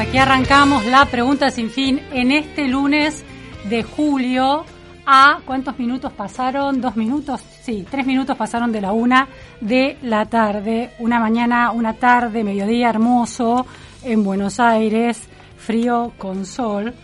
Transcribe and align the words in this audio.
aquí 0.00 0.16
arrancamos 0.16 0.86
la 0.86 1.04
pregunta 1.04 1.50
sin 1.50 1.68
fin 1.68 2.00
en 2.10 2.32
este 2.32 2.66
lunes 2.68 3.22
de 3.68 3.82
julio. 3.82 4.64
¿A 5.04 5.40
cuántos 5.44 5.78
minutos 5.78 6.10
pasaron? 6.12 6.80
¿Dos 6.80 6.96
minutos? 6.96 7.42
Sí, 7.62 7.84
tres 7.88 8.06
minutos 8.06 8.34
pasaron 8.34 8.72
de 8.72 8.80
la 8.80 8.92
una 8.92 9.28
de 9.60 9.98
la 10.02 10.24
tarde. 10.24 10.92
Una 11.00 11.20
mañana, 11.20 11.70
una 11.72 11.92
tarde, 11.92 12.42
mediodía 12.42 12.88
hermoso 12.88 13.66
en 14.02 14.24
Buenos 14.24 14.58
Aires, 14.58 15.28
frío 15.58 16.12
con 16.16 16.46
sol. 16.46 16.94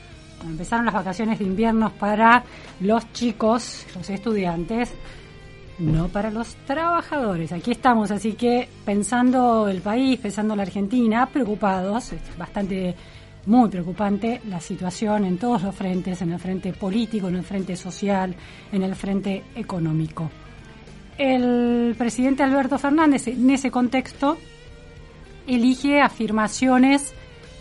Empezaron 0.42 0.86
las 0.86 0.94
vacaciones 0.94 1.38
de 1.38 1.44
invierno 1.44 1.92
para 1.98 2.44
los 2.80 3.12
chicos, 3.12 3.84
los 3.94 4.08
estudiantes 4.08 4.90
no 5.78 6.08
para 6.08 6.30
los 6.30 6.54
trabajadores. 6.66 7.52
Aquí 7.52 7.72
estamos, 7.72 8.10
así 8.10 8.32
que 8.32 8.68
pensando 8.84 9.68
el 9.68 9.80
país, 9.80 10.18
pensando 10.18 10.56
la 10.56 10.62
Argentina, 10.62 11.26
preocupados, 11.26 12.12
es 12.12 12.20
bastante, 12.38 12.94
muy 13.46 13.68
preocupante 13.68 14.40
la 14.48 14.60
situación 14.60 15.24
en 15.24 15.38
todos 15.38 15.62
los 15.62 15.74
frentes, 15.74 16.22
en 16.22 16.32
el 16.32 16.38
frente 16.38 16.72
político, 16.72 17.28
en 17.28 17.36
el 17.36 17.44
frente 17.44 17.76
social, 17.76 18.34
en 18.72 18.82
el 18.82 18.94
frente 18.94 19.44
económico. 19.54 20.30
El 21.18 21.94
presidente 21.96 22.42
Alberto 22.42 22.78
Fernández, 22.78 23.28
en 23.28 23.48
ese 23.50 23.70
contexto, 23.70 24.36
elige 25.46 26.00
afirmaciones 26.00 27.14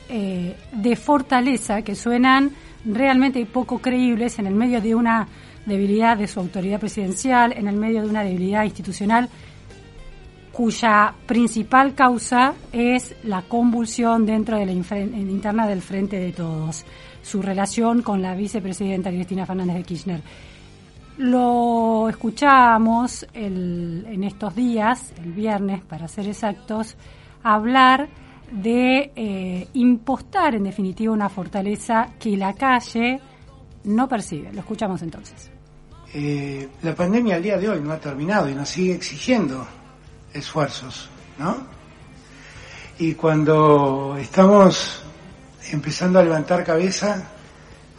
eh, 0.09 0.55
de 0.71 0.95
fortaleza 0.95 1.81
que 1.81 1.95
suenan 1.95 2.51
realmente 2.85 3.45
poco 3.45 3.79
creíbles 3.79 4.39
en 4.39 4.47
el 4.47 4.55
medio 4.55 4.81
de 4.81 4.93
una 4.93 5.27
debilidad 5.65 6.17
de 6.17 6.27
su 6.27 6.39
autoridad 6.39 6.79
presidencial, 6.79 7.53
en 7.53 7.67
el 7.67 7.75
medio 7.75 8.01
de 8.03 8.09
una 8.09 8.23
debilidad 8.23 8.63
institucional 8.63 9.29
cuya 10.51 11.13
principal 11.25 11.93
causa 11.95 12.53
es 12.71 13.13
la 13.23 13.41
convulsión 13.41 14.25
dentro 14.25 14.57
de 14.57 14.65
la 14.65 14.71
interna 14.71 15.67
del 15.67 15.81
Frente 15.81 16.17
de 16.17 16.31
Todos, 16.31 16.85
su 17.21 17.41
relación 17.41 18.01
con 18.01 18.21
la 18.21 18.35
vicepresidenta 18.35 19.09
Cristina 19.09 19.45
Fernández 19.45 19.75
de 19.75 19.83
Kirchner. 19.83 20.21
Lo 21.17 22.07
escuchamos 22.09 23.25
el- 23.33 24.05
en 24.09 24.23
estos 24.23 24.55
días, 24.55 25.13
el 25.23 25.31
viernes 25.33 25.81
para 25.81 26.07
ser 26.07 26.27
exactos, 26.27 26.95
hablar 27.43 28.07
de 28.51 29.11
eh, 29.15 29.67
impostar 29.73 30.55
en 30.55 30.63
definitiva 30.63 31.11
una 31.13 31.29
fortaleza 31.29 32.09
que 32.19 32.37
la 32.37 32.53
calle 32.53 33.19
no 33.85 34.07
percibe. 34.07 34.53
Lo 34.53 34.59
escuchamos 34.59 35.01
entonces. 35.01 35.51
Eh, 36.17 36.69
la 36.81 36.95
pandemia 36.95 37.35
al 37.35 37.43
día 37.43 37.57
de 37.57 37.67
hoy 37.67 37.81
no 37.81 37.91
ha 37.91 37.99
terminado 37.99 38.47
y 38.47 38.55
nos 38.55 38.69
sigue 38.69 38.93
exigiendo 38.93 39.67
esfuerzos, 40.33 41.09
¿no? 41.37 41.67
Y 42.99 43.15
cuando 43.15 44.15
estamos 44.17 45.03
empezando 45.71 46.17
a 46.17 46.23
levantar 46.23 46.63
cabeza, 46.63 47.21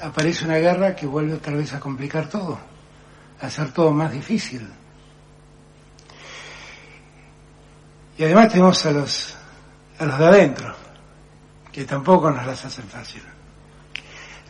aparece 0.00 0.46
una 0.46 0.56
guerra 0.56 0.96
que 0.96 1.04
vuelve 1.04 1.34
otra 1.34 1.52
vez 1.52 1.74
a 1.74 1.78
complicar 1.78 2.26
todo, 2.30 2.58
a 3.38 3.46
hacer 3.48 3.70
todo 3.72 3.90
más 3.90 4.10
difícil. 4.10 4.66
Y 8.16 8.24
además 8.24 8.48
tenemos 8.48 8.86
a 8.86 8.92
los, 8.92 9.36
a 9.98 10.06
los 10.06 10.18
de 10.18 10.24
adentro, 10.24 10.74
que 11.70 11.84
tampoco 11.84 12.30
nos 12.30 12.46
las 12.46 12.64
hacen 12.64 12.86
fácil. 12.86 13.20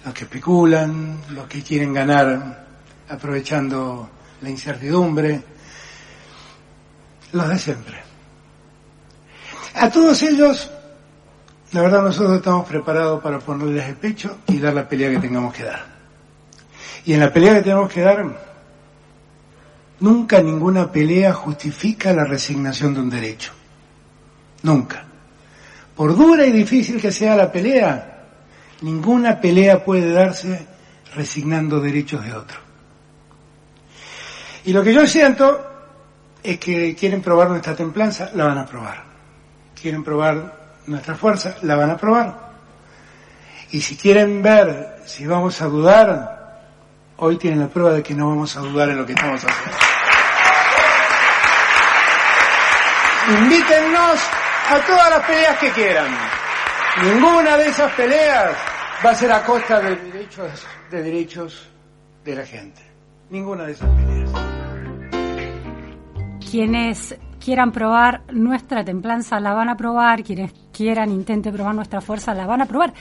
Los 0.05 0.15
que 0.15 0.23
especulan, 0.23 1.21
los 1.31 1.49
que 1.49 1.65
quieren 1.65 1.93
ganar 1.93 2.66
aprovechando 3.09 4.09
la 4.43 4.51
incertidumbre, 4.51 5.43
los 7.33 7.49
de 7.49 7.59
siempre. 7.59 7.97
A 9.75 9.91
todos 9.91 10.23
ellos, 10.23 10.71
la 11.73 11.83
verdad 11.83 12.03
nosotros 12.03 12.37
estamos 12.37 12.67
preparados 12.67 13.23
para 13.23 13.39
ponerles 13.39 13.89
el 13.89 13.97
pecho 13.97 14.39
y 14.47 14.59
dar 14.59 14.75
la 14.75 14.89
pelea 14.89 15.11
que 15.11 15.19
tengamos 15.19 15.55
que 15.55 15.65
dar. 15.65 15.85
Y 17.05 17.13
en 17.13 17.21
la 17.21 17.33
pelea 17.33 17.55
que 17.55 17.63
tenemos 17.63 17.93
que 17.93 18.01
dar, 18.01 18.25
nunca 20.01 20.41
ninguna 20.41 20.91
pelea 20.91 21.33
justifica 21.33 22.13
la 22.13 22.25
resignación 22.25 22.95
de 22.95 23.01
un 23.01 23.11
derecho. 23.11 23.53
Nunca. 24.63 25.05
Por 25.95 26.17
dura 26.17 26.45
y 26.45 26.53
difícil 26.53 27.01
que 27.01 27.13
sea 27.13 27.37
la 27.37 27.53
pelea, 27.53 28.25
ninguna 28.83 29.41
pelea 29.41 29.85
puede 29.85 30.13
darse 30.13 30.67
resignando 31.15 31.81
derechos 31.81 32.25
de 32.25 32.33
otro. 32.35 32.66
Y 34.67 34.73
lo 34.73 34.83
que 34.83 34.93
yo 34.93 35.07
siento 35.07 35.65
es 36.43 36.59
que 36.59 36.95
quieren 36.97 37.23
probar 37.23 37.49
nuestra 37.49 37.77
templanza, 37.77 38.31
la 38.35 38.47
van 38.47 38.59
a 38.59 38.67
probar. 38.67 39.05
Quieren 39.81 40.03
probar 40.03 40.81
nuestra 40.87 41.15
fuerza, 41.15 41.55
la 41.63 41.77
van 41.77 41.91
a 41.91 41.97
probar. 41.97 42.35
Y 43.71 43.81
si 43.81 43.97
quieren 43.97 44.43
ver 44.43 45.03
si 45.07 45.25
vamos 45.25 45.63
a 45.63 45.67
dudar, 45.67 46.63
hoy 47.19 47.37
tienen 47.37 47.61
la 47.61 47.69
prueba 47.69 47.93
de 47.93 48.03
que 48.03 48.13
no 48.13 48.29
vamos 48.29 48.57
a 48.57 48.61
dudar 48.61 48.89
en 48.89 48.97
lo 48.97 49.07
que 49.07 49.13
estamos 49.13 49.41
haciendo. 49.45 49.79
Invítennos 53.39 54.21
a 54.69 54.81
todas 54.85 55.11
las 55.11 55.21
peleas 55.27 55.59
que 55.59 55.71
quieran. 55.71 56.09
Ninguna 57.03 57.57
de 57.57 57.69
esas 57.69 57.93
peleas 57.93 58.57
va 59.05 59.11
a 59.11 59.15
ser 59.15 59.31
a 59.31 59.45
costa 59.45 59.81
de 59.81 59.95
derechos, 59.95 60.67
de 60.91 61.03
derechos 61.03 61.69
de 62.25 62.35
la 62.35 62.45
gente. 62.45 62.86
Ninguna 63.31 63.65
de 63.67 63.73
esas 63.73 63.91
peleas. 63.91 64.31
Quienes 66.51 67.19
quieran 67.45 67.73
probar 67.73 68.23
nuestra 68.33 68.85
templanza 68.85 69.41
la 69.41 69.53
van 69.53 69.69
a 69.69 69.77
probar, 69.77 70.23
quienes 70.23 70.53
quieran 70.73 71.11
intenten 71.11 71.53
probar 71.53 71.75
nuestra 71.75 72.01
fuerza 72.01 72.35
la 72.35 72.47
van 72.47 72.63
a 72.63 72.67
probar. 72.67 72.95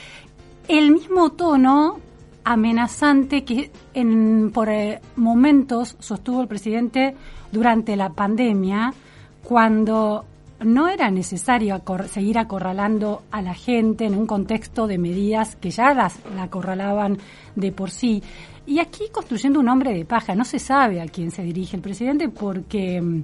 El 0.67 0.91
mismo 0.91 1.31
tono 1.31 1.99
amenazante 2.43 3.43
que 3.43 3.71
en, 3.93 4.51
por 4.51 4.69
eh, 4.69 4.99
momentos 5.15 5.95
sostuvo 5.99 6.41
el 6.41 6.47
presidente 6.47 7.15
durante 7.51 7.95
la 7.95 8.09
pandemia, 8.09 8.93
cuando 9.43 10.25
no 10.59 10.87
era 10.87 11.11
necesario 11.11 11.75
acor- 11.75 12.07
seguir 12.07 12.37
acorralando 12.37 13.23
a 13.31 13.41
la 13.41 13.53
gente 13.53 14.05
en 14.05 14.15
un 14.15 14.25
contexto 14.25 14.87
de 14.87 14.97
medidas 14.97 15.55
que 15.55 15.69
ya 15.69 15.93
las, 15.93 16.17
la 16.35 16.43
acorralaban 16.43 17.17
de 17.55 17.71
por 17.71 17.91
sí. 17.91 18.23
Y 18.67 18.79
aquí 18.79 19.05
construyendo 19.11 19.59
un 19.59 19.69
hombre 19.69 19.93
de 19.93 20.05
paja, 20.05 20.33
no 20.33 20.43
se 20.43 20.59
sabe 20.59 21.01
a 21.01 21.07
quién 21.07 21.31
se 21.31 21.43
dirige 21.43 21.75
el 21.75 21.83
presidente 21.83 22.29
porque 22.29 22.99
mm, 22.99 23.23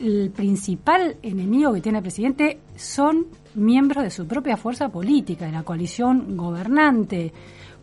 el 0.00 0.30
principal 0.30 1.16
enemigo 1.22 1.72
que 1.72 1.80
tiene 1.80 1.98
el 1.98 2.02
presidente 2.02 2.58
son 2.76 3.26
miembros 3.54 4.04
de 4.04 4.10
su 4.10 4.26
propia 4.26 4.56
fuerza 4.56 4.88
política, 4.88 5.46
de 5.46 5.52
la 5.52 5.62
coalición 5.62 6.36
gobernante. 6.36 7.32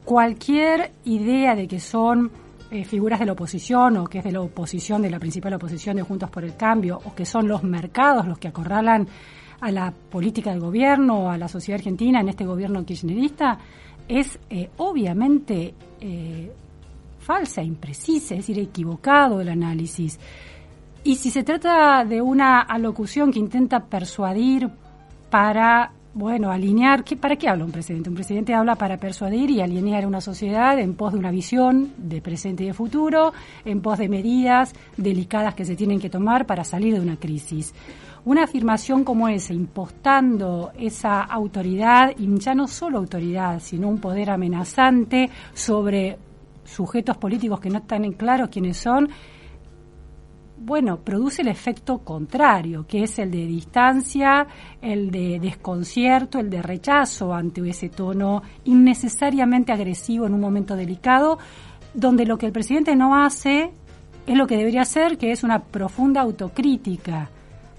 Cualquier 0.03 0.91
idea 1.05 1.55
de 1.55 1.67
que 1.67 1.79
son 1.79 2.29
eh, 2.71 2.83
figuras 2.83 3.19
de 3.19 3.25
la 3.25 3.33
oposición 3.33 3.97
o 3.97 4.05
que 4.05 4.19
es 4.19 4.23
de 4.23 4.31
la 4.31 4.41
oposición, 4.41 5.01
de 5.01 5.09
la 5.09 5.19
principal 5.19 5.53
oposición 5.53 5.95
de 5.95 6.03
Juntos 6.03 6.29
por 6.29 6.43
el 6.43 6.55
Cambio, 6.55 6.99
o 7.05 7.15
que 7.15 7.25
son 7.25 7.47
los 7.47 7.63
mercados 7.63 8.27
los 8.27 8.37
que 8.37 8.49
acorralan 8.49 9.07
a 9.61 9.71
la 9.71 9.91
política 9.91 10.51
del 10.51 10.59
gobierno 10.59 11.31
a 11.31 11.37
la 11.37 11.47
sociedad 11.47 11.79
argentina 11.79 12.19
en 12.19 12.29
este 12.29 12.45
gobierno 12.45 12.85
kirchnerista, 12.85 13.57
es 14.07 14.37
eh, 14.49 14.69
obviamente 14.77 15.73
eh, 16.01 16.51
falsa, 17.25 17.63
imprecisa, 17.63 18.35
es 18.35 18.41
decir, 18.41 18.59
equivocado 18.59 19.41
el 19.41 19.49
análisis. 19.49 20.19
Y 21.03 21.15
si 21.15 21.31
se 21.31 21.43
trata 21.43 22.05
de 22.05 22.21
una 22.21 22.61
alocución 22.61 23.31
que 23.31 23.39
intenta 23.39 23.79
persuadir 23.79 24.69
para, 25.29 25.91
bueno, 26.13 26.51
alinear, 26.51 27.03
¿qué, 27.03 27.15
¿para 27.17 27.35
qué 27.35 27.49
habla 27.49 27.65
un 27.65 27.71
presidente? 27.71 28.09
Un 28.09 28.15
presidente 28.15 28.53
habla 28.53 28.75
para 28.75 28.97
persuadir 28.97 29.49
y 29.49 29.61
alinear 29.61 30.05
una 30.05 30.21
sociedad 30.21 30.77
en 30.79 30.93
pos 30.93 31.13
de 31.13 31.19
una 31.19 31.31
visión 31.31 31.93
de 31.97 32.21
presente 32.21 32.63
y 32.63 32.67
de 32.67 32.73
futuro, 32.73 33.33
en 33.65 33.81
pos 33.81 33.97
de 33.97 34.07
medidas 34.07 34.73
delicadas 34.95 35.55
que 35.55 35.65
se 35.65 35.75
tienen 35.75 35.99
que 35.99 36.11
tomar 36.11 36.45
para 36.45 36.63
salir 36.63 36.93
de 36.93 37.01
una 37.01 37.17
crisis. 37.17 37.73
Una 38.23 38.43
afirmación 38.43 39.03
como 39.03 39.27
esa, 39.27 39.53
impostando 39.53 40.71
esa 40.77 41.21
autoridad, 41.21 42.13
y 42.17 42.39
ya 42.39 42.55
no 42.55 42.67
solo 42.67 42.99
autoridad, 42.99 43.59
sino 43.59 43.87
un 43.87 43.99
poder 43.99 44.31
amenazante 44.31 45.29
sobre 45.53 46.17
sujetos 46.65 47.17
políticos 47.17 47.59
que 47.59 47.69
no 47.69 47.79
están 47.79 48.03
en 48.03 48.13
claro 48.13 48.49
quiénes 48.49 48.77
son, 48.77 49.09
bueno, 50.57 51.01
produce 51.01 51.41
el 51.41 51.49
efecto 51.49 51.99
contrario, 51.99 52.85
que 52.87 53.03
es 53.03 53.19
el 53.19 53.29
de 53.29 53.45
distancia, 53.45 54.47
el 54.81 55.11
de 55.11 55.39
desconcierto, 55.39 56.39
el 56.39 56.49
de 56.49 56.61
rechazo 56.61 57.33
ante 57.33 57.67
ese 57.69 57.89
tono 57.89 58.41
innecesariamente 58.63 59.71
agresivo 59.71 60.25
en 60.25 60.33
un 60.33 60.39
momento 60.39 60.75
delicado, 60.75 61.37
donde 61.93 62.25
lo 62.25 62.37
que 62.37 62.45
el 62.45 62.51
presidente 62.51 62.95
no 62.95 63.15
hace 63.15 63.71
es 64.25 64.37
lo 64.37 64.47
que 64.47 64.57
debería 64.57 64.81
hacer, 64.81 65.17
que 65.17 65.31
es 65.31 65.43
una 65.43 65.59
profunda 65.59 66.21
autocrítica, 66.21 67.29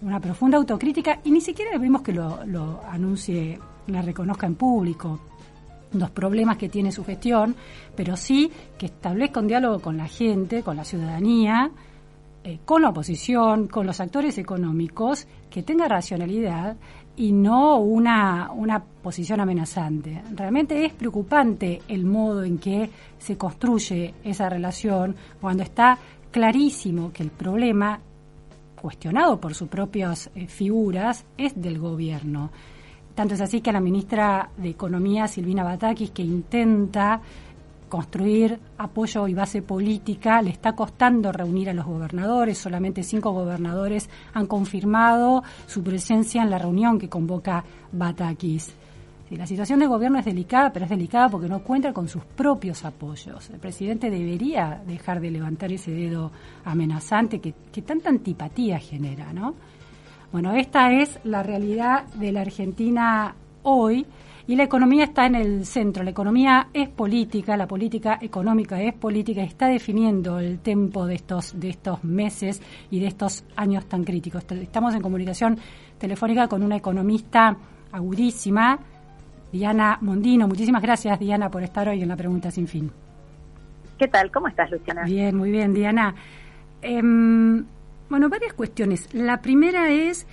una 0.03 0.21
profunda 0.21 0.59
autocrítica, 0.59 1.21
y 1.25 1.31
ni 1.31 1.41
siquiera 1.41 1.73
le 1.73 1.79
pedimos 1.79 2.03
que 2.03 2.12
lo, 2.12 2.44
lo 2.44 2.83
anuncie, 2.88 3.59
la 3.88 4.03
reconozca 4.03 4.47
en 4.47 4.55
público, 4.55 5.19
los 5.93 6.11
problemas 6.11 6.56
que 6.56 6.69
tiene 6.69 6.93
su 6.93 7.05
gestión, 7.05 7.55
pero 7.94 8.17
sí 8.17 8.50
que 8.79 8.87
establezca 8.87 9.41
un 9.41 9.49
diálogo 9.49 9.81
con 9.81 9.97
la 9.97 10.09
gente, 10.09 10.62
con 10.62 10.77
la 10.77 10.85
ciudadanía, 10.85 11.71
eh, 12.44 12.61
con 12.65 12.83
la 12.83 12.91
oposición, 12.91 13.67
con 13.67 13.87
los 13.87 14.00
actores 14.00 14.38
económicos, 14.38 15.27
que 15.50 15.62
tenga 15.62 15.88
racionalidad 15.88 16.77
y 17.17 17.33
no 17.33 17.79
una, 17.79 18.53
una 18.53 18.79
posición 18.79 19.41
amenazante. 19.41 20.23
Realmente 20.33 20.85
es 20.85 20.93
preocupante 20.93 21.81
el 21.88 22.05
modo 22.05 22.44
en 22.44 22.59
que 22.59 22.91
se 23.19 23.37
construye 23.37 24.15
esa 24.23 24.49
relación 24.49 25.17
cuando 25.41 25.62
está 25.62 25.99
clarísimo 26.31 27.12
que 27.12 27.23
el 27.23 27.31
problema, 27.31 27.99
cuestionado 28.81 29.41
por 29.41 29.55
sus 29.55 29.69
propias 29.69 30.31
eh, 30.35 30.47
figuras, 30.47 31.25
es 31.38 31.61
del 31.61 31.79
gobierno. 31.79 32.50
Tanto 33.16 33.32
es 33.32 33.40
así 33.40 33.62
que 33.62 33.72
la 33.72 33.80
ministra 33.80 34.50
de 34.58 34.68
Economía, 34.68 35.26
Silvina 35.26 35.64
Batakis, 35.64 36.10
que 36.10 36.22
intenta 36.22 37.18
construir 37.88 38.58
apoyo 38.76 39.26
y 39.26 39.32
base 39.32 39.62
política, 39.62 40.42
le 40.42 40.50
está 40.50 40.74
costando 40.74 41.32
reunir 41.32 41.70
a 41.70 41.72
los 41.72 41.86
gobernadores, 41.86 42.58
solamente 42.58 43.02
cinco 43.02 43.32
gobernadores 43.32 44.10
han 44.34 44.46
confirmado 44.46 45.42
su 45.66 45.82
presencia 45.82 46.42
en 46.42 46.50
la 46.50 46.58
reunión 46.58 46.98
que 46.98 47.08
convoca 47.08 47.64
Batakis. 47.90 48.74
la 49.30 49.46
situación 49.46 49.78
del 49.78 49.88
gobierno 49.88 50.18
es 50.18 50.26
delicada, 50.26 50.70
pero 50.70 50.84
es 50.84 50.90
delicada 50.90 51.30
porque 51.30 51.48
no 51.48 51.60
cuenta 51.60 51.94
con 51.94 52.08
sus 52.08 52.22
propios 52.22 52.84
apoyos. 52.84 53.48
El 53.48 53.60
presidente 53.60 54.10
debería 54.10 54.82
dejar 54.86 55.22
de 55.22 55.30
levantar 55.30 55.72
ese 55.72 55.90
dedo 55.90 56.32
amenazante 56.66 57.40
que, 57.40 57.54
que 57.72 57.80
tanta 57.80 58.10
antipatía 58.10 58.78
genera, 58.78 59.32
¿no? 59.32 59.54
Bueno, 60.32 60.55
esta 60.55 60.93
es 60.93 61.19
la 61.25 61.43
realidad 61.43 62.05
de 62.14 62.32
la 62.32 62.43
Argentina 62.43 63.34
hoy 63.62 64.06
y 64.49 64.55
la 64.55 64.64
economía 64.64 65.05
está 65.05 65.26
en 65.26 65.34
el 65.34 65.67
centro. 65.67 66.05
La 66.05 66.11
economía 66.11 66.69
es 66.73 66.88
política, 66.88 67.56
la 67.56 67.67
política 67.67 68.19
económica 68.20 68.81
es 68.81 68.94
política, 68.94 69.43
está 69.43 69.67
definiendo 69.67 70.38
el 70.38 70.61
tempo 70.61 71.06
de 71.06 71.17
estos, 71.17 71.58
de 71.58 71.70
estos 71.70 72.05
meses 72.05 72.62
y 72.90 73.00
de 73.00 73.08
estos 73.08 73.44
años 73.56 73.87
tan 73.87 74.05
críticos. 74.05 74.44
Estamos 74.50 74.94
en 74.94 75.02
comunicación 75.02 75.58
telefónica 75.99 76.49
con 76.49 76.62
una 76.62 76.76
economista 76.76 77.56
agudísima, 77.90 78.78
Diana 79.50 79.99
Mondino. 80.00 80.46
Muchísimas 80.46 80.82
gracias, 80.82 81.19
Diana, 81.19 81.50
por 81.50 81.62
estar 81.62 81.88
hoy 81.88 82.02
en 82.02 82.08
la 82.08 82.17
Pregunta 82.17 82.50
Sin 82.50 82.69
Fin. 82.69 82.90
¿Qué 83.99 84.08
tal? 84.08 84.31
¿Cómo 84.31 84.49
estás, 84.49 84.70
Luciana? 84.70 85.05
Bien, 85.05 85.34
muy 85.37 85.50
bien, 85.50 85.73
Diana. 85.73 86.14
Em, 86.82 87.64
bueno, 88.08 88.29
varias 88.29 88.53
cuestiones. 88.55 89.12
La 89.12 89.41
primera 89.41 89.91
es 89.91 90.26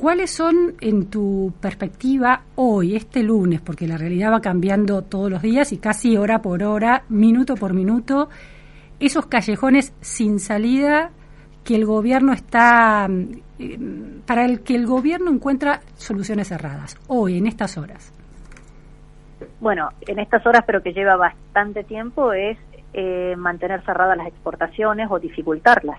¿Cuáles 0.00 0.30
son, 0.30 0.76
en 0.80 1.10
tu 1.10 1.52
perspectiva, 1.60 2.44
hoy, 2.54 2.96
este 2.96 3.22
lunes, 3.22 3.60
porque 3.60 3.86
la 3.86 3.98
realidad 3.98 4.32
va 4.32 4.40
cambiando 4.40 5.02
todos 5.02 5.30
los 5.30 5.42
días 5.42 5.72
y 5.72 5.78
casi 5.78 6.16
hora 6.16 6.40
por 6.40 6.62
hora, 6.62 7.02
minuto 7.10 7.54
por 7.54 7.74
minuto, 7.74 8.30
esos 8.98 9.26
callejones 9.26 9.92
sin 10.00 10.38
salida 10.38 11.10
que 11.64 11.74
el 11.74 11.84
gobierno 11.84 12.32
está, 12.32 13.08
eh, 13.58 13.78
para 14.26 14.46
el 14.46 14.62
que 14.62 14.74
el 14.74 14.86
gobierno 14.86 15.30
encuentra 15.30 15.80
soluciones 15.96 16.48
cerradas, 16.48 16.96
hoy, 17.08 17.36
en 17.36 17.46
estas 17.46 17.76
horas? 17.76 18.10
Bueno, 19.60 19.90
en 20.06 20.18
estas 20.18 20.46
horas, 20.46 20.62
pero 20.66 20.82
que 20.82 20.94
lleva 20.94 21.16
bastante 21.16 21.84
tiempo, 21.84 22.32
es 22.32 22.56
eh, 22.94 23.34
mantener 23.36 23.84
cerradas 23.84 24.16
las 24.16 24.28
exportaciones 24.28 25.08
o 25.10 25.18
dificultarlas. 25.18 25.98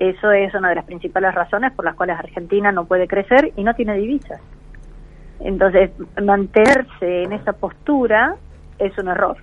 Eso 0.00 0.32
es 0.32 0.54
una 0.54 0.70
de 0.70 0.76
las 0.76 0.86
principales 0.86 1.34
razones 1.34 1.72
por 1.72 1.84
las 1.84 1.94
cuales 1.94 2.18
Argentina 2.18 2.72
no 2.72 2.86
puede 2.86 3.06
crecer 3.06 3.52
y 3.54 3.62
no 3.62 3.74
tiene 3.74 3.98
divisas. 3.98 4.40
Entonces, 5.40 5.90
mantenerse 6.22 7.24
en 7.24 7.34
esa 7.34 7.52
postura 7.52 8.36
es 8.78 8.96
un 8.96 9.08
error. 9.08 9.36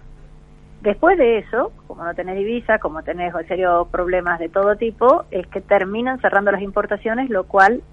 Después 0.82 1.16
de 1.20 1.38
eso, 1.38 1.72
como 1.86 2.04
no 2.04 2.16
tenés 2.16 2.38
divisa, 2.38 2.80
como 2.80 3.04
tenés 3.04 3.36
serios 3.48 3.88
problemas 3.90 4.40
de 4.40 4.50
todo 4.50 4.76
tipo, 4.76 5.26
es 5.30 5.46
que 5.46 5.62
terminan 5.62 6.20
cerrando 6.22 6.52
las 6.52 6.64
importaciones, 6.64 7.30
lo 7.30 7.44
cual, 7.44 7.84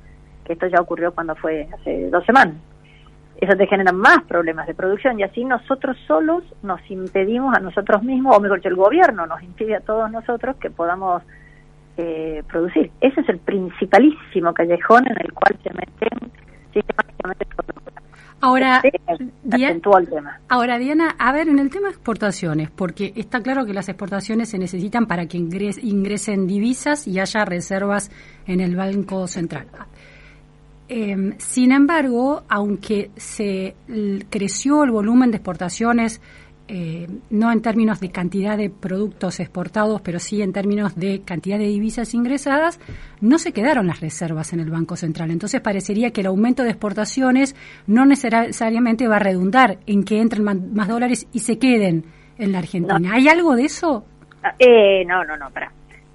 que 0.47 0.55
esto 0.55 0.67
ya 0.67 0.81
ocurrió 0.81 1.13
cuando 1.15 1.35
fue 1.35 1.69
hace 1.71 2.09
dos 2.09 2.25
semanas. 2.25 2.57
Eso 3.43 3.59
te 3.59 3.67
genera 3.67 3.93
más 3.93 4.23
problemas 4.23 4.67
de 4.67 4.75
producción 4.75 5.21
y 5.21 5.23
así 5.23 5.45
nosotros 5.45 5.99
solos 6.07 6.45
nos 6.63 6.81
impedimos 6.91 7.55
a 7.55 7.61
nosotros 7.61 8.03
mismos, 8.03 8.35
o 8.35 8.41
mejor 8.41 8.59
dicho, 8.59 8.71
el 8.71 8.77
gobierno 8.77 9.27
nos 9.27 9.43
impide 9.43 9.77
a 9.77 9.81
todos 9.81 10.11
nosotros 10.11 10.57
que 10.57 10.71
podamos 10.71 11.23
eh, 11.97 12.43
producir. 12.49 12.91
Ese 13.01 13.21
es 13.21 13.29
el 13.29 13.39
principalísimo 13.39 14.53
callejón 14.53 15.07
en 15.07 15.17
el 15.21 15.33
cual 15.33 15.57
se 15.63 15.71
meten 15.71 16.31
sistemáticamente 16.73 17.47
Ahora, 18.45 18.83
Diana, 19.43 19.81
ahora, 20.51 20.79
Diana, 20.79 21.17
a 21.19 21.33
ver, 21.33 21.49
en 21.49 21.59
el 21.59 21.71
tema 21.71 21.89
de 21.89 21.95
exportaciones, 21.95 22.69
porque 22.69 23.15
está 23.17 23.41
claro 23.41 23.65
que 23.65 23.73
las 23.73 23.89
exportaciones 23.89 24.51
se 24.51 24.59
necesitan 24.59 25.07
para 25.07 25.25
que 25.25 25.39
ingresen 25.39 26.47
divisas 26.47 27.09
y 27.09 27.21
haya 27.21 27.47
reservas 27.47 28.11
en 28.47 28.61
el 28.61 28.77
Banco 28.77 29.27
Central. 29.29 29.69
Em, 30.89 31.33
sin 31.39 31.73
embargo, 31.73 32.43
aunque 32.51 33.11
se 33.17 33.77
creció 34.29 34.85
el 34.85 34.91
volumen 34.91 35.31
de 35.31 35.39
exportaciones 35.39 36.21
eh, 36.67 37.07
no 37.29 37.53
en 37.53 37.61
términos 37.61 38.01
de 38.01 38.11
cantidad 38.11 38.57
de 38.57 38.71
productos 38.71 39.39
exportados, 39.39 40.01
pero 40.01 40.19
sí 40.19 40.41
en 40.41 40.55
términos 40.55 40.97
de 40.97 41.21
cantidad 41.23 41.59
de 41.59 41.67
divisas 41.67 42.15
ingresadas, 42.15 42.81
no 43.21 43.39
se 43.39 43.53
quedaron 43.53 43.87
las 43.87 44.01
reservas 44.01 44.55
en 44.55 44.61
el 44.61 44.71
Banco 44.71 44.97
Central. 44.97 45.31
Entonces 45.31 45.61
parecería 45.61 46.11
que 46.11 46.23
el 46.23 46.29
aumento 46.29 46.63
de 46.63 46.71
exportaciones 46.71 47.55
no 47.87 48.07
necesariamente 48.07 49.07
va 49.07 49.17
a 49.17 49.19
redundar 49.19 49.79
en 49.87 50.05
que 50.05 50.21
entren 50.21 50.43
más, 50.45 50.89
dólares 50.89 51.29
y 51.33 51.41
se 51.41 51.59
queden 51.59 52.05
en 52.39 52.53
la 52.53 52.59
Argentina. 52.59 53.13
¿Hay 53.13 53.29
algo 53.29 53.57
de 53.57 53.65
eso? 53.65 54.07
Ah, 54.43 54.55
eh, 54.59 55.05
no, 55.05 55.23
no, 55.25 55.37
no, 55.37 55.51
para. 55.51 55.71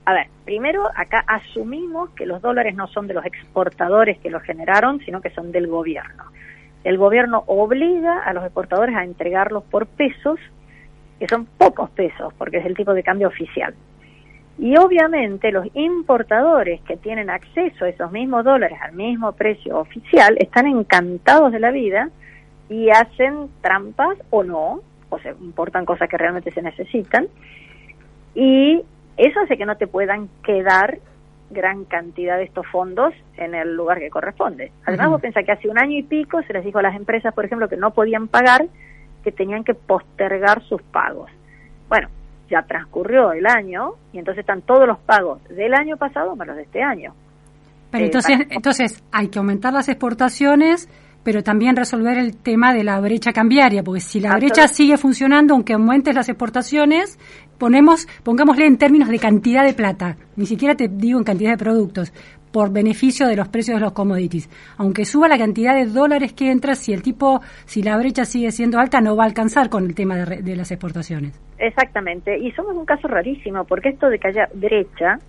A 0.06 0.14
ver, 0.14 0.28
primero 0.46 0.88
acá 0.96 1.24
asumimos 1.28 2.10
que 2.12 2.26
los 2.26 2.42
dólares 2.42 2.76
no 2.76 2.88
son 2.88 3.06
de 3.06 3.14
los 3.14 3.24
exportadores 3.24 4.18
que 4.20 4.32
los 4.32 4.42
generaron, 4.42 5.00
sino 5.02 5.22
que 5.22 5.30
son 5.30 5.52
del 5.52 5.68
gobierno 5.68 6.24
el 6.84 6.98
gobierno 6.98 7.44
obliga 7.48 8.24
a 8.24 8.34
los 8.34 8.44
exportadores 8.44 8.96
a 8.96 9.04
entregarlos 9.04 9.64
por 9.64 9.86
pesos, 9.88 10.40
que 11.20 11.28
son 11.28 11.46
pocos 11.46 11.90
pesos, 11.92 12.34
porque 12.38 12.58
es 12.58 12.66
el 12.66 12.76
tipo 12.76 12.94
de 12.94 13.04
cambio 13.04 13.28
oficial. 13.28 13.74
Y 14.58 14.78
obviamente 14.78 15.52
los 15.52 15.68
importadores 15.74 16.82
que 16.82 16.98
tienen 16.98 17.30
acceso 17.30 17.86
a 17.86 17.90
esos 17.90 18.12
mismos 18.12 18.44
dólares 18.44 18.78
al 18.82 18.94
mismo 18.94 19.32
precio 19.32 19.80
oficial 19.80 20.36
están 20.38 20.68
encantados 20.68 21.52
de 21.52 21.60
la 21.60 21.72
vida 21.72 22.10
y 22.70 22.90
hacen 22.90 23.50
trampas 23.62 24.18
o 24.30 24.44
no, 24.44 24.82
o 25.10 25.20
se 25.20 25.30
importan 25.30 25.86
cosas 25.86 26.10
que 26.10 26.18
realmente 26.18 26.52
se 26.52 26.62
necesitan, 26.62 27.28
y 28.36 28.82
eso 29.18 29.40
hace 29.42 29.58
que 29.58 29.66
no 29.66 29.76
te 29.76 29.88
puedan 29.88 30.30
quedar 30.44 31.00
gran 31.52 31.86
cantidad 31.86 32.38
de 32.38 32.44
estos 32.44 32.66
fondos 32.68 33.14
en 33.38 33.56
el 33.56 33.76
lugar 33.76 34.00
que 34.00 34.10
corresponde. 34.10 34.72
Además, 34.86 35.10
vos 35.10 35.22
pensás 35.22 35.44
que 35.46 35.52
hace 35.52 35.68
un 35.70 35.80
año 35.80 35.98
y 35.98 36.04
pico 36.04 36.42
se 36.44 36.54
les 36.54 36.64
dijo 36.64 36.80
a 36.80 36.84
las 36.84 36.96
empresas, 36.96 37.34
por 37.34 37.46
ejemplo, 37.46 37.68
que 37.68 37.78
no 37.78 37.92
podían 37.92 38.28
pagar, 38.28 38.68
que 39.24 39.32
tenían 39.32 39.64
que 39.64 39.74
postergar 39.74 40.62
sus 40.64 40.82
pagos. 40.84 41.30
Bueno, 41.88 42.08
ya 42.50 42.62
transcurrió 42.64 43.32
el 43.34 43.46
año 43.48 43.92
y 44.14 44.20
entonces 44.20 44.42
están 44.42 44.62
todos 44.62 44.88
los 44.88 45.00
pagos 45.00 45.44
del 45.50 45.74
año 45.74 45.98
pasado 45.98 46.36
más 46.36 46.48
los 46.48 46.58
de 46.58 46.64
este 46.64 46.82
año. 46.82 47.14
Pero 47.92 48.04
Eh, 48.04 48.08
entonces, 48.08 48.38
para- 48.38 48.56
entonces 48.56 49.04
hay 49.12 49.28
que 49.30 49.40
aumentar 49.40 49.74
las 49.74 49.90
exportaciones, 49.90 50.88
pero 51.24 51.44
también 51.44 51.76
resolver 51.76 52.18
el 52.18 52.38
tema 52.38 52.74
de 52.74 52.84
la 52.84 53.00
brecha 53.02 53.34
cambiaria, 53.34 53.84
porque 53.84 54.00
si 54.00 54.20
la 54.20 54.36
brecha 54.38 54.68
sigue 54.68 54.98
funcionando, 54.98 55.54
aunque 55.54 55.74
aumentes 55.74 56.16
las 56.16 56.30
exportaciones, 56.30 57.20
ponemos, 57.60 58.08
pongámosle 58.24 58.66
en 58.66 58.78
términos 58.78 59.10
de 59.10 59.20
cantidad 59.20 59.64
de 59.64 59.74
plata, 59.74 60.18
ni 60.36 60.48
siquiera 60.48 60.76
te 60.76 60.88
digo 60.88 61.20
en 61.20 61.26
cantidad 61.26 61.52
de 61.52 61.58
productos, 61.58 62.12
por 62.52 62.72
beneficio 62.72 63.28
de 63.28 63.36
los 63.36 63.48
precios 63.50 63.78
de 63.78 63.82
los 63.82 63.94
commodities. 63.94 64.50
Aunque 64.78 65.06
suba 65.06 65.28
la 65.28 65.38
cantidad 65.38 65.76
de 65.76 65.86
dólares 65.86 66.34
que 66.34 66.50
entra, 66.50 66.74
si 66.74 66.94
el 66.94 67.04
tipo, 67.04 67.42
si 67.66 67.84
la 67.84 67.96
brecha 67.98 68.26
sigue 68.26 68.52
siendo 68.52 68.80
alta, 68.80 69.02
no 69.02 69.16
va 69.16 69.24
a 69.24 69.28
alcanzar 69.28 69.70
con 69.70 69.86
el 69.86 69.94
tema 69.94 70.16
de, 70.16 70.42
de 70.42 70.56
las 70.56 70.72
exportaciones. 70.72 71.40
Exactamente, 71.60 72.38
y 72.40 72.52
somos 72.54 72.76
un 72.76 72.86
caso 72.86 73.08
rarísimo, 73.08 73.66
porque 73.66 73.90
esto 73.90 74.10
de 74.10 74.18
que 74.18 74.30
haya 74.30 74.50
brecha, 74.56 75.20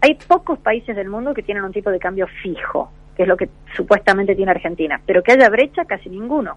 hay 0.00 0.14
pocos 0.26 0.58
países 0.60 0.96
del 0.96 1.08
mundo 1.08 1.34
que 1.34 1.42
tienen 1.42 1.64
un 1.64 1.72
tipo 1.72 1.90
de 1.90 1.98
cambio 1.98 2.26
fijo, 2.42 2.90
que 3.16 3.24
es 3.24 3.28
lo 3.28 3.36
que 3.36 3.48
supuestamente 3.76 4.34
tiene 4.34 4.52
Argentina, 4.52 5.00
pero 5.04 5.22
que 5.22 5.32
haya 5.32 5.50
brecha 5.50 5.84
casi 5.84 6.08
ninguno, 6.08 6.56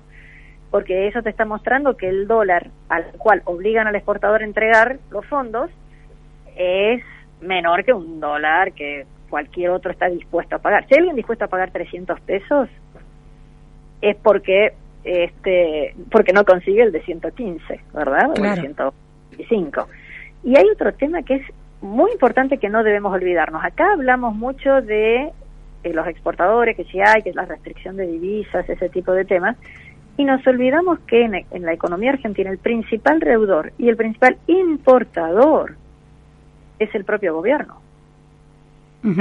porque 0.76 1.08
eso 1.08 1.22
te 1.22 1.30
está 1.30 1.46
mostrando 1.46 1.96
que 1.96 2.10
el 2.10 2.28
dólar 2.28 2.68
al 2.90 3.06
cual 3.18 3.42
obligan 3.46 3.88
al 3.88 3.96
exportador 3.96 4.42
a 4.42 4.44
entregar 4.44 5.00
los 5.10 5.26
fondos 5.26 5.72
es 6.58 7.02
menor 7.40 7.86
que 7.86 7.94
un 7.94 8.20
dólar 8.20 8.74
que 8.74 9.06
cualquier 9.30 9.70
otro 9.70 9.94
está 9.94 10.08
dispuesto 10.08 10.58
a 10.58 10.60
pagar. 10.60 10.86
Si 10.86 10.94
hay 10.94 10.98
alguien 10.98 11.16
dispuesto 11.16 11.46
a 11.46 11.48
pagar 11.48 11.72
300 11.72 12.20
pesos, 12.20 12.68
es 14.02 14.18
porque 14.18 14.74
este 15.06 15.96
porque 16.12 16.34
no 16.34 16.44
consigue 16.44 16.82
el 16.82 16.92
de 16.92 17.02
115, 17.04 17.80
¿verdad? 17.94 18.32
O 18.32 18.34
el 18.34 18.42
Claro. 18.42 18.62
125. 18.62 19.88
Y 20.44 20.58
hay 20.58 20.66
otro 20.70 20.94
tema 20.94 21.24
que 21.24 21.36
es 21.36 21.44
muy 21.80 22.12
importante 22.12 22.58
que 22.58 22.68
no 22.68 22.84
debemos 22.84 23.14
olvidarnos. 23.14 23.64
Acá 23.64 23.94
hablamos 23.94 24.36
mucho 24.36 24.82
de 24.82 25.32
eh, 25.86 25.94
los 25.94 26.06
exportadores, 26.06 26.76
que 26.76 26.84
si 26.84 27.00
hay, 27.00 27.22
que 27.22 27.30
es 27.30 27.36
la 27.38 27.46
restricción 27.46 27.96
de 27.96 28.08
divisas, 28.08 28.68
ese 28.68 28.90
tipo 28.90 29.14
de 29.14 29.24
temas, 29.24 29.56
y 30.18 30.24
nos 30.26 30.46
olvidamos 30.48 31.00
que 31.08 31.24
en, 31.24 31.36
en 31.52 31.64
la 31.64 31.74
economía 31.74 32.12
argentina 32.12 32.50
el 32.50 32.58
principal 32.58 33.20
reudor 33.22 33.74
y 33.78 33.90
el 33.90 33.98
principal 33.98 34.38
importador 34.48 35.76
es 36.80 36.94
el 36.96 37.04
propio 37.06 37.34
gobierno. 37.36 37.76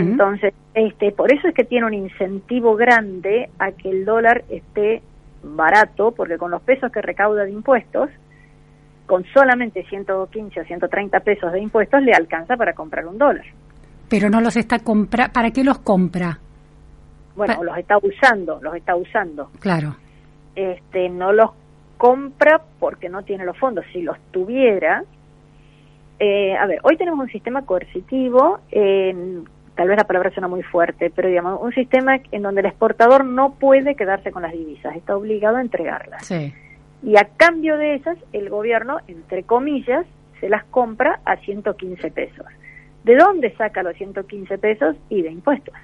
Entonces, 0.01 0.55
este, 0.73 1.13
por 1.13 1.31
eso 1.33 1.47
es 1.49 1.55
que 1.55 1.65
tiene 1.65 1.87
un 1.87 1.93
incentivo 1.95 2.75
grande 2.75 3.51
a 3.59 3.71
que 3.73 3.91
el 3.91 4.05
dólar 4.07 4.43
esté 4.49 5.03
barato, 5.43 6.13
porque 6.13 6.39
con 6.39 6.51
los 6.51 6.63
pesos 6.63 6.91
que 6.91 7.03
recauda 7.03 7.45
de 7.45 7.51
impuestos, 7.53 8.09
con 9.07 9.25
solamente 9.35 9.85
115 9.85 10.59
o 10.61 10.65
130 10.65 11.21
pesos 11.21 11.53
de 11.53 11.61
impuestos 11.61 12.01
le 12.03 12.13
alcanza 12.13 12.57
para 12.57 12.73
comprar 12.73 13.07
un 13.07 13.19
dólar. 13.19 13.45
Pero 14.09 14.31
no 14.31 14.41
los 14.41 14.57
está 14.57 14.79
compra, 14.79 15.29
¿para 15.29 15.51
qué 15.51 15.63
los 15.63 15.79
compra? 15.81 16.39
Bueno, 17.37 17.57
Pa- 17.57 17.63
los 17.65 17.77
está 17.77 17.99
usando, 17.99 18.59
los 18.63 18.75
está 18.77 18.97
usando. 18.97 19.51
Claro. 19.61 19.97
Este, 20.57 21.09
no 21.09 21.33
los 21.33 21.51
compra 21.97 22.61
porque 22.79 23.09
no 23.09 23.23
tiene 23.23 23.45
los 23.45 23.57
fondos. 23.59 23.85
Si 23.93 24.03
los 24.03 24.19
tuviera, 24.31 25.05
eh, 26.19 26.55
a 26.57 26.67
ver, 26.67 26.81
hoy 26.83 26.97
tenemos 26.97 27.21
un 27.21 27.31
sistema 27.31 27.63
coercitivo, 27.67 28.61
en- 28.71 29.45
tal 29.75 29.89
vez 29.89 29.97
la 29.97 30.05
palabra 30.05 30.31
suena 30.31 30.49
muy 30.49 30.63
fuerte, 30.63 31.11
pero 31.15 31.29
digamos, 31.29 31.61
un 31.61 31.73
sistema 31.73 32.19
en 32.31 32.43
donde 32.43 32.61
el 32.61 32.67
exportador 32.67 33.25
no 33.25 33.55
puede 33.55 33.97
quedarse 33.97 34.31
con 34.31 34.43
las 34.43 34.53
divisas, 34.53 34.95
está 34.97 35.17
obligado 35.17 35.57
a 35.57 35.61
entregarlas. 35.61 36.25
Sí. 36.27 36.55
Y 37.03 37.17
a 37.17 37.29
cambio 37.37 37.77
de 37.77 37.95
esas, 37.97 38.17
el 38.33 38.49
gobierno, 38.49 38.99
entre 39.09 39.43
comillas, 39.43 40.07
se 40.41 40.49
las 40.49 40.65
compra 40.65 41.21
a 41.25 41.37
115 41.39 42.11
pesos. 42.11 42.47
¿De 43.03 43.17
dónde 43.17 43.55
saca 43.57 43.83
los 43.83 43.95
115 43.97 44.57
pesos? 44.59 44.97
Y 45.11 45.23
de 45.23 45.31
impuestos. 45.31 45.75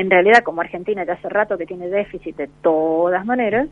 En 0.00 0.08
realidad, 0.08 0.42
como 0.42 0.62
Argentina 0.62 1.04
ya 1.04 1.12
hace 1.12 1.28
rato 1.28 1.58
que 1.58 1.66
tiene 1.66 1.88
déficit 1.88 2.34
de 2.34 2.48
todas 2.62 3.22
maneras, 3.26 3.68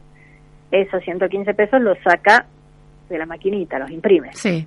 esos 0.70 1.02
115 1.02 1.54
pesos 1.54 1.80
los 1.80 1.96
saca 2.04 2.44
de 3.08 3.16
la 3.16 3.24
maquinita, 3.24 3.78
los 3.78 3.90
imprime. 3.90 4.28
Sí. 4.34 4.66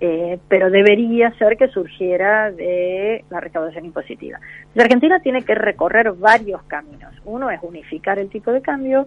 Eh, 0.00 0.36
pero 0.48 0.70
debería 0.70 1.30
ser 1.38 1.56
que 1.56 1.68
surgiera 1.68 2.50
de 2.50 3.24
la 3.30 3.38
recaudación 3.38 3.84
impositiva. 3.84 4.40
Entonces, 4.62 4.82
Argentina 4.82 5.20
tiene 5.20 5.42
que 5.42 5.54
recorrer 5.54 6.10
varios 6.10 6.60
caminos. 6.64 7.14
Uno 7.24 7.52
es 7.52 7.60
unificar 7.62 8.18
el 8.18 8.28
tipo 8.28 8.50
de 8.50 8.60
cambio. 8.60 9.06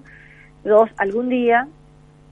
Dos, 0.64 0.90
algún 0.96 1.28
día, 1.28 1.68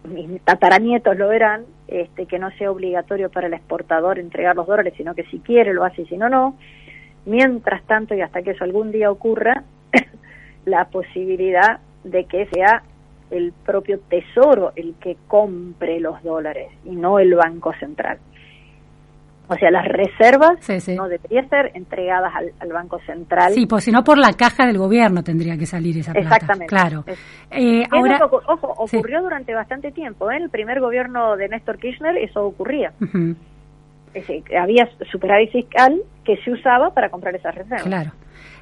mis 0.06 0.42
tataranietos 0.44 1.18
lo 1.18 1.27
verán, 1.27 1.65
este, 1.89 2.25
que 2.25 2.39
no 2.39 2.51
sea 2.51 2.72
obligatorio 2.72 3.30
para 3.30 3.48
el 3.48 3.54
exportador 3.54 4.18
entregar 4.18 4.56
los 4.56 4.65
dólares, 4.65 4.94
sino 4.96 5.13
que 5.13 5.25
si 5.25 5.39
quiere 5.39 5.74
lo 5.74 5.84
hace 5.84 6.04
y 6.04 6.06
si 6.06 6.15
no, 6.15 6.30
no. 6.30 6.56
Mientras 7.25 7.84
tanto, 7.86 8.13
y 8.15 8.22
hasta 8.22 8.41
que 8.41 8.51
eso 8.51 8.63
algún 8.63 8.91
día 8.91 9.10
ocurra, 9.12 9.63
la 10.65 10.86
posibilidad 10.86 11.79
de 12.03 12.25
que 12.25 12.46
sea 12.53 12.84
el 13.32 13.51
propio 13.65 14.00
tesoro 14.08 14.72
el 14.75 14.94
que 15.00 15.17
compre 15.27 16.00
los 16.00 16.22
dólares 16.24 16.67
y 16.86 16.96
no 16.96 17.17
el 17.20 17.34
Banco 17.34 17.74
Central. 17.79 18.20
O 19.48 19.53
sea, 19.55 19.70
las 19.70 19.88
reservas 19.88 20.58
Sí, 20.60 20.79
sí. 20.79 20.96
no 20.96 21.08
deberían 21.08 21.48
ser 21.50 21.70
entregadas 21.75 22.34
al, 22.36 22.51
al 22.60 22.70
Banco 22.70 23.00
Central. 23.05 23.53
Sí, 23.53 23.67
pues 23.67 23.84
si 23.84 23.91
no 23.91 24.03
por 24.03 24.17
la 24.17 24.34
caja 24.34 24.65
del 24.65 24.79
gobierno 24.79 25.24
tendría 25.24 25.55
que 25.55 25.67
salir 25.67 25.98
esa 26.00 26.13
plata. 26.13 26.36
Exactamente. 26.36 26.65
Claro. 26.67 27.03
Es- 27.05 27.20
Eh, 27.51 27.84
ahora, 27.91 28.20
ojo, 28.25 28.88
Sí. 28.88 28.98
ocurrió 28.98 29.22
durante 29.22 29.53
bastante 29.53 29.91
tiempo. 29.91 30.32
¿eh? 30.32 30.38
En 30.38 30.44
el 30.44 30.50
primer 30.50 30.79
gobierno 30.79 31.36
de 31.38 31.48
Néstor 31.50 31.77
Kirchner 31.77 32.17
eso 32.17 32.44
ocurría. 32.44 32.91
Que 33.00 33.36
había 34.60 34.88
superávit 35.12 35.51
fiscal 35.51 36.01
que 36.24 36.38
se 36.43 36.51
usaba 36.51 36.93
para 36.93 37.10
comprar 37.10 37.36
esas 37.36 37.55
reservas. 37.55 37.84
claro. 37.84 38.12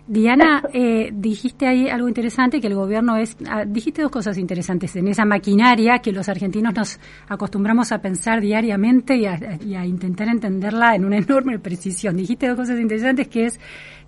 Diana, 0.06 0.62
eh, 0.74 1.12
dijiste 1.14 1.66
ahí 1.66 1.88
algo 1.88 2.10
interesante, 2.10 2.60
que 2.60 2.68
el 2.68 2.76
gobierno 2.76 3.16
es, 3.16 3.38
ah, 3.50 3.64
dijiste 3.66 4.02
dos 4.02 4.12
cosas 4.12 4.38
interesantes, 4.38 4.94
en 4.98 5.08
esa 5.08 5.24
maquinaria 5.24 6.00
que 6.00 6.12
los 6.12 6.28
argentinos 6.28 6.74
nos 6.76 7.00
acostumbramos 7.30 7.94
a 7.94 8.00
pensar 8.00 8.42
diariamente 8.42 9.16
y 9.16 9.26
a, 9.26 9.40
y 9.66 9.76
a 9.76 9.86
intentar 9.86 10.28
entenderla 10.28 10.96
en 10.96 11.06
una 11.06 11.18
enorme 11.26 11.58
precisión. 11.58 12.18
Dijiste 12.18 12.48
dos 12.50 12.58
cosas 12.58 12.82
interesantes, 12.82 13.30
que 13.30 13.46
es 13.46 13.60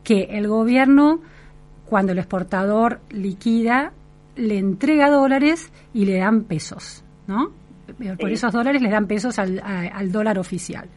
que 0.04 0.24
el 0.32 0.50
gobierno, 0.50 1.22
cuando 1.86 2.12
el 2.12 2.18
exportador 2.18 3.00
liquida, 3.12 3.94
le 4.36 4.58
entrega 4.58 5.10
dólares 5.10 5.72
y 5.94 6.04
le 6.06 6.18
dan 6.18 6.44
pesos, 6.44 7.06
¿no? 7.26 7.52
Por 8.20 8.28
Sí. 8.28 8.34
esos 8.34 8.52
dólares 8.52 8.82
le 8.82 8.90
dan 8.90 9.08
pesos 9.08 9.40
al, 9.40 9.60
a- 9.60 9.88
al 9.98 10.12
dólar 10.12 10.40
oficial. 10.40 10.90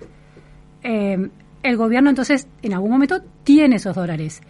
Eh, 0.83 1.29
el 1.63 1.77
gobierno 1.77 2.11
entonces 2.11 2.49
en 2.63 2.75
algún 2.75 2.91
momento 2.91 3.21
tiene 3.45 3.77
esos 3.77 3.95
dólares. 3.95 4.43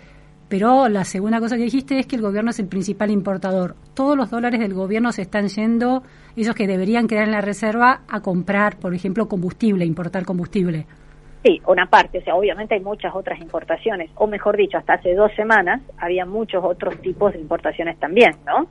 Pero 0.48 0.88
la 0.88 1.04
segunda 1.04 1.40
cosa 1.40 1.56
que 1.56 1.64
dijiste 1.64 1.98
es 1.98 2.06
que 2.06 2.16
el 2.16 2.22
gobierno 2.22 2.50
es 2.50 2.58
el 2.58 2.68
principal 2.68 3.10
importador. 3.10 3.74
Todos 3.94 4.16
los 4.16 4.30
dólares 4.30 4.60
del 4.60 4.72
gobierno 4.72 5.12
se 5.12 5.22
están 5.22 5.48
yendo, 5.48 6.02
esos 6.36 6.54
que 6.54 6.66
deberían 6.66 7.06
quedar 7.06 7.24
en 7.24 7.32
la 7.32 7.42
reserva, 7.42 8.00
a 8.08 8.20
comprar, 8.20 8.78
por 8.78 8.94
ejemplo, 8.94 9.28
combustible, 9.28 9.84
importar 9.84 10.24
combustible. 10.24 10.86
Sí, 11.44 11.60
una 11.66 11.86
parte, 11.86 12.18
o 12.18 12.22
sea, 12.22 12.34
obviamente 12.34 12.74
hay 12.74 12.80
muchas 12.80 13.14
otras 13.14 13.40
importaciones, 13.40 14.10
o 14.16 14.26
mejor 14.26 14.56
dicho, 14.56 14.78
hasta 14.78 14.94
hace 14.94 15.14
dos 15.14 15.30
semanas 15.36 15.82
había 15.98 16.24
muchos 16.24 16.64
otros 16.64 17.00
tipos 17.00 17.32
de 17.32 17.40
importaciones 17.40 17.98
también, 17.98 18.32
¿no? 18.44 18.68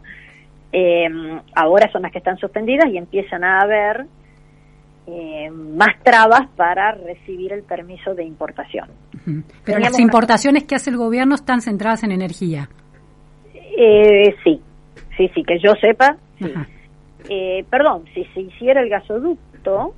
Eh, 0.73 1.07
ahora 1.55 1.89
son 1.91 2.01
las 2.01 2.11
que 2.11 2.17
están 2.17 2.37
suspendidas 2.37 2.87
y 2.91 2.97
empiezan 2.97 3.43
a 3.43 3.61
haber 3.61 4.05
eh, 5.07 5.49
más 5.49 5.89
trabas 6.03 6.47
para 6.55 6.91
recibir 6.91 7.53
el 7.53 7.63
permiso 7.63 8.13
de 8.13 8.23
importación. 8.25 8.89
Pero 9.25 9.41
Teníamos 9.63 9.83
las 9.83 9.93
una- 9.95 10.03
importaciones 10.03 10.63
que 10.65 10.75
hace 10.75 10.89
el 10.89 10.97
gobierno 10.97 11.35
están 11.35 11.61
centradas 11.61 12.03
en 12.03 12.11
energía. 12.11 12.69
Eh, 13.55 14.35
sí, 14.43 14.61
sí, 15.15 15.29
sí, 15.33 15.43
que 15.43 15.59
yo 15.59 15.73
sepa, 15.79 16.17
sí. 16.39 16.51
Eh, 17.29 17.65
perdón, 17.69 18.05
si 18.13 18.23
se 18.33 18.41
hiciera 18.41 18.81
el 18.81 18.89
gasoducto, 18.89 19.93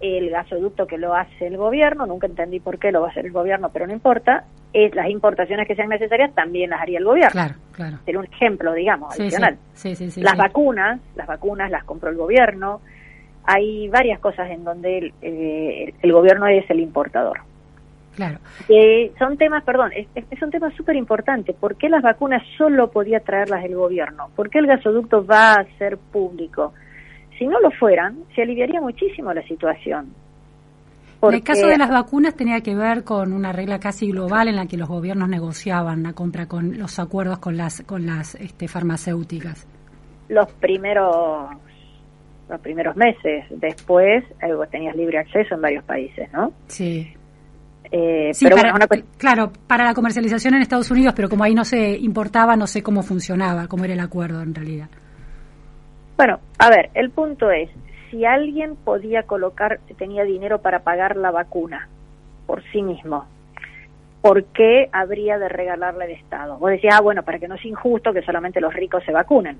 el 0.00 0.30
gasoducto 0.30 0.86
que 0.86 0.98
lo 0.98 1.14
hace 1.14 1.46
el 1.46 1.56
gobierno, 1.56 2.06
nunca 2.06 2.26
entendí 2.26 2.60
por 2.60 2.78
qué 2.78 2.90
lo 2.92 3.00
va 3.02 3.08
a 3.08 3.10
hacer 3.10 3.26
el 3.26 3.32
gobierno, 3.32 3.70
pero 3.72 3.86
no 3.86 3.92
importa, 3.92 4.44
es 4.72 4.94
las 4.94 5.08
importaciones 5.10 5.66
que 5.66 5.74
sean 5.74 5.88
necesarias 5.88 6.34
también 6.34 6.70
las 6.70 6.80
haría 6.80 6.98
el 6.98 7.04
gobierno. 7.04 7.30
Claro, 7.32 7.54
claro. 7.72 7.98
Sería 8.04 8.20
un 8.20 8.26
ejemplo, 8.26 8.72
digamos, 8.74 9.14
Sí, 9.14 9.22
adicional. 9.22 9.56
sí, 9.74 9.94
sí, 9.94 10.10
sí, 10.10 10.22
las 10.22 10.36
vacunas, 10.36 11.00
las 11.16 11.26
vacunas 11.26 11.70
las 11.70 11.84
compró 11.84 12.10
el 12.10 12.16
gobierno. 12.16 12.80
Hay 13.44 13.88
varias 13.88 14.20
cosas 14.20 14.50
en 14.50 14.64
donde 14.64 14.98
el, 14.98 15.12
eh, 15.22 15.94
el 16.02 16.12
gobierno 16.12 16.46
es 16.46 16.68
el 16.70 16.80
importador. 16.80 17.40
Claro. 18.16 18.38
Eh, 18.68 19.12
son 19.18 19.36
temas, 19.38 19.64
perdón, 19.64 19.92
es, 19.94 20.06
es 20.14 20.42
un 20.42 20.50
tema 20.50 20.70
súper 20.76 20.96
importante. 20.96 21.54
¿Por 21.54 21.76
qué 21.76 21.88
las 21.88 22.02
vacunas 22.02 22.42
solo 22.58 22.90
podía 22.90 23.20
traerlas 23.20 23.64
el 23.64 23.74
gobierno? 23.74 24.28
¿Por 24.36 24.50
qué 24.50 24.58
el 24.58 24.66
gasoducto 24.66 25.24
va 25.24 25.54
a 25.54 25.64
ser 25.78 25.96
público? 25.96 26.74
Si 27.38 27.46
no 27.46 27.58
lo 27.60 27.70
fueran, 27.70 28.18
se 28.34 28.42
aliviaría 28.42 28.80
muchísimo 28.80 29.32
la 29.32 29.42
situación. 29.42 30.12
En 31.22 31.34
el 31.34 31.42
caso 31.42 31.66
de 31.66 31.76
las 31.76 31.90
vacunas 31.90 32.34
tenía 32.34 32.62
que 32.62 32.74
ver 32.74 33.04
con 33.04 33.32
una 33.32 33.52
regla 33.52 33.78
casi 33.78 34.10
global 34.10 34.48
en 34.48 34.56
la 34.56 34.66
que 34.66 34.78
los 34.78 34.88
gobiernos 34.88 35.28
negociaban 35.28 36.02
la 36.02 36.14
compra 36.14 36.46
con 36.46 36.78
los 36.78 36.98
acuerdos 36.98 37.38
con 37.38 37.58
las 37.58 37.82
con 37.82 38.06
las 38.06 38.34
este, 38.36 38.68
farmacéuticas. 38.68 39.66
Los 40.28 40.50
primeros 40.52 41.50
los 42.50 42.60
primeros 42.60 42.96
meses, 42.96 43.44
después 43.50 44.24
eh, 44.42 44.52
tenías 44.70 44.96
libre 44.96 45.18
acceso 45.18 45.54
en 45.54 45.62
varios 45.62 45.84
países, 45.84 46.30
¿no? 46.32 46.52
Sí. 46.66 47.14
Eh, 47.92 48.30
sí, 48.34 48.46
para, 48.48 48.72
claro, 49.16 49.52
para 49.66 49.84
la 49.84 49.94
comercialización 49.94 50.54
en 50.54 50.62
Estados 50.62 50.90
Unidos, 50.90 51.14
pero 51.16 51.28
como 51.28 51.44
ahí 51.44 51.54
no 51.54 51.64
se 51.64 51.96
importaba, 51.96 52.56
no 52.56 52.66
sé 52.66 52.82
cómo 52.82 53.02
funcionaba, 53.02 53.66
cómo 53.68 53.84
era 53.84 53.94
el 53.94 54.00
acuerdo 54.00 54.42
en 54.42 54.54
realidad. 54.54 54.88
Bueno, 56.16 56.38
a 56.58 56.68
ver, 56.70 56.90
el 56.94 57.10
punto 57.10 57.50
es, 57.50 57.70
si 58.10 58.24
alguien 58.24 58.76
podía 58.76 59.22
colocar, 59.22 59.80
tenía 59.96 60.24
dinero 60.24 60.60
para 60.60 60.80
pagar 60.80 61.16
la 61.16 61.30
vacuna 61.30 61.88
por 62.46 62.62
sí 62.72 62.82
mismo, 62.82 63.26
¿por 64.20 64.44
qué 64.46 64.88
habría 64.92 65.38
de 65.38 65.48
regalarle 65.48 66.04
al 66.04 66.10
Estado? 66.10 66.58
Vos 66.58 66.70
decías, 66.70 66.94
ah, 66.96 67.00
bueno, 67.00 67.22
para 67.22 67.38
que 67.38 67.48
no 67.48 67.56
sea 67.56 67.70
injusto 67.70 68.12
que 68.12 68.22
solamente 68.22 68.60
los 68.60 68.74
ricos 68.74 69.02
se 69.04 69.12
vacunen. 69.12 69.56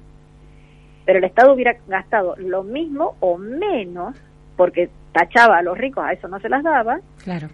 Pero 1.11 1.19
el 1.19 1.25
Estado 1.25 1.53
hubiera 1.53 1.75
gastado 1.89 2.37
lo 2.37 2.63
mismo 2.63 3.17
o 3.19 3.37
menos, 3.37 4.15
porque 4.57 4.91
tachaba 5.11 5.59
a 5.59 5.63
los 5.63 5.77
ricos, 5.77 6.05
a 6.05 6.13
eso 6.13 6.29
no 6.29 6.39
se 6.39 6.49
las 6.49 6.63
daba. 6.63 7.01
Claro. 7.25 7.49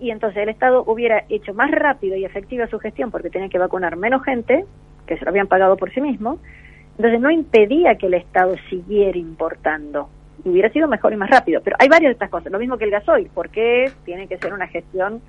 Y 0.00 0.10
entonces 0.10 0.42
el 0.42 0.48
Estado 0.48 0.82
hubiera 0.86 1.22
hecho 1.28 1.52
más 1.52 1.70
rápido 1.70 2.16
y 2.16 2.24
efectiva 2.24 2.66
su 2.66 2.78
gestión 2.78 3.10
porque 3.10 3.28
tenía 3.28 3.50
que 3.50 3.58
vacunar 3.58 3.96
menos 3.96 4.24
gente, 4.24 4.64
que 5.06 5.18
se 5.18 5.24
lo 5.26 5.32
habían 5.32 5.48
pagado 5.48 5.76
por 5.76 5.92
sí 5.92 6.00
mismo. 6.00 6.38
Entonces 6.96 7.20
no 7.20 7.30
impedía 7.30 7.96
que 7.96 8.06
el 8.06 8.14
Estado 8.14 8.54
siguiera 8.70 9.18
importando 9.18 10.08
hubiera 10.42 10.70
sido 10.70 10.88
mejor 10.88 11.12
y 11.12 11.16
más 11.16 11.28
rápido. 11.28 11.60
Pero 11.62 11.76
hay 11.80 11.88
varias 11.88 12.08
de 12.08 12.12
estas 12.14 12.30
cosas, 12.30 12.50
lo 12.50 12.58
mismo 12.58 12.78
que 12.78 12.84
el 12.84 12.90
gasoil, 12.90 13.28
¿por 13.34 13.50
qué 13.50 13.92
tiene 14.06 14.28
que 14.28 14.38
ser 14.38 14.54
una 14.54 14.66
gestión, 14.68 15.20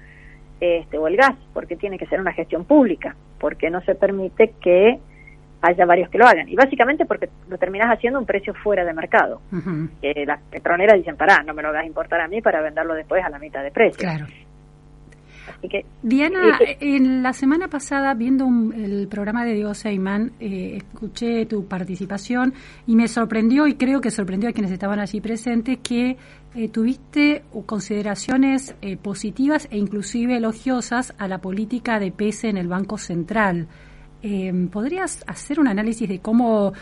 este, 0.61 0.97
o 0.97 1.09
el 1.09 1.17
gas, 1.17 1.35
porque 1.53 1.75
tiene 1.75 1.97
que 1.97 2.05
ser 2.05 2.21
una 2.21 2.31
gestión 2.31 2.63
pública? 2.63 3.17
Porque 3.37 3.69
no 3.69 3.81
se 3.81 3.95
permite 3.95 4.53
que 4.61 4.97
haya 5.67 5.85
varios 5.85 6.09
que 6.09 6.17
lo 6.17 6.25
hagan. 6.25 6.47
Y 6.47 6.55
básicamente 6.55 7.05
porque 7.05 7.29
lo 7.49 7.57
terminas 7.57 7.89
haciendo 7.89 8.19
un 8.19 8.25
precio 8.25 8.53
fuera 8.53 8.83
de 8.83 8.93
mercado. 8.93 9.41
que 10.01 10.25
las 10.25 10.41
petroneras 10.43 10.97
dicen, 10.97 11.15
pará, 11.15 11.43
no 11.43 11.53
me 11.53 11.61
lo 11.61 11.71
vas 11.71 11.83
a 11.83 11.85
importar 11.85 12.21
a 12.21 12.27
mí 12.27 12.41
para 12.41 12.61
venderlo 12.61 12.93
después 12.93 13.23
a 13.23 13.29
la 13.29 13.39
mitad 13.39 13.63
de 13.63 13.71
precio. 13.71 13.99
Claro. 13.99 14.25
Diana, 16.01 16.59
en 16.79 17.23
la 17.23 17.33
semana 17.33 17.67
pasada, 17.67 18.13
viendo 18.13 18.47
el 18.75 19.07
programa 19.07 19.45
de 19.45 19.53
Diego 19.53 19.73
Seyman, 19.73 20.33
eh, 20.39 20.77
escuché 20.77 21.45
tu 21.45 21.67
participación 21.67 22.53
y 22.85 22.95
me 22.95 23.07
sorprendió, 23.07 23.67
y 23.67 23.75
creo 23.75 24.01
que 24.01 24.11
sorprendió 24.11 24.49
a 24.49 24.53
quienes 24.53 24.71
estaban 24.71 24.99
allí 24.99 25.21
presentes, 25.21 25.79
que 25.79 26.17
eh, 26.55 26.69
tuviste 26.69 27.43
consideraciones 27.65 28.75
eh, 28.81 28.97
positivas 28.97 29.67
e 29.71 29.77
inclusive 29.77 30.37
elogiosas 30.37 31.13
a 31.17 31.27
la 31.27 31.39
política 31.39 31.99
de 31.99 32.11
pese 32.11 32.49
en 32.49 32.57
el 32.57 32.67
Banco 32.67 32.97
Central. 32.97 33.67
Em, 34.27 34.69
¿Podrías 34.69 35.23
hacer 35.27 35.59
un 35.59 35.67
análisis 35.67 36.09
de 36.09 36.19
cómo 36.19 36.73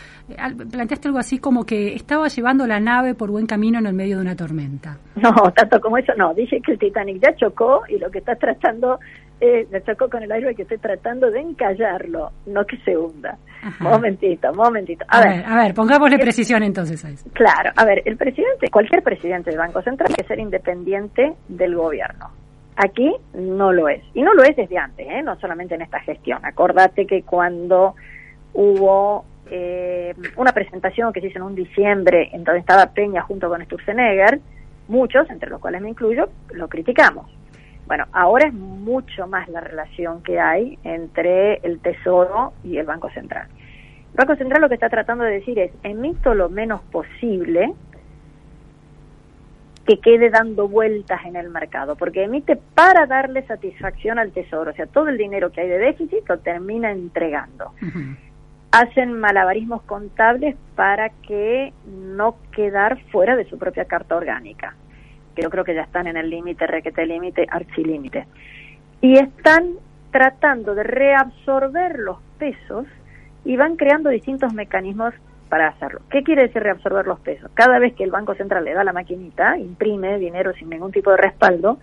planteaste 0.72 1.08
algo 1.08 1.18
así 1.18 1.38
como 1.38 1.66
que 1.66 1.94
estaba 1.94 2.28
llevando 2.28 2.66
la 2.66 2.80
nave 2.80 3.14
por 3.14 3.30
buen 3.30 3.44
camino 3.44 3.78
en 3.78 3.84
el 3.84 3.92
medio 3.92 4.16
de 4.16 4.22
una 4.22 4.34
tormenta? 4.34 4.96
No, 5.24 5.30
tanto 5.52 5.78
como 5.80 5.98
eso 5.98 6.12
no. 6.16 6.32
Dije 6.32 6.60
que 6.62 6.72
el 6.72 6.78
Titanic 6.78 7.22
ya 7.22 7.34
chocó 7.36 7.82
y 7.88 7.98
lo 7.98 8.10
que 8.10 8.18
está 8.18 8.34
tratando, 8.34 8.98
eh, 9.40 9.66
chocó 9.86 10.08
con 10.08 10.22
el 10.22 10.32
aire 10.32 10.54
que 10.54 10.62
estoy 10.62 10.78
tratando 10.78 11.30
de 11.30 11.40
encallarlo, 11.40 12.30
no 12.46 12.64
que 12.64 12.78
se 12.78 12.96
hunda. 12.96 13.36
Momentito, 13.80 14.52
momentito. 14.54 15.04
A, 15.08 15.20
ver, 15.20 15.44
a 15.46 15.56
ver, 15.56 15.74
pongámosle 15.74 16.18
precisión 16.18 16.62
entonces 16.62 17.04
a 17.04 17.10
eso. 17.10 17.28
Claro, 17.32 17.70
a 17.76 17.84
ver, 17.84 18.02
el 18.06 18.16
presidente, 18.16 18.70
cualquier 18.70 19.02
presidente 19.02 19.50
del 19.50 19.58
Banco 19.58 19.82
Central 19.82 20.08
tiene 20.08 20.22
que 20.22 20.28
ser 20.28 20.40
independiente 20.40 21.34
del 21.48 21.74
gobierno 21.74 22.43
Aquí 22.76 23.14
no 23.34 23.72
lo 23.72 23.88
es. 23.88 24.02
Y 24.14 24.22
no 24.22 24.34
lo 24.34 24.42
es 24.42 24.56
desde 24.56 24.78
antes, 24.78 25.06
¿eh? 25.08 25.22
no 25.22 25.38
solamente 25.38 25.74
en 25.74 25.82
esta 25.82 26.00
gestión. 26.00 26.44
Acordate 26.44 27.06
que 27.06 27.22
cuando 27.22 27.94
hubo 28.52 29.24
eh, 29.50 30.14
una 30.36 30.52
presentación 30.52 31.12
que 31.12 31.20
se 31.20 31.28
hizo 31.28 31.38
en 31.38 31.44
un 31.44 31.54
diciembre, 31.54 32.30
en 32.32 32.42
donde 32.42 32.60
estaba 32.60 32.86
Peña 32.86 33.22
junto 33.22 33.48
con 33.48 33.64
Sturzenegger, 33.64 34.40
muchos, 34.88 35.30
entre 35.30 35.50
los 35.50 35.60
cuales 35.60 35.82
me 35.82 35.90
incluyo, 35.90 36.28
lo 36.52 36.68
criticamos. 36.68 37.30
Bueno, 37.86 38.06
ahora 38.12 38.48
es 38.48 38.54
mucho 38.54 39.26
más 39.26 39.48
la 39.48 39.60
relación 39.60 40.22
que 40.22 40.40
hay 40.40 40.78
entre 40.84 41.56
el 41.58 41.80
Tesoro 41.80 42.54
y 42.64 42.78
el 42.78 42.86
Banco 42.86 43.10
Central. 43.10 43.46
El 44.12 44.16
Banco 44.16 44.36
Central 44.36 44.62
lo 44.62 44.68
que 44.68 44.74
está 44.74 44.88
tratando 44.88 45.24
de 45.24 45.32
decir 45.32 45.58
es, 45.58 45.70
emito 45.82 46.34
lo 46.34 46.48
menos 46.48 46.80
posible 46.90 47.72
que 49.86 49.98
quede 49.98 50.30
dando 50.30 50.68
vueltas 50.68 51.24
en 51.26 51.36
el 51.36 51.50
mercado, 51.50 51.96
porque 51.96 52.24
emite 52.24 52.56
para 52.56 53.06
darle 53.06 53.46
satisfacción 53.46 54.18
al 54.18 54.32
tesoro, 54.32 54.70
o 54.70 54.74
sea, 54.74 54.86
todo 54.86 55.08
el 55.08 55.18
dinero 55.18 55.52
que 55.52 55.60
hay 55.60 55.68
de 55.68 55.78
déficit 55.78 56.26
lo 56.28 56.38
termina 56.38 56.90
entregando. 56.90 57.72
Hacen 58.70 59.12
malabarismos 59.20 59.82
contables 59.82 60.56
para 60.74 61.10
que 61.10 61.72
no 61.86 62.36
quedar 62.52 62.98
fuera 63.10 63.36
de 63.36 63.44
su 63.44 63.58
propia 63.58 63.84
carta 63.84 64.16
orgánica, 64.16 64.74
que 65.34 65.42
yo 65.42 65.50
creo 65.50 65.64
que 65.64 65.74
ya 65.74 65.82
están 65.82 66.06
en 66.06 66.16
el 66.16 66.30
límite, 66.30 66.66
requete 66.66 67.06
límite, 67.06 67.46
archilímite. 67.50 68.26
Y 69.00 69.18
están 69.18 69.74
tratando 70.10 70.74
de 70.74 70.84
reabsorber 70.84 71.98
los 71.98 72.18
pesos 72.38 72.86
y 73.44 73.56
van 73.56 73.76
creando 73.76 74.08
distintos 74.08 74.54
mecanismos 74.54 75.12
para 75.54 75.68
hacerlo. 75.68 76.00
¿Qué 76.10 76.24
quiere 76.24 76.48
decir 76.48 76.64
reabsorber 76.64 77.06
los 77.06 77.20
pesos? 77.20 77.48
Cada 77.54 77.78
vez 77.78 77.94
que 77.94 78.02
el 78.02 78.10
Banco 78.10 78.34
Central 78.34 78.64
le 78.64 78.74
da 78.74 78.82
la 78.82 78.92
maquinita, 78.92 79.56
imprime 79.56 80.18
dinero 80.18 80.52
sin 80.54 80.68
ningún 80.68 80.90
tipo 80.90 81.12
de 81.12 81.16
respaldo, 81.16 81.78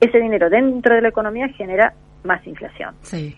ese 0.00 0.18
dinero 0.18 0.50
dentro 0.50 0.96
de 0.96 1.02
la 1.02 1.10
economía 1.10 1.46
genera 1.50 1.94
más 2.24 2.44
inflación. 2.48 2.96
Sí. 3.02 3.36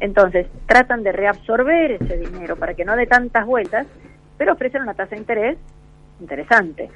Entonces, 0.00 0.46
tratan 0.64 1.02
de 1.02 1.12
reabsorber 1.12 1.98
ese 2.00 2.16
dinero 2.16 2.56
para 2.56 2.72
que 2.72 2.86
no 2.86 2.96
dé 2.96 3.06
tantas 3.06 3.44
vueltas, 3.44 3.86
pero 4.38 4.54
ofrecen 4.54 4.80
una 4.80 4.94
tasa 4.94 5.16
de 5.16 5.20
interés 5.20 5.58
interesante, 6.18 6.88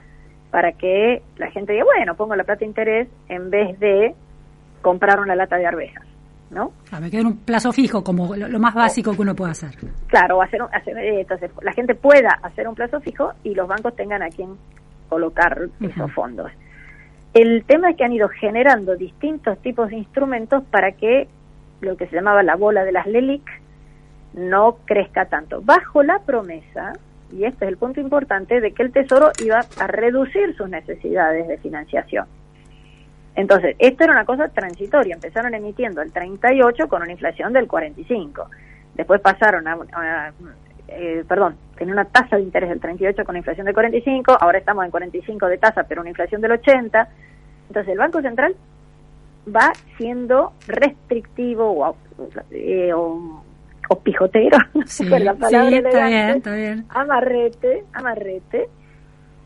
para 0.51 0.73
que 0.73 1.21
la 1.37 1.51
gente 1.51 1.75
diga, 1.75 1.85
bueno, 1.85 2.15
pongo 2.15 2.37
la 2.37 2.45
plata 2.45 2.61
de 2.61 2.65
interés 2.69 3.09
en 3.29 3.51
vez 3.51 3.79
de 3.81 4.15
comprar 4.81 5.21
una 5.21 5.35
lata 5.35 5.57
de 5.57 5.67
arvejas. 5.67 6.07
¿No? 6.51 6.73
A 6.91 7.01
me 7.01 7.11
queda 7.11 7.23
un 7.23 7.39
plazo 7.39 7.73
fijo 7.73 8.03
como 8.03 8.35
lo, 8.35 8.59
más 8.59 8.75
básico 8.75 9.15
que 9.15 9.23
uno 9.23 9.35
puede 9.35 9.53
hacer. 9.53 9.71
Claro, 10.09 10.43
hacer, 10.43 10.61
hacer, 10.73 10.99
eh, 10.99 11.21
entonces 11.21 11.51
la 11.63 11.73
gente 11.73 11.95
pueda 11.95 12.39
hacer 12.43 12.69
un 12.69 12.75
plazo 12.75 13.01
fijo 13.01 13.33
y 13.45 13.55
los 13.55 13.69
bancos 13.69 13.95
tengan 13.95 14.23
a 14.23 14.29
quien 14.29 14.57
colocar 15.09 15.69
esos 15.81 16.13
fondos. 16.13 16.51
El 17.33 17.65
tema 17.65 17.91
es 17.91 17.97
que 17.97 18.05
han 18.05 18.13
ido 18.13 18.29
generando 18.29 18.97
distintos 18.97 19.59
tipos 19.59 19.91
de 19.91 19.97
instrumentos 19.97 20.65
para 20.65 20.93
que 20.93 21.29
lo 21.81 21.97
que 21.97 22.07
se 22.09 22.17
llamaba 22.17 22.43
la 22.43 22.57
bola 22.57 22.85
de 22.85 22.93
las 22.93 23.07
LELIC 23.07 23.43
no 24.35 24.79
crezca 24.85 25.27
tanto, 25.27 25.61
bajo 25.63 26.03
la 26.03 26.21
promesa, 26.21 26.93
y 27.33 27.45
este 27.45 27.65
es 27.65 27.71
el 27.71 27.77
punto 27.77 28.01
importante, 28.01 28.61
de 28.61 28.73
que 28.73 28.83
el 28.83 28.93
Tesoro 28.93 29.31
iba 29.45 29.61
a 29.79 29.87
reducir 29.87 30.57
sus 30.57 30.69
necesidades 30.69 31.49
de 31.49 31.59
financiación. 31.59 32.27
Entonces, 33.41 33.75
esto 33.79 34.05
era 34.05 34.13
una 34.13 34.27
cosa 34.27 34.49
transitoria. 34.49 35.15
Empezaron 35.15 35.55
emitiendo 35.55 36.03
el 36.03 36.13
38 36.13 36.89
con 36.89 37.01
una 37.01 37.13
inflación 37.13 37.55
del 37.55 37.67
45. 37.67 38.51
Después 38.95 39.21
pasaron 39.23 39.67
a, 39.67 39.79
eh, 40.89 41.25
perdón, 41.27 41.57
tenía 41.75 41.95
una 41.95 42.05
tasa 42.05 42.37
de 42.37 42.43
interés 42.43 42.69
del 42.69 42.81
38 42.81 43.25
con 43.25 43.31
una 43.31 43.39
inflación 43.39 43.65
del 43.65 43.75
45, 43.75 44.37
ahora 44.39 44.59
estamos 44.59 44.85
en 44.85 44.91
45 44.91 45.47
de 45.47 45.57
tasa, 45.57 45.85
pero 45.85 46.03
una 46.03 46.11
inflación 46.11 46.43
del 46.43 46.53
80. 46.53 47.09
Entonces, 47.69 47.93
el 47.93 47.99
Banco 47.99 48.21
Central 48.21 48.55
va 49.49 49.73
siendo 49.97 50.53
restrictivo 50.67 51.71
o, 51.71 51.97
eh, 52.51 52.93
o, 52.93 53.43
pijotero, 54.03 54.59
sí, 54.85 55.07
la 55.07 55.33
palabra 55.35 55.77
está 55.77 56.07
bien, 56.07 56.29
está 56.37 56.55
bien. 56.55 56.85
amarrete, 56.91 57.85
amarrete, 57.95 58.69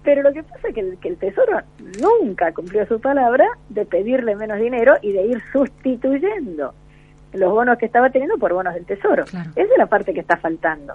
pero 0.05 0.23
lo 0.23 0.33
que 0.33 0.43
pasa 0.43 0.69
es 0.69 0.75
que 0.75 0.81
el, 0.81 0.99
que 0.99 1.09
el 1.09 1.17
Tesoro 1.17 1.61
nunca 2.01 2.53
cumplió 2.53 2.87
su 2.87 3.01
palabra 3.01 3.47
de 3.71 3.87
pedirle 3.87 4.37
menos 4.37 4.61
dinero 4.61 4.95
y 5.01 5.13
de 5.13 5.27
ir 5.27 5.43
sustituyendo 5.53 6.75
los 7.33 7.51
bonos 7.51 7.79
que 7.79 7.87
estaba 7.87 8.11
teniendo 8.11 8.39
por 8.39 8.53
bonos 8.53 8.75
del 8.75 8.85
Tesoro. 8.85 9.25
Esa 9.25 9.53
es 9.57 9.79
la 9.79 9.87
parte 9.87 10.15
que 10.15 10.21
está 10.21 10.37
faltando, 10.37 10.95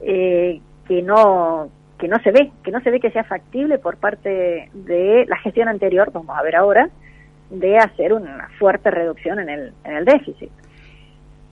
eh, 0.00 0.60
que 0.86 1.02
no 1.02 1.68
que 1.98 2.06
no 2.06 2.16
se 2.20 2.30
ve, 2.30 2.52
que 2.62 2.70
no 2.70 2.80
se 2.80 2.90
ve 2.90 3.00
que 3.00 3.10
sea 3.10 3.24
factible 3.24 3.78
por 3.78 3.96
parte 3.96 4.70
de 4.72 5.24
la 5.26 5.36
gestión 5.38 5.66
anterior, 5.66 6.12
vamos 6.12 6.38
a 6.38 6.42
ver 6.42 6.54
ahora, 6.54 6.88
de 7.50 7.76
hacer 7.76 8.12
una 8.12 8.48
fuerte 8.58 8.90
reducción 8.92 9.40
en 9.40 9.48
el, 9.48 9.72
en 9.84 9.96
el 9.96 10.04
déficit. 10.04 10.50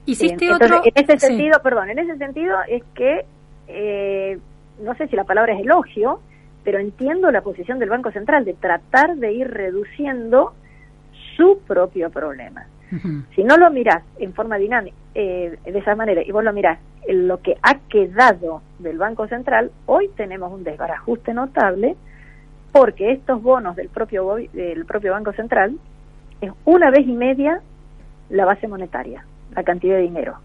¿Hiciste 0.04 0.52
otro? 0.52 0.82
En 0.84 0.92
ese 0.94 1.18
sentido, 1.18 1.60
perdón, 1.62 1.90
en 1.90 1.98
ese 1.98 2.16
sentido 2.16 2.56
es 2.68 2.84
que, 2.94 3.24
eh, 3.66 4.38
no 4.80 4.94
sé 4.94 5.08
si 5.08 5.16
la 5.16 5.24
palabra 5.24 5.54
es 5.54 5.62
elogio, 5.62 6.20
pero 6.66 6.80
entiendo 6.80 7.30
la 7.30 7.42
posición 7.42 7.78
del 7.78 7.90
Banco 7.90 8.10
Central 8.10 8.44
de 8.44 8.54
tratar 8.54 9.14
de 9.14 9.32
ir 9.32 9.46
reduciendo 9.46 10.52
su 11.36 11.60
propio 11.64 12.10
problema. 12.10 12.66
Si 13.36 13.44
no 13.44 13.56
lo 13.56 13.70
mirás 13.70 14.02
en 14.18 14.34
forma 14.34 14.56
dinámica, 14.56 14.96
eh, 15.14 15.58
de 15.64 15.78
esa 15.78 15.94
manera, 15.94 16.22
y 16.24 16.32
vos 16.32 16.42
lo 16.42 16.52
mirás 16.52 16.80
en 17.06 17.28
lo 17.28 17.40
que 17.40 17.56
ha 17.62 17.78
quedado 17.88 18.62
del 18.80 18.98
Banco 18.98 19.28
Central, 19.28 19.70
hoy 19.86 20.10
tenemos 20.16 20.52
un 20.52 20.64
desbarajuste 20.64 21.34
notable 21.34 21.94
porque 22.72 23.12
estos 23.12 23.40
bonos 23.40 23.76
del 23.76 23.88
propio, 23.88 24.34
del 24.52 24.84
propio 24.86 25.12
Banco 25.12 25.32
Central 25.34 25.78
es 26.40 26.50
una 26.64 26.90
vez 26.90 27.06
y 27.06 27.12
media 27.12 27.60
la 28.28 28.44
base 28.44 28.66
monetaria, 28.66 29.24
la 29.54 29.62
cantidad 29.62 29.94
de 29.94 30.02
dinero. 30.02 30.38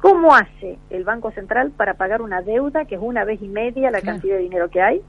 ¿Cómo 0.00 0.36
hace 0.36 0.78
el 0.90 1.02
Banco 1.02 1.32
Central 1.32 1.72
para 1.76 1.94
pagar 1.94 2.22
una 2.22 2.42
deuda 2.42 2.84
que 2.84 2.94
es 2.94 3.00
una 3.02 3.24
vez 3.24 3.42
y 3.42 3.48
media 3.48 3.90
la 3.90 4.02
cantidad 4.02 4.36
de 4.36 4.42
dinero 4.42 4.70
que 4.70 4.82
hay? 4.82 5.02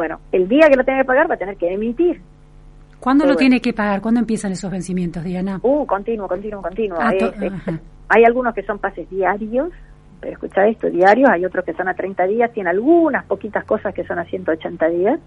Bueno, 0.00 0.18
el 0.32 0.48
día 0.48 0.70
que 0.70 0.76
lo 0.76 0.84
tenga 0.84 1.00
que 1.00 1.04
pagar 1.04 1.30
va 1.30 1.34
a 1.34 1.36
tener 1.36 1.58
que 1.58 1.70
emitir. 1.70 2.22
¿Cuándo 3.00 3.26
lo 3.26 3.36
tiene 3.36 3.60
que 3.60 3.74
pagar? 3.74 4.00
¿Cuándo 4.00 4.18
empiezan 4.18 4.50
esos 4.50 4.70
vencimientos, 4.70 5.22
Diana? 5.22 5.60
Uh, 5.62 5.84
continuo, 5.84 6.26
continuo, 6.26 6.62
continuo. 6.62 6.96
Ah, 6.98 7.12
hay 8.08 8.24
algunos 8.24 8.54
que 8.54 8.62
son 8.62 8.78
pases 8.78 9.10
diarios, 9.10 9.68
pero 10.18 10.32
escucha 10.32 10.66
esto, 10.66 10.88
diarios, 10.88 11.28
hay 11.28 11.44
otros 11.44 11.66
que 11.66 11.74
son 11.74 11.86
a 11.86 11.92
30 11.92 12.26
días, 12.28 12.50
tiene 12.50 12.70
algunas 12.70 13.26
poquitas 13.26 13.62
cosas 13.66 13.92
que 13.92 14.04
son 14.04 14.18
a 14.18 14.24
180 14.24 14.88
días, 14.88 15.20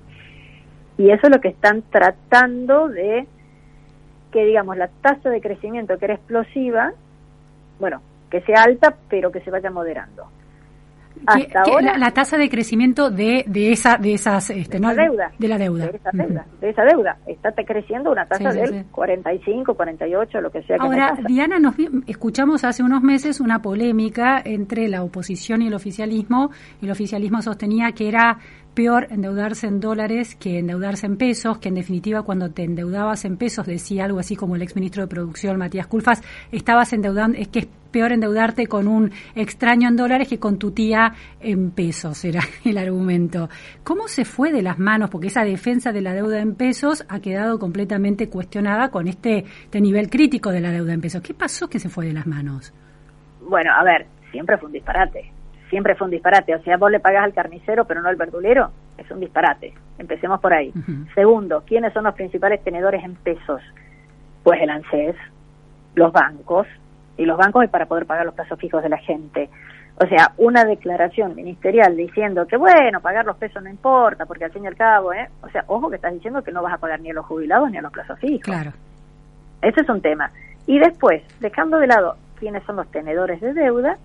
y 0.98 1.12
eso 1.12 1.28
es 1.28 1.30
lo 1.30 1.40
que 1.40 1.50
están 1.50 1.84
tratando 1.92 2.90
de 2.90 3.28
que, 4.32 4.44
digamos, 4.44 4.76
la 4.76 4.88
tasa 4.88 5.30
de 5.30 5.40
crecimiento 5.40 6.00
que 6.00 6.06
era 6.06 6.16
explosiva, 6.16 6.94
bueno, 7.80 8.02
que 8.32 8.42
sea 8.42 8.64
alta, 8.64 8.96
pero 9.08 9.32
que 9.32 9.42
se 9.42 9.52
vaya 9.52 9.70
moderando. 9.70 10.26
Hasta 11.26 11.62
ahora, 11.62 11.98
la, 11.98 12.12
tasa 12.12 12.38
de 12.38 12.50
crecimiento 12.50 13.10
de, 13.10 13.46
de 13.48 13.72
esa 13.72 13.98
de 13.98 14.14
esas 14.14 14.50
este, 14.50 14.78
de, 14.78 14.80
la 14.80 14.94
deuda, 14.94 15.32
de 15.38 15.48
la 15.48 15.58
deuda. 15.58 15.88
De 15.88 15.98
esa 15.98 16.12
deuda, 16.14 16.46
de 16.60 16.70
esa 16.70 16.84
deuda. 16.84 17.18
Está 17.26 17.52
creciendo 17.64 18.12
una 18.12 18.26
tasa 18.26 18.50
del 18.52 18.86
45 18.92 19.74
48 19.74 20.42
lo 20.42 20.52
que 20.52 20.64
sea 20.64 20.78
que 20.78 20.84
ahora 20.84 21.18
Diana 21.28 21.60
nos 21.60 21.76
escuchamos 22.08 22.64
hace 22.64 22.84
unos 22.84 23.02
meses 23.02 23.40
una 23.40 23.62
polémica 23.62 24.42
entre 24.44 24.88
la 24.88 25.04
oposición 25.04 25.62
y 25.62 25.68
el 25.68 25.74
oficialismo 25.74 26.52
el 26.82 26.92
oficialismo 26.92 27.42
sostenía 27.42 27.92
que 27.92 28.08
era 28.08 28.40
peor 28.74 29.08
endeudarse 29.10 29.68
en 29.68 29.80
dólares 29.80 30.36
que 30.36 30.60
endeudarse 30.60 31.06
en 31.06 31.18
pesos, 31.18 31.58
que 31.58 31.70
en 31.70 31.76
definitiva 31.76 32.24
cuando 32.24 32.52
te 32.52 32.64
endeudabas 32.64 33.26
en 33.26 33.38
pesos, 33.38 33.66
decía 33.66 34.06
algo 34.06 34.20
así 34.20 34.36
como 34.36 34.56
el 34.56 34.62
exministro 34.62 35.04
de 35.04 35.08
Producción 35.08 35.58
Matías 35.58 35.88
Culfas, 35.88 36.22
estabas 36.52 36.94
endeudando, 36.94 37.38
es 37.38 37.48
que 37.48 37.60
es 37.60 37.68
peor 37.92 38.12
endeudarte 38.12 38.66
con 38.68 38.88
un 38.88 39.12
extraño 39.36 39.88
en 39.88 39.96
dólares 39.96 40.28
que 40.28 40.40
con 40.40 40.58
tu 40.58 40.72
tía 40.72 41.14
en 41.40 41.72
pesos, 41.72 42.26
era 42.26 42.42
el 42.66 42.78
argumento. 42.78 43.50
¿Cómo 43.84 44.08
se 44.08 44.26
fue 44.26 44.52
de 44.52 44.64
las 44.64 44.80
manos? 44.80 45.10
Porque 45.10 45.28
esa 45.28 45.44
defensa 45.44 45.92
de 45.92 46.02
la 46.02 46.14
deuda 46.14 46.40
en 46.40 46.56
pesos 46.56 47.06
ha 47.08 47.20
quedado 47.20 47.60
completamente 47.60 48.30
cuestionada 48.30 48.90
con 48.90 49.08
este, 49.08 49.46
este 49.66 49.82
nivel 49.82 50.10
crítico 50.10 50.52
de 50.52 50.62
la 50.62 50.72
deuda 50.72 50.94
en 50.94 51.02
pesos. 51.02 51.22
¿Qué 51.22 51.34
pasó 51.34 51.68
que 51.68 51.80
se 51.80 51.90
fue 51.90 52.08
de 52.08 52.14
las 52.14 52.26
manos? 52.26 52.74
Bueno, 53.48 53.72
a 53.74 53.84
ver, 53.84 54.08
siempre 54.32 54.58
fue 54.58 54.68
un 54.68 54.74
disparate 54.74 55.33
siempre 55.74 55.96
fue 55.96 56.06
un 56.06 56.12
disparate. 56.12 56.54
O 56.54 56.62
sea, 56.62 56.78
vos 56.78 56.92
le 56.92 57.00
pagás 57.00 57.24
al 57.24 57.34
carnicero 57.34 57.86
pero 57.86 58.04
no 58.04 58.10
al 58.10 58.16
verdulero, 58.16 58.70
es 58.96 59.10
un 59.10 59.20
disparate. 59.20 59.74
Empecemos 59.98 60.40
por 60.40 60.54
ahí. 60.54 60.72
Segundo, 61.16 61.64
¿quiénes 61.66 61.92
son 61.94 62.04
los 62.04 62.14
principales 62.14 62.64
tenedores 62.64 63.04
en 63.04 63.16
pesos? 63.16 63.60
Pues 64.44 64.62
el 64.62 64.70
ANSES, 64.70 65.16
los 65.96 66.14
bancos, 66.14 66.68
y 67.18 67.26
los 67.26 67.40
bancos 67.40 67.64
es 67.64 67.72
para 67.72 67.88
poder 67.88 68.06
pagar 68.06 68.24
los 68.24 68.36
plazos 68.36 68.60
fijos 68.60 68.84
de 68.84 68.90
la 68.90 69.00
gente. 69.00 69.50
O 70.00 70.06
sea, 70.06 70.34
una 70.38 70.64
declaración 70.64 71.34
ministerial 71.34 71.98
diciendo 71.98 72.46
que, 72.46 72.56
bueno, 72.56 73.02
pagar 73.02 73.26
los 73.26 73.38
pesos 73.38 73.64
no 73.64 73.70
importa, 73.70 74.28
porque 74.28 74.46
al 74.46 74.52
fin 74.52 74.66
y 74.66 74.68
al 74.68 74.76
cabo, 74.76 75.12
¿eh? 75.12 75.28
O 75.42 75.50
sea, 75.50 75.64
ojo 75.66 75.90
que 75.90 75.96
estás 75.96 76.14
diciendo 76.14 76.44
que 76.44 76.52
no 76.52 76.62
vas 76.62 76.74
a 76.74 76.78
pagar 76.78 77.00
ni 77.00 77.10
a 77.10 77.14
los 77.16 77.26
jubilados 77.26 77.72
ni 77.72 77.78
a 77.78 77.82
los 77.82 77.92
plazos 77.92 78.20
fijos. 78.20 78.42
Claro. 78.44 78.74
Ese 79.64 79.82
es 79.82 79.90
un 79.90 80.02
tema. 80.02 80.30
Y 80.68 80.78
después, 80.78 81.24
dejando 81.40 81.80
de 81.80 81.88
lado 81.88 82.16
quiénes 82.40 82.64
son 82.66 82.76
los 82.76 82.92
tenedores 82.92 83.42
de 83.42 83.54
deuda, 83.54 83.98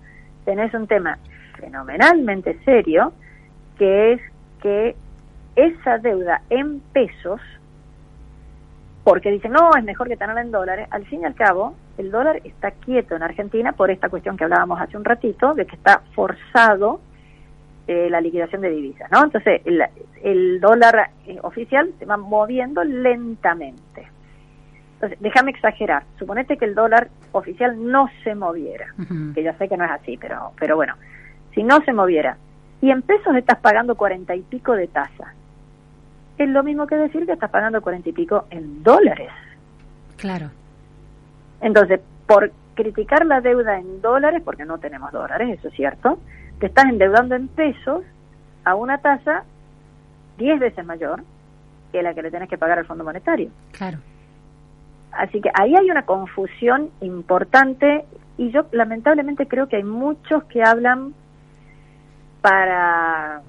tenés 0.45 0.73
un 0.73 0.87
tema 0.87 1.19
fenomenalmente 1.59 2.59
serio, 2.63 3.13
que 3.77 4.13
es 4.13 4.21
que 4.61 4.95
esa 5.55 5.97
deuda 5.97 6.41
en 6.49 6.79
pesos, 6.79 7.41
porque 9.03 9.31
dicen, 9.31 9.51
no, 9.51 9.71
es 9.75 9.83
mejor 9.83 10.07
que 10.07 10.17
tenerla 10.17 10.41
en 10.41 10.51
dólares, 10.51 10.87
al 10.91 11.05
fin 11.05 11.21
y 11.21 11.25
al 11.25 11.35
cabo, 11.35 11.75
el 11.97 12.11
dólar 12.11 12.41
está 12.43 12.71
quieto 12.71 13.15
en 13.15 13.23
Argentina 13.23 13.71
por 13.73 13.91
esta 13.91 14.09
cuestión 14.09 14.37
que 14.37 14.43
hablábamos 14.43 14.79
hace 14.79 14.97
un 14.97 15.03
ratito, 15.03 15.53
de 15.53 15.65
que 15.65 15.75
está 15.75 16.01
forzado 16.13 17.01
eh, 17.87 18.07
la 18.09 18.21
liquidación 18.21 18.61
de 18.61 18.69
divisas, 18.69 19.09
¿no? 19.11 19.23
Entonces, 19.23 19.61
el, 19.65 20.59
dólar 20.59 21.09
eh, 21.25 21.39
oficial 21.41 21.91
se 21.97 22.05
va 22.05 22.17
moviendo 22.17 22.83
lentamente. 22.83 24.07
Entonces, 24.93 25.17
déjame 25.19 25.51
exagerar. 25.51 26.03
Suponete 26.19 26.57
que 26.57 26.65
el 26.65 26.75
dólar 26.75 27.09
oficial 27.31 27.75
no 27.83 28.09
se 28.23 28.35
moviera, 28.35 28.93
que 29.33 29.41
ya 29.43 29.57
sé 29.57 29.67
que 29.67 29.75
no 29.75 29.85
es 29.85 29.91
así, 29.91 30.17
pero, 30.17 30.51
pero 30.59 30.75
bueno, 30.75 30.93
si 31.53 31.63
no 31.63 31.81
se 31.85 31.93
moviera, 31.93 32.37
y 32.81 32.91
en 32.91 33.01
pesos 33.01 33.35
estás 33.35 33.59
pagando 33.59 33.95
cuarenta 33.95 34.35
y 34.35 34.41
pico 34.41 34.73
de 34.73 34.87
tasa, 34.87 35.33
es 36.37 36.49
lo 36.49 36.63
mismo 36.63 36.87
que 36.87 36.95
decir 36.95 37.25
que 37.25 37.33
estás 37.33 37.49
pagando 37.49 37.81
cuarenta 37.81 38.09
y 38.09 38.13
pico 38.13 38.45
en 38.49 38.81
dólares. 38.83 39.29
Claro. 40.17 40.51
Entonces, 41.61 41.99
por 42.25 42.51
criticar 42.75 43.25
la 43.25 43.41
deuda 43.41 43.77
en 43.77 44.01
dólares, 44.01 44.41
porque 44.43 44.63
no 44.63 44.77
tenemos 44.77 45.11
dólares, 45.11 45.59
eso 45.59 45.67
es 45.67 45.73
cierto, 45.73 46.19
te 46.59 46.67
estás 46.67 46.85
endeudando 46.85 47.35
en 47.35 47.49
pesos 47.49 48.03
a 48.63 48.75
una 48.75 48.99
tasa 48.99 49.43
diez 50.37 50.59
veces 50.59 50.85
mayor 50.85 51.23
que 51.91 52.01
la 52.01 52.13
que 52.13 52.21
le 52.21 52.31
tenés 52.31 52.49
que 52.49 52.57
pagar 52.57 52.79
al 52.79 52.85
Fondo 52.85 53.03
Monetario. 53.03 53.49
Claro. 53.71 53.97
Así 55.11 55.41
que 55.41 55.49
ahí 55.53 55.75
hay 55.75 55.89
una 55.89 56.03
confusión 56.03 56.89
importante 57.01 58.05
y 58.37 58.51
yo 58.51 58.67
lamentablemente 58.71 59.47
creo 59.47 59.67
que 59.67 59.77
hay 59.77 59.83
muchos 59.83 60.43
que 60.45 60.63
hablan 60.63 61.13
para, 62.41 63.41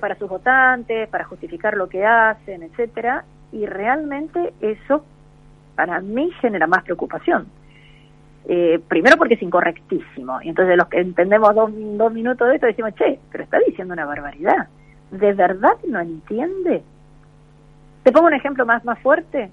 para 0.00 0.14
sus 0.16 0.28
votantes, 0.28 1.08
para 1.08 1.24
justificar 1.24 1.76
lo 1.76 1.88
que 1.88 2.04
hacen, 2.04 2.62
etcétera, 2.62 3.24
y 3.52 3.66
realmente 3.66 4.52
eso 4.60 5.04
para 5.74 6.00
mí 6.00 6.30
genera 6.40 6.66
más 6.66 6.82
preocupación. 6.84 7.46
Eh, 8.46 8.80
primero 8.88 9.16
porque 9.16 9.34
es 9.34 9.42
incorrectísimo, 9.42 10.40
y 10.42 10.48
entonces 10.48 10.76
los 10.76 10.88
que 10.88 11.00
entendemos 11.00 11.54
dos, 11.54 11.70
dos 11.74 12.12
minutos 12.12 12.48
de 12.48 12.54
esto 12.54 12.66
decimos, 12.66 12.94
che, 12.94 13.18
pero 13.30 13.44
está 13.44 13.58
diciendo 13.58 13.94
una 13.94 14.06
barbaridad. 14.06 14.68
¿De 15.10 15.32
verdad 15.32 15.74
no 15.86 16.00
entiende? 16.00 16.82
Te 18.02 18.12
pongo 18.12 18.26
un 18.26 18.34
ejemplo 18.34 18.64
más, 18.64 18.84
más 18.84 18.98
fuerte 19.00 19.50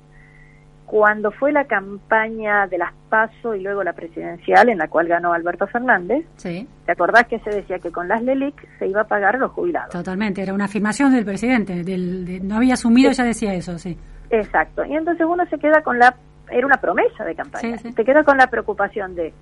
cuando 0.86 1.32
fue 1.32 1.52
la 1.52 1.66
campaña 1.66 2.68
de 2.68 2.78
las 2.78 2.94
PASO 3.10 3.56
y 3.56 3.62
luego 3.62 3.84
la 3.84 3.94
presidencial, 3.94 4.70
en 4.70 4.78
la 4.78 4.88
cual 4.88 5.08
ganó 5.08 5.34
Alberto 5.34 5.68
Fernández, 5.68 6.26
sí. 6.36 6.68
¿te 6.86 6.92
acordás 6.92 7.26
que 7.28 7.40
se 7.40 7.50
decía 7.50 7.80
que 7.80 7.92
con 7.92 8.08
las 8.08 8.22
LELIC 8.22 8.56
se 8.78 8.88
iba 8.88 9.02
a 9.02 9.06
pagar 9.06 9.36
a 9.36 9.40
los 9.40 9.52
jubilados? 9.52 9.92
Totalmente, 9.92 10.42
era 10.42 10.54
una 10.54 10.66
afirmación 10.66 11.14
del 11.14 11.26
presidente, 11.26 11.84
del, 11.84 12.48
no 12.48 12.58
había 12.58 12.76
asumido, 12.76 13.12
ya 13.12 13.24
decía 13.24 13.54
eso, 13.54 13.78
sí. 13.80 13.98
Exacto, 14.30 14.86
y 14.86 14.96
entonces 14.96 15.26
uno 15.28 15.46
se 15.48 15.58
queda 15.58 15.82
con 15.82 15.98
la, 15.98 16.16
era 16.52 16.66
una 16.66 16.78
promesa 16.78 17.24
de 17.24 17.36
campaña, 17.36 17.78
sí, 17.78 17.92
te 17.92 18.06
queda 18.06 18.24
con 18.24 18.38
la 18.38 18.48
preocupación 18.48 19.16
de, 19.16 19.34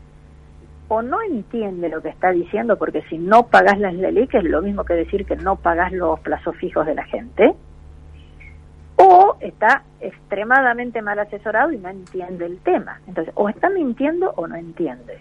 o 0.88 1.02
no 1.02 1.22
entiende 1.22 1.90
lo 1.90 2.02
que 2.02 2.10
está 2.10 2.32
diciendo, 2.32 2.78
porque 2.78 3.02
si 3.10 3.18
no 3.18 3.48
pagas 3.48 3.80
las 3.80 3.94
LELIC 3.94 4.36
es 4.36 4.44
lo 4.46 4.62
mismo 4.62 4.86
que 4.86 4.94
decir 4.94 5.26
que 5.26 5.36
no 5.36 5.58
pagas 5.58 5.92
los 5.92 6.20
plazos 6.22 6.56
fijos 6.58 6.86
de 6.86 6.96
la 6.96 7.04
gente, 7.06 7.54
o 9.06 9.36
está 9.42 9.84
extremadamente 10.00 11.02
mal 11.02 11.20
asesorado 11.20 11.74
y 11.74 11.78
no 11.78 11.90
entiende 11.90 12.46
el 12.46 12.60
tema. 12.60 13.02
Entonces, 13.06 13.34
o 13.36 13.50
está 13.50 13.70
mintiendo 13.70 14.32
o 14.38 14.48
no 14.48 14.56
entiende. 14.56 15.20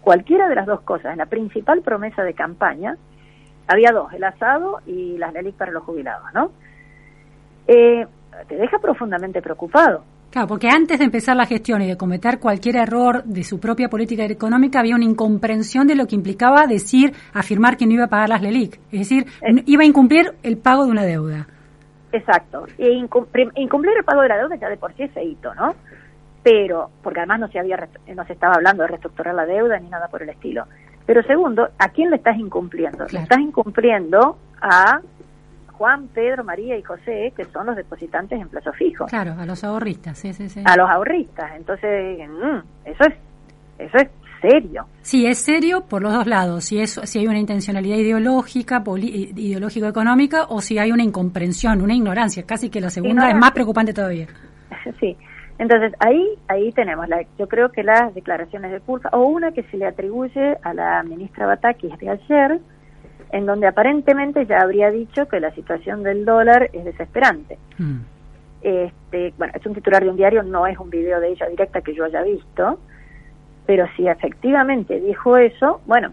Cualquiera 0.00 0.48
de 0.48 0.56
las 0.56 0.66
dos 0.66 0.80
cosas. 0.80 1.16
La 1.16 1.26
principal 1.26 1.80
promesa 1.82 2.24
de 2.24 2.34
campaña 2.34 2.96
había 3.68 3.92
dos, 3.92 4.12
el 4.12 4.24
asado 4.24 4.80
y 4.84 5.16
las 5.16 5.32
LELIC 5.32 5.54
para 5.54 5.70
los 5.70 5.84
jubilados, 5.84 6.26
¿no? 6.34 6.50
Eh, 7.68 8.04
te 8.48 8.56
deja 8.56 8.78
profundamente 8.80 9.40
preocupado. 9.40 10.02
Claro, 10.30 10.48
porque 10.48 10.68
antes 10.68 10.98
de 10.98 11.04
empezar 11.04 11.36
la 11.36 11.46
gestión 11.46 11.82
y 11.82 11.86
de 11.86 11.96
cometer 11.96 12.40
cualquier 12.40 12.76
error 12.76 13.22
de 13.24 13.44
su 13.44 13.60
propia 13.60 13.88
política 13.88 14.24
económica, 14.24 14.80
había 14.80 14.96
una 14.96 15.04
incomprensión 15.04 15.86
de 15.86 15.94
lo 15.94 16.06
que 16.06 16.16
implicaba 16.16 16.66
decir, 16.66 17.12
afirmar 17.32 17.76
que 17.76 17.86
no 17.86 17.92
iba 17.92 18.04
a 18.04 18.08
pagar 18.08 18.28
las 18.28 18.42
LELIC. 18.42 18.80
Es 18.90 19.00
decir, 19.00 19.26
eh. 19.42 19.62
iba 19.66 19.84
a 19.84 19.86
incumplir 19.86 20.34
el 20.42 20.56
pago 20.58 20.84
de 20.84 20.90
una 20.90 21.04
deuda. 21.04 21.46
Exacto. 22.12 22.66
E 22.78 22.90
incumplir, 22.90 23.50
el 23.56 24.04
pago 24.04 24.22
de 24.22 24.28
la 24.28 24.38
deuda 24.38 24.56
ya 24.56 24.68
de 24.68 24.76
por 24.76 24.92
sí 24.94 25.04
es 25.04 25.12
feito, 25.12 25.54
¿no? 25.54 25.74
Pero, 26.42 26.90
porque 27.02 27.20
además 27.20 27.40
no 27.40 27.48
se, 27.48 27.58
había, 27.58 27.88
no 28.14 28.24
se 28.24 28.32
estaba 28.32 28.54
hablando 28.54 28.82
de 28.82 28.88
reestructurar 28.88 29.34
la 29.34 29.46
deuda 29.46 29.78
ni 29.78 29.88
nada 29.88 30.08
por 30.08 30.22
el 30.22 30.30
estilo. 30.30 30.64
Pero 31.06 31.22
segundo, 31.24 31.68
¿a 31.78 31.88
quién 31.88 32.10
le 32.10 32.16
estás 32.16 32.36
incumpliendo? 32.38 33.06
Le 33.10 33.20
estás 33.20 33.38
incumpliendo 33.38 34.38
a 34.60 35.00
Juan, 35.72 36.08
Pedro, 36.08 36.44
María 36.44 36.76
y 36.76 36.82
José, 36.82 37.32
que 37.36 37.44
son 37.46 37.66
los 37.66 37.76
depositantes 37.76 38.40
en 38.40 38.48
plazo 38.48 38.72
fijo. 38.72 39.06
Claro, 39.06 39.34
a 39.38 39.44
los 39.44 39.64
ahorristas, 39.64 40.18
sí, 40.18 40.32
sí, 40.32 40.48
sí. 40.48 40.62
A 40.64 40.76
los 40.76 40.88
ahorristas. 40.88 41.52
Entonces, 41.56 42.28
mm, 42.28 42.58
eso 42.86 43.04
es 43.04 43.14
eso 43.80 43.96
es 43.96 44.08
serio. 44.40 44.86
Sí, 45.02 45.26
es 45.26 45.38
serio 45.38 45.84
por 45.88 46.02
los 46.02 46.12
dos 46.12 46.26
lados. 46.26 46.64
Si, 46.64 46.80
es, 46.80 47.00
si 47.04 47.18
hay 47.18 47.26
una 47.26 47.38
intencionalidad 47.38 47.96
ideológica, 47.96 48.82
ideológico-económica, 48.86 50.46
o 50.48 50.60
si 50.60 50.78
hay 50.78 50.92
una 50.92 51.02
incomprensión, 51.02 51.82
una 51.82 51.94
ignorancia. 51.94 52.44
Casi 52.44 52.70
que 52.70 52.80
la 52.80 52.90
segunda 52.90 53.28
es 53.28 53.36
más 53.36 53.52
preocupante 53.52 53.92
todavía. 53.92 54.26
Sí. 54.98 55.16
Entonces, 55.58 55.92
ahí 55.98 56.26
ahí 56.48 56.72
tenemos, 56.72 57.06
la, 57.06 57.22
yo 57.38 57.46
creo 57.46 57.70
que 57.70 57.82
las 57.82 58.14
declaraciones 58.14 58.72
de 58.72 58.80
culpa, 58.80 59.10
o 59.12 59.26
una 59.26 59.52
que 59.52 59.62
se 59.64 59.76
le 59.76 59.84
atribuye 59.84 60.56
a 60.62 60.72
la 60.72 61.02
ministra 61.02 61.44
Batakis 61.44 61.98
de 61.98 62.08
ayer, 62.08 62.60
en 63.30 63.44
donde 63.44 63.66
aparentemente 63.66 64.46
ya 64.46 64.60
habría 64.62 64.90
dicho 64.90 65.28
que 65.28 65.38
la 65.38 65.54
situación 65.54 66.02
del 66.02 66.24
dólar 66.24 66.70
es 66.72 66.84
desesperante. 66.86 67.58
Mm. 67.76 67.98
Este, 68.62 69.34
bueno, 69.36 69.52
es 69.54 69.66
un 69.66 69.74
titular 69.74 70.02
de 70.02 70.10
un 70.10 70.16
diario, 70.16 70.42
no 70.42 70.66
es 70.66 70.78
un 70.78 70.88
video 70.88 71.20
de 71.20 71.32
ella 71.32 71.46
directa 71.46 71.82
que 71.82 71.94
yo 71.94 72.04
haya 72.04 72.22
visto, 72.22 72.78
pero 73.70 73.86
si 73.94 74.08
efectivamente 74.08 74.98
dijo 74.98 75.36
eso, 75.36 75.80
bueno, 75.86 76.10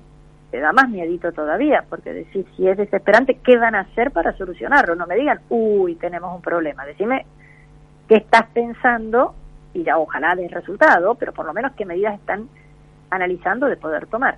te 0.52 0.60
da 0.60 0.74
más 0.74 0.90
miedito 0.90 1.32
todavía, 1.32 1.84
porque 1.90 2.14
decir 2.14 2.46
si 2.56 2.68
es 2.68 2.78
desesperante, 2.78 3.40
¿qué 3.44 3.58
van 3.58 3.74
a 3.74 3.80
hacer 3.80 4.12
para 4.12 4.38
solucionarlo? 4.38 4.94
No 4.94 5.08
me 5.08 5.16
digan, 5.16 5.40
uy, 5.50 5.96
tenemos 5.96 6.36
un 6.36 6.44
problema, 6.44 6.86
decime 6.86 7.26
qué 8.08 8.18
estás 8.18 8.46
pensando 8.54 9.34
y 9.74 9.82
ya 9.82 9.98
ojalá 9.98 10.36
dé 10.36 10.48
resultado, 10.50 11.16
pero 11.16 11.34
por 11.34 11.48
lo 11.48 11.54
menos 11.56 11.72
qué 11.72 11.84
medidas 11.84 12.14
están 12.14 12.48
analizando 13.10 13.66
de 13.66 13.78
poder 13.78 14.06
tomar. 14.06 14.38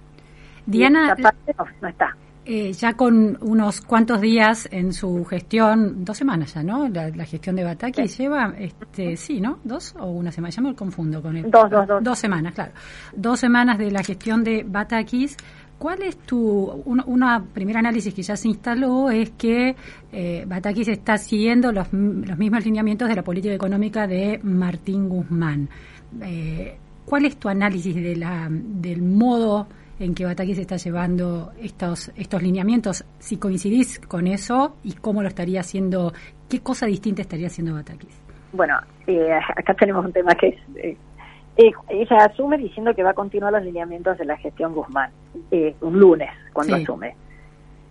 Diana, 0.65 1.01
Y 1.01 1.05
esa 1.07 1.15
parte 1.17 1.55
no, 1.57 1.65
no 1.81 1.87
está. 1.89 2.15
Eh, 2.51 2.73
ya 2.73 2.93
con 2.93 3.37
unos 3.41 3.81
cuantos 3.81 4.19
días 4.21 4.67
en 4.71 4.91
su 4.91 5.23
gestión, 5.25 6.03
dos 6.03 6.17
semanas 6.17 6.55
ya, 6.55 6.63
¿no? 6.63 6.87
La, 6.89 7.09
la 7.09 7.25
gestión 7.25 7.55
de 7.55 7.63
Batakis 7.63 8.17
lleva, 8.17 8.55
este, 8.57 9.15
sí, 9.17 9.39
¿no? 9.39 9.59
¿Dos 9.63 9.93
o 9.99 10.07
una 10.09 10.31
semana? 10.31 10.49
Ya 10.51 10.61
me 10.63 10.73
confundo 10.73 11.21
con 11.21 11.37
el. 11.37 11.51
Dos, 11.51 11.69
dos, 11.69 11.85
dos. 11.87 12.03
Dos 12.03 12.17
semanas, 12.17 12.53
claro. 12.55 12.71
Dos 13.15 13.39
semanas 13.39 13.77
de 13.77 13.91
la 13.91 14.01
gestión 14.03 14.43
de 14.43 14.65
Batakis. 14.67 15.37
¿Cuál 15.77 16.01
es 16.01 16.17
tu, 16.17 16.39
un- 16.85 17.03
una 17.05 17.41
primera 17.41 17.79
análisis 17.79 18.13
que 18.13 18.21
ya 18.23 18.35
se 18.35 18.49
instaló 18.49 19.09
es 19.11 19.29
que 19.37 19.75
eh, 20.11 20.43
Batakis 20.45 20.87
está 20.89 21.17
siguiendo 21.17 21.71
los, 21.71 21.87
los 21.93 22.37
mismos 22.37 22.65
lineamientos 22.65 23.07
de 23.07 23.15
la 23.15 23.23
política 23.23 23.53
económica 23.53 24.05
de 24.07 24.39
Martín 24.43 25.07
Guzmán? 25.07 25.69
Eh, 26.21 26.75
¿Cuál 27.05 27.25
es 27.25 27.37
tu 27.37 27.47
análisis 27.47 27.95
de 27.95 28.15
la, 28.15 28.47
del 28.51 29.01
modo 29.01 29.67
en 29.99 30.15
que 30.15 30.25
Batakis 30.25 30.57
está 30.59 30.77
llevando 30.77 31.51
estos, 31.61 32.11
estos 32.15 32.41
lineamientos? 32.41 33.03
Si 33.19 33.37
coincidís 33.37 33.99
con 33.99 34.27
eso 34.27 34.75
y 34.83 34.93
cómo 34.93 35.21
lo 35.21 35.27
estaría 35.27 35.59
haciendo, 35.59 36.13
qué 36.49 36.61
cosa 36.61 36.85
distinta 36.85 37.21
estaría 37.21 37.47
haciendo 37.47 37.73
Batakis. 37.73 38.17
Bueno, 38.53 38.79
eh, 39.07 39.31
acá 39.55 39.73
tenemos 39.73 40.05
un 40.05 40.11
tema 40.13 40.33
que 40.35 40.47
es... 40.49 40.55
eh, 40.77 40.97
eh, 41.57 41.71
ella 41.89 42.17
asume 42.25 42.57
diciendo 42.57 42.93
que 42.95 43.03
va 43.03 43.09
a 43.09 43.13
continuar 43.13 43.51
los 43.51 43.63
lineamientos 43.63 44.17
de 44.17 44.23
la 44.25 44.37
gestión 44.37 44.73
Guzmán, 44.73 45.11
eh, 45.51 45.75
un 45.81 45.99
lunes, 45.99 46.29
cuando 46.53 46.77
Sí. 46.77 46.83
asume. 46.83 47.15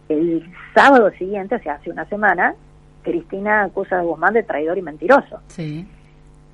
El 0.09 0.51
sábado 0.75 1.11
siguiente, 1.18 1.57
o 1.57 1.59
sea, 1.59 1.75
hace 1.75 1.90
una 1.90 2.07
semana, 2.07 2.55
Cristina 3.03 3.64
acusa 3.64 3.99
a 3.99 4.03
Guzmán 4.03 4.33
de 4.33 4.42
traidor 4.42 4.79
y 4.79 4.83
mentiroso. 4.83 5.40
Sí. 5.49 5.87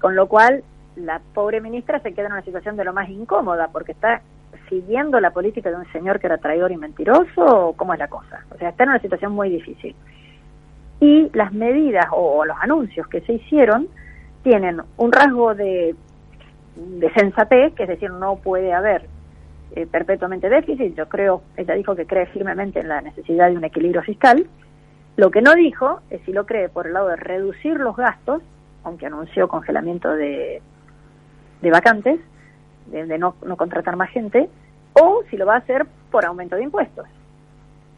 Con 0.00 0.16
lo 0.16 0.26
cual, 0.26 0.64
la 0.96 1.20
pobre 1.34 1.60
ministra 1.60 2.00
se 2.00 2.12
queda 2.12 2.26
en 2.26 2.32
una 2.32 2.42
situación 2.42 2.76
de 2.76 2.84
lo 2.84 2.92
más 2.92 3.08
incómoda, 3.08 3.68
porque 3.72 3.92
está 3.92 4.20
siguiendo 4.68 5.20
la 5.20 5.30
política 5.30 5.70
de 5.70 5.76
un 5.76 5.90
señor 5.92 6.20
que 6.20 6.26
era 6.26 6.38
traidor 6.38 6.72
y 6.72 6.76
mentiroso, 6.76 7.74
cómo 7.76 7.92
es 7.92 7.98
la 7.98 8.08
cosa. 8.08 8.44
O 8.54 8.58
sea, 8.58 8.70
está 8.70 8.84
en 8.84 8.90
una 8.90 9.00
situación 9.00 9.32
muy 9.32 9.50
difícil. 9.50 9.94
Y 11.00 11.30
las 11.32 11.52
medidas 11.52 12.06
o, 12.12 12.38
o 12.38 12.44
los 12.44 12.56
anuncios 12.60 13.06
que 13.08 13.20
se 13.22 13.34
hicieron 13.34 13.88
tienen 14.42 14.80
un 14.96 15.12
rasgo 15.12 15.54
de, 15.54 15.94
de 16.76 17.12
sensatez, 17.12 17.74
que 17.74 17.84
es 17.84 17.88
decir, 17.88 18.10
no 18.10 18.36
puede 18.36 18.72
haber 18.72 19.06
eh, 19.74 19.86
perpetuamente 19.86 20.48
déficit. 20.48 20.94
Yo 20.94 21.08
creo, 21.08 21.42
ella 21.56 21.74
dijo 21.74 21.96
que 21.96 22.06
cree 22.06 22.26
firmemente 22.26 22.80
en 22.80 22.88
la 22.88 23.00
necesidad 23.00 23.50
de 23.50 23.56
un 23.56 23.64
equilibrio 23.64 24.02
fiscal. 24.02 24.46
Lo 25.16 25.30
que 25.30 25.42
no 25.42 25.54
dijo 25.54 26.00
es 26.10 26.20
si 26.22 26.32
lo 26.32 26.46
cree 26.46 26.68
por 26.68 26.86
el 26.86 26.92
lado 26.92 27.08
de 27.08 27.16
reducir 27.16 27.78
los 27.78 27.96
gastos, 27.96 28.42
aunque 28.82 29.06
anunció 29.06 29.48
congelamiento 29.48 30.10
de, 30.10 30.60
de 31.62 31.70
vacantes, 31.70 32.20
de, 32.86 33.06
de 33.06 33.18
no, 33.18 33.36
no 33.44 33.56
contratar 33.56 33.96
más 33.96 34.10
gente, 34.10 34.48
o 34.94 35.22
si 35.30 35.36
lo 35.36 35.46
va 35.46 35.54
a 35.54 35.58
hacer 35.58 35.86
por 36.10 36.24
aumento 36.24 36.56
de 36.56 36.64
impuestos. 36.64 37.06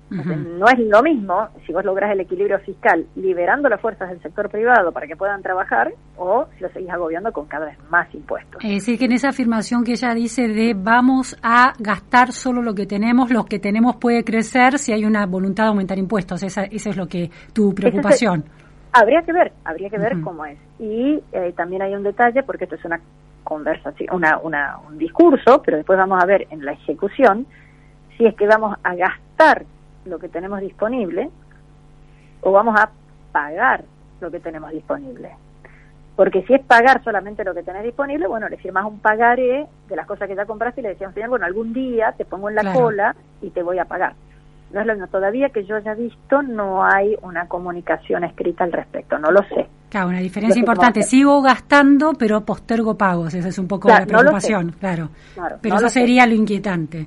No 0.09 0.68
es 0.68 0.79
lo 0.79 1.03
mismo 1.03 1.49
si 1.66 1.72
vos 1.72 1.85
lográs 1.85 2.12
el 2.12 2.20
equilibrio 2.20 2.61
fiscal 2.61 3.07
liberando 3.16 3.68
las 3.68 3.81
fuerzas 3.81 4.09
del 4.09 4.22
sector 4.22 4.49
privado 4.49 4.92
para 4.92 5.09
que 5.09 5.16
puedan 5.16 5.42
trabajar 5.42 5.92
o 6.16 6.46
si 6.55 6.62
lo 6.62 6.68
seguís 6.68 6.90
agobiando 6.90 7.33
con 7.33 7.46
cada 7.46 7.66
vez 7.66 7.77
más 7.90 8.12
impuestos. 8.14 8.62
Es 8.64 8.70
decir, 8.70 8.99
que 9.01 9.07
en 9.07 9.12
esa 9.12 9.31
afirmación 9.31 9.83
que 9.83 9.92
ella 9.92 10.14
dice 10.14 10.46
de 10.46 10.75
vamos 10.77 11.37
a 11.42 11.72
gastar 11.81 12.31
solo 12.31 12.62
lo 12.62 12.72
que 12.75 12.87
tenemos, 12.87 13.33
lo 13.33 13.44
que 13.46 13.59
tenemos 13.59 13.96
puede 13.96 14.22
crecer 14.22 14.79
si 14.79 14.92
hay 14.92 15.05
una 15.05 15.27
voluntad 15.27 15.64
de 15.64 15.70
aumentar 15.70 15.99
impuestos. 15.99 16.40
Esa, 16.44 16.64
esa 16.64 16.90
es 16.90 16.96
lo 16.96 17.09
que 17.09 17.29
tu 17.53 17.75
preocupación. 17.75 18.44
Habría 18.92 19.22
que 19.22 19.33
ver, 19.33 19.53
habría 19.64 19.90
que 19.90 19.99
ver 19.99 20.20
cómo 20.22 20.46
es. 20.46 20.57
Y 20.79 21.20
eh, 21.33 21.53
también 21.57 21.83
hay 21.83 21.94
un 21.94 22.05
detalle, 22.05 22.44
porque 22.44 22.64
esto 22.64 22.77
es 22.77 22.85
una 22.85 23.01
conversación, 23.46 24.14
una, 24.14 24.38
una, 24.38 24.78
un 24.88 24.98
discurso, 24.98 25.62
pero 25.62 25.76
después 25.78 25.96
vamos 25.98 26.22
a 26.22 26.26
ver 26.26 26.46
en 26.50 26.64
la 26.64 26.72
ejecución 26.72 27.46
si 28.16 28.26
es 28.26 28.35
que 28.35 28.46
vamos 28.46 28.76
a 28.82 28.94
gastar 28.94 29.64
lo 30.04 30.18
que 30.18 30.28
tenemos 30.28 30.61
disponible 30.61 31.30
o 32.42 32.52
vamos 32.52 32.78
a 32.78 32.90
pagar 33.32 33.85
lo 34.20 34.30
que 34.30 34.40
tenemos 34.40 34.70
disponible. 34.72 35.30
Porque 36.16 36.42
si 36.42 36.54
es 36.54 36.64
pagar 36.64 37.04
solamente 37.04 37.44
lo 37.44 37.54
que 37.54 37.62
tenés 37.62 37.85
disponible, 37.85 38.26
bueno, 38.26 38.48
le 38.48 38.56
firmas 38.56 38.85
un 38.87 38.98
pagaré 39.00 39.66
de 39.88 39.96
las 39.96 40.06
cosas 40.06 40.26
que 40.28 40.35
ya 40.35 40.46
compraste 40.46 40.80
y 40.80 40.82
le 40.85 40.88
decían, 40.90 41.12
señor, 41.14 41.28
bueno, 41.28 41.44
algún 41.46 41.72
día 41.72 42.12
te 42.16 42.24
pongo 42.24 42.48
en 42.48 42.54
la 42.56 42.62
Claro. 42.62 42.80
cola 42.80 43.16
y 43.42 43.50
te 43.50 43.62
voy 43.62 43.78
a 43.78 43.85
pagar. 43.85 44.14
No. 44.84 45.06
Todavía 45.08 45.48
que 45.48 45.64
yo 45.64 45.76
haya 45.76 45.94
visto, 45.94 46.42
no 46.42 46.84
hay 46.84 47.16
una 47.22 47.48
comunicación 47.48 48.24
escrita 48.24 48.64
al 48.64 48.72
respecto. 48.72 49.18
No 49.18 49.30
lo 49.30 49.42
sé. 49.44 49.66
Claro, 49.88 50.08
una 50.08 50.18
diferencia 50.18 50.58
importante. 50.60 51.02
Sigo 51.02 51.40
gastando, 51.42 52.12
pero 52.18 52.42
postergo 52.44 52.96
pagos. 52.96 53.34
Esa 53.34 53.48
es 53.48 53.58
un 53.58 53.66
poco 53.68 53.88
Claro, 53.88 54.04
la 54.06 54.12
no 54.12 54.18
preocupación, 54.18 54.72
claro. 54.78 55.08
Claro, 55.34 55.56
Pero 55.62 55.74
no 55.74 55.76
eso 55.76 55.84
lo 55.84 55.88
sé. 55.88 56.00
sería 56.00 56.26
lo 56.26 56.34
inquietante. 56.34 57.06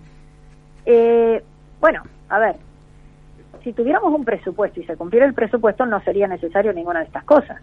Eh, 0.85 1.43
bueno, 1.79 2.01
a 2.29 2.39
ver, 2.39 2.55
si 3.63 3.73
tuviéramos 3.73 4.13
un 4.13 4.25
presupuesto 4.25 4.79
y 4.79 4.85
se 4.85 4.95
cumpliera 4.95 5.25
el 5.27 5.33
presupuesto, 5.33 5.85
no 5.85 6.01
sería 6.01 6.27
necesario 6.27 6.73
ninguna 6.73 6.99
de 6.99 7.05
estas 7.05 7.23
cosas. 7.25 7.61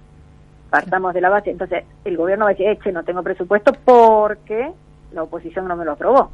Partamos 0.70 1.14
de 1.14 1.20
la 1.20 1.30
base. 1.30 1.50
Entonces, 1.50 1.84
el 2.04 2.16
gobierno 2.16 2.44
va 2.44 2.50
a 2.50 2.54
decir, 2.54 2.68
eche, 2.68 2.92
no 2.92 3.02
tengo 3.02 3.22
presupuesto 3.22 3.72
porque 3.84 4.70
la 5.12 5.22
oposición 5.22 5.66
no 5.66 5.76
me 5.76 5.84
lo 5.84 5.92
aprobó. 5.92 6.30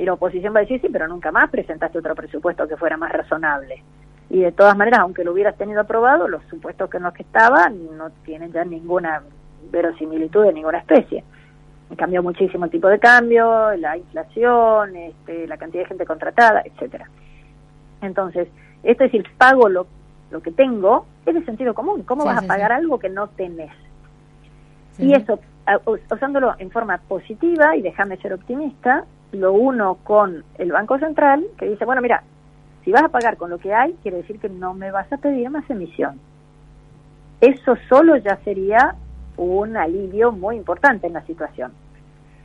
Y 0.00 0.06
la 0.06 0.14
oposición 0.14 0.54
va 0.54 0.60
a 0.60 0.62
decir, 0.62 0.80
sí, 0.80 0.88
pero 0.90 1.06
nunca 1.06 1.30
más 1.30 1.50
presentaste 1.50 1.98
otro 1.98 2.14
presupuesto 2.14 2.66
que 2.66 2.78
fuera 2.78 2.96
más 2.96 3.12
razonable. 3.12 3.82
Y 4.30 4.40
de 4.40 4.52
todas 4.52 4.74
maneras, 4.74 5.00
aunque 5.00 5.24
lo 5.24 5.32
hubieras 5.32 5.56
tenido 5.58 5.82
aprobado, 5.82 6.26
los 6.26 6.42
supuestos 6.44 6.88
que 6.88 6.96
en 6.96 7.02
los 7.02 7.12
que 7.12 7.22
estaban 7.22 7.96
no 7.98 8.08
tienen 8.24 8.50
ya 8.50 8.64
ninguna 8.64 9.22
verosimilitud 9.70 10.44
de 10.44 10.54
ninguna 10.54 10.78
especie. 10.78 11.22
Cambió 11.98 12.22
muchísimo 12.22 12.64
el 12.64 12.70
tipo 12.70 12.88
de 12.88 12.98
cambio, 12.98 13.76
la 13.76 13.98
inflación, 13.98 14.96
este, 14.96 15.46
la 15.46 15.58
cantidad 15.58 15.82
de 15.82 15.88
gente 15.88 16.06
contratada, 16.06 16.62
etcétera. 16.64 17.06
Entonces, 18.00 18.48
esto 18.82 19.04
es 19.04 19.12
decir, 19.12 19.26
pago 19.36 19.68
lo, 19.68 19.86
lo 20.30 20.40
que 20.40 20.50
tengo, 20.52 21.04
es 21.26 21.34
de 21.34 21.44
sentido 21.44 21.74
común. 21.74 22.04
¿Cómo 22.04 22.22
Sí, 22.22 22.28
vas 22.28 22.38
sí, 22.38 22.44
a 22.46 22.48
pagar 22.48 22.70
sí. 22.70 22.76
algo 22.76 22.98
que 22.98 23.10
no 23.10 23.28
tenés? 23.28 23.72
Y 24.98 25.12
eso, 25.12 25.40
usándolo 26.10 26.54
en 26.58 26.70
forma 26.70 26.96
positiva, 26.98 27.76
y 27.76 27.82
déjame 27.82 28.16
ser 28.18 28.32
optimista, 28.32 29.04
lo 29.32 29.52
uno 29.52 29.96
con 30.02 30.44
el 30.58 30.72
Banco 30.72 30.98
Central, 30.98 31.44
que 31.58 31.66
dice, 31.68 31.84
bueno, 31.84 32.00
mira, 32.02 32.22
si 32.84 32.92
vas 32.92 33.04
a 33.04 33.08
pagar 33.08 33.36
con 33.36 33.50
lo 33.50 33.58
que 33.58 33.72
hay, 33.74 33.94
quiere 34.02 34.18
decir 34.18 34.38
que 34.38 34.48
no 34.48 34.74
me 34.74 34.90
vas 34.90 35.12
a 35.12 35.16
pedir 35.18 35.48
más 35.50 35.68
emisión. 35.70 36.18
Eso 37.40 37.74
solo 37.88 38.16
ya 38.16 38.36
sería 38.44 38.94
un 39.36 39.76
alivio 39.76 40.32
muy 40.32 40.56
importante 40.56 41.06
en 41.06 41.14
la 41.14 41.22
situación. 41.26 41.72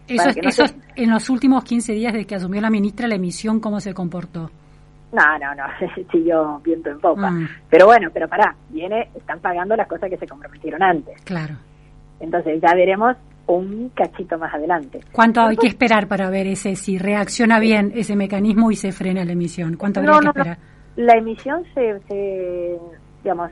Eso, 0.07 0.29
no 0.41 0.51
se- 0.51 0.75
en 0.95 1.09
los 1.09 1.29
últimos 1.29 1.63
15 1.63 1.93
días 1.93 2.13
desde 2.13 2.27
que 2.27 2.35
asumió 2.35 2.61
la 2.61 2.69
ministra, 2.69 3.07
la 3.07 3.15
emisión, 3.15 3.59
¿cómo 3.59 3.79
se 3.79 3.93
comportó? 3.93 4.51
No, 5.11 5.39
no, 5.39 5.55
no, 5.55 5.63
siguió 6.11 6.59
viento 6.63 6.89
en 6.89 6.99
popa. 6.99 7.31
Mm. 7.31 7.47
Pero 7.69 7.87
bueno, 7.87 8.09
pero 8.13 8.27
pará, 8.27 8.55
viene, 8.69 9.09
están 9.15 9.39
pagando 9.39 9.75
las 9.75 9.87
cosas 9.87 10.09
que 10.09 10.17
se 10.17 10.27
comprometieron 10.27 10.83
antes. 10.83 11.19
Claro. 11.23 11.55
Entonces 12.19 12.61
ya 12.61 12.73
veremos 12.75 13.17
un 13.47 13.89
cachito 13.89 14.37
más 14.37 14.53
adelante. 14.53 14.99
¿Cuánto 15.11 15.41
hay 15.41 15.57
que 15.57 15.67
esperar 15.67 16.07
para 16.07 16.29
ver 16.29 16.47
ese 16.47 16.75
si 16.75 16.97
reacciona 16.97 17.59
bien 17.59 17.91
ese 17.95 18.15
mecanismo 18.15 18.71
y 18.71 18.75
se 18.75 18.91
frena 18.91 19.23
la 19.25 19.33
emisión? 19.33 19.77
¿Cuánto 19.77 19.99
habría 19.99 20.13
No, 20.13 20.19
que 20.19 20.25
no, 20.25 20.31
no. 20.33 20.39
esperar? 20.41 20.57
La 20.95 21.13
emisión 21.17 21.63
se, 21.73 21.99
se 22.07 22.77
digamos, 23.23 23.51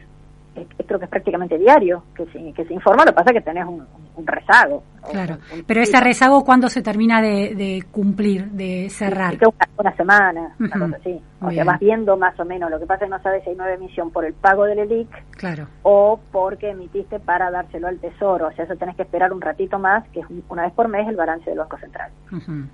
creo 0.85 0.99
que 0.99 1.05
es 1.05 1.09
prácticamente 1.11 1.57
diario 1.57 2.03
que 2.15 2.25
se, 2.27 2.53
que 2.53 2.65
se 2.65 2.73
informa, 2.73 3.03
lo 3.05 3.11
que 3.11 3.15
pasa 3.15 3.31
es 3.31 3.37
que 3.37 3.41
tenés 3.41 3.65
un, 3.65 3.85
un 4.15 4.27
rezago. 4.27 4.83
Claro. 5.11 5.35
un- 5.51 5.59
un- 5.59 5.65
Pero 5.65 5.81
ese 5.81 5.99
rezago, 5.99 6.43
¿cuándo 6.43 6.69
se 6.69 6.81
termina 6.81 7.21
de, 7.21 7.55
de 7.55 7.83
cumplir, 7.91 8.45
de 8.51 8.89
cerrar? 8.89 9.33
una, 9.35 9.67
una 9.77 9.95
semana, 9.95 10.55
una 10.59 10.69
Ujú. 10.69 10.79
cosa 10.79 10.97
así. 10.97 11.21
O 11.41 11.51
sea, 11.51 11.63
vas 11.65 11.79
viendo 11.79 12.15
más 12.15 12.39
o 12.39 12.45
menos. 12.45 12.69
Lo 12.71 12.79
que 12.79 12.85
pasa 12.85 13.03
es 13.05 13.09
que 13.11 13.17
no 13.17 13.21
sabes 13.23 13.43
si 13.43 13.49
hay 13.49 13.55
nueva 13.55 13.73
emisión 13.73 14.11
por 14.11 14.23
el 14.25 14.33
pago 14.33 14.63
del 14.65 14.79
ELIC 14.79 15.09
Claro. 15.31 15.67
o 15.81 16.19
porque 16.31 16.69
emitiste 16.69 17.19
para 17.19 17.51
dárselo 17.51 17.87
al 17.87 17.99
Tesoro. 17.99 18.47
O 18.47 18.51
sea, 18.53 18.65
eso 18.65 18.75
tenés 18.77 18.95
que 18.95 19.01
esperar 19.01 19.33
un 19.33 19.41
ratito 19.41 19.77
más, 19.79 20.07
que 20.09 20.21
es 20.21 20.29
un- 20.29 20.43
una 20.49 20.63
vez 20.63 20.73
por 20.73 20.87
mes 20.87 21.07
el 21.07 21.15
balance 21.15 21.49
del 21.49 21.59
Banco 21.59 21.77
Central. 21.79 22.11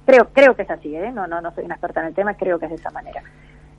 Creo, 0.05 0.29
creo 0.33 0.55
que 0.55 0.63
es 0.63 0.69
así, 0.69 0.95
¿eh? 0.95 1.11
No, 1.11 1.25
no, 1.27 1.41
no 1.41 1.51
soy 1.55 1.65
una 1.65 1.75
experta 1.75 2.01
en 2.01 2.07
el 2.07 2.13
tema, 2.13 2.33
creo 2.35 2.59
que 2.59 2.65
es 2.65 2.71
de 2.71 2.75
esa 2.77 2.91
manera. 2.91 3.23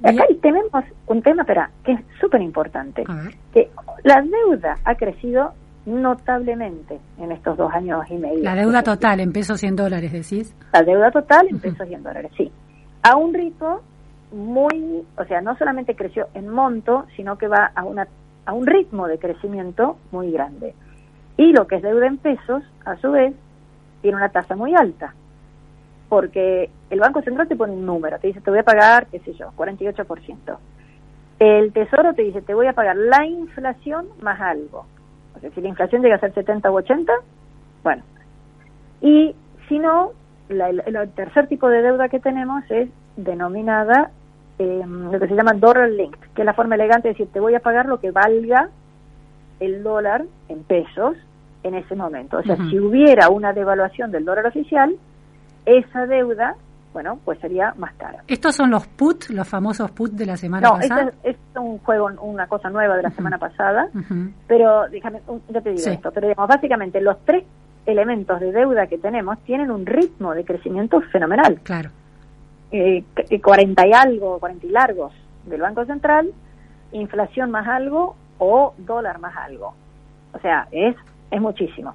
Acá 0.03 0.25
tenemos 0.41 0.85
un 1.07 1.23
tema, 1.23 1.43
espera, 1.43 1.71
que 1.85 1.93
es 1.93 2.01
súper 2.21 2.41
importante, 2.41 3.05
que 3.53 3.71
la 4.05 4.23
deuda 4.23 4.77
ha 4.85 4.95
crecido 4.95 5.53
notablemente 5.87 6.99
en 7.19 7.33
estos 7.33 7.57
dos 7.57 7.73
años 7.73 8.03
y 8.11 8.17
medio. 8.17 8.43
La 8.43 8.55
deuda 8.55 8.83
total 8.83 9.21
en 9.21 9.33
pesos 9.33 9.63
y 9.63 9.67
en 9.67 9.77
dólares, 9.77 10.13
decís. 10.13 10.55
La 10.73 10.83
deuda 10.83 11.11
total 11.11 11.49
en 11.51 11.61
pesos 11.61 11.89
y 11.89 11.95
en 11.95 12.03
dólares, 12.03 12.31
sí. 12.37 12.51
A 13.03 13.17
un 13.17 13.35
ritmo 13.35 13.81
muy, 14.33 15.05
o 15.17 15.25
sea, 15.25 15.41
no 15.41 15.57
solamente 15.57 15.95
creció 15.95 16.29
en 16.35 16.49
monto, 16.49 17.07
sino 17.17 17.37
que 17.37 17.49
va 17.49 17.71
a, 17.75 17.85
una, 17.85 18.07
a 18.47 18.53
un 18.53 18.67
ritmo 18.67 19.07
de 19.07 19.19
crecimiento 19.19 19.97
muy 20.13 20.31
grande. 20.31 20.75
Y 21.37 21.53
lo 21.53 21.67
que 21.67 21.77
es 21.77 21.83
deuda 21.83 22.07
en 22.07 22.19
pesos, 22.19 22.63
a 22.85 22.97
su 22.97 23.11
vez, 23.11 23.35
tiene 24.03 24.17
una 24.17 24.29
tasa 24.29 24.57
muy 24.57 24.75
alta, 24.75 25.15
porque 26.11 26.69
el 26.91 26.99
Banco 26.99 27.23
Central 27.23 27.47
te 27.47 27.57
pone 27.57 27.73
un 27.73 27.87
número, 27.87 28.19
te 28.19 28.27
dice, 28.27 28.41
te 28.41 28.51
voy 28.51 28.59
a 28.59 28.65
pagar, 28.65 29.07
qué 29.07 29.21
sé 29.21 29.33
yo, 29.35 29.53
48%. 29.57 30.59
El 31.39 31.73
Tesoro 31.73 32.13
te 32.15 32.23
dice, 32.23 32.43
te 32.43 32.53
voy 32.53 32.67
a 32.67 32.73
pagar 32.73 32.97
la 32.97 33.25
inflación 33.25 34.09
más 34.21 34.41
algo. 34.41 34.87
O 35.37 35.41
sea, 35.41 35.51
si 35.53 35.61
la 35.61 35.69
inflación 35.69 36.03
llega 36.03 36.17
a 36.17 36.21
ser 36.21 36.35
70 36.35 36.69
u 36.71 36.75
80, 36.75 37.13
bueno. 37.85 38.03
Y 39.01 39.37
si 39.69 39.79
no, 39.79 40.11
el 40.49 40.83
tercer 41.15 41.47
tipo 41.47 41.69
de 41.69 41.81
deuda 41.81 42.09
que 42.09 42.19
tenemos 42.19 42.65
es 42.71 42.89
denominada 43.17 44.11
eh, 44.59 44.83
lo 44.85 45.19
que 45.19 45.29
se 45.29 45.37
llama 45.37 45.53
dollar 45.55 45.89
linked, 45.89 46.21
que 46.35 46.43
es 46.43 46.47
la 46.47 46.55
forma 46.55 46.75
elegante 46.75 47.07
de 47.07 47.15
decir, 47.15 47.29
te 47.33 47.41
voy 47.41 47.55
a 47.55 47.61
pagar 47.61 47.87
lo 47.87 48.01
que 48.01 48.11
valga 48.11 48.69
el 49.61 49.85
dólar 49.85 50.25
en 50.49 50.65
pesos 50.65 51.17
en 51.63 51.75
ese 51.75 51.95
momento. 51.95 52.39
O 52.39 52.43
sea, 52.43 52.57
si 52.69 52.81
hubiera 52.81 53.29
una 53.29 53.53
devaluación 53.53 54.11
del 54.11 54.25
dólar 54.25 54.47
oficial, 54.47 54.97
esa 55.79 56.07
deuda, 56.07 56.55
bueno, 56.93 57.19
pues 57.25 57.39
sería 57.41 57.75
más 57.77 57.95
cara. 57.95 58.23
¿Estos 58.27 58.55
son 58.57 58.71
los 58.71 58.87
put, 58.87 59.31
los 59.31 59.49
famosos 59.49 59.91
put 59.91 60.13
de 60.13 60.27
la 60.27 60.37
semana 60.37 60.71
pasada? 60.71 61.05
No, 61.05 61.11
es, 61.23 61.37
un 61.57 61.79
juego, 61.79 62.11
una 62.23 62.47
cosa 62.47 62.71
nueva 62.71 62.97
de 62.97 63.03
la 63.03 63.11
semana 63.11 63.39
pasada, 63.39 63.89
pero 64.47 64.89
déjame, 64.89 65.21
ya 65.49 65.61
te 65.61 65.73
digo 65.73 65.91
esto, 65.91 66.11
pero 66.13 66.29
digamos, 66.29 66.49
básicamente 66.49 67.01
los 67.01 67.19
tres 67.25 67.45
elementos 67.87 68.41
de 68.41 68.53
deuda 68.53 68.87
que 68.87 68.99
tenemos 68.99 69.39
tienen 69.41 69.71
un 69.71 69.87
ritmo 69.87 70.35
de 70.35 70.45
crecimiento 70.45 71.01
fenomenal. 71.13 71.61
Claro. 71.63 71.91
Eh, 72.73 73.05
40 73.43 73.87
y 73.87 73.93
algo, 73.93 74.39
40 74.39 74.67
y 74.67 74.71
largos 74.71 75.13
del 75.47 75.61
Banco 75.61 75.85
Central, 75.85 76.31
inflación 76.93 77.51
más 77.51 77.67
algo 77.67 78.17
o 78.39 78.75
dólar 78.79 79.19
más 79.19 79.37
algo. 79.37 79.75
O 80.33 80.39
sea, 80.39 80.69
es, 80.71 80.97
es 81.31 81.41
muchísimo. 81.41 81.95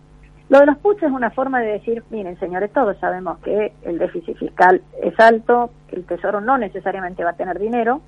Lo 0.49 0.59
de 0.59 0.67
los 0.67 0.77
puts 0.77 1.01
es 1.01 1.11
una 1.11 1.31
forma 1.31 1.59
de 1.59 1.73
decir, 1.73 2.03
miren 2.11 2.39
señores, 2.39 2.71
todos 2.71 2.97
sabemos 2.99 3.39
que 3.39 3.73
el 3.83 3.97
déficit 3.97 4.37
fiscal 4.37 4.81
es 5.01 5.19
alto, 5.19 5.71
que 5.87 5.95
el 5.95 6.05
Tesoro 6.05 6.39
no 6.39 6.57
necesariamente 6.57 7.23
va 7.23 7.31
a 7.31 7.35
tener 7.35 7.57
dinero, 7.57 8.01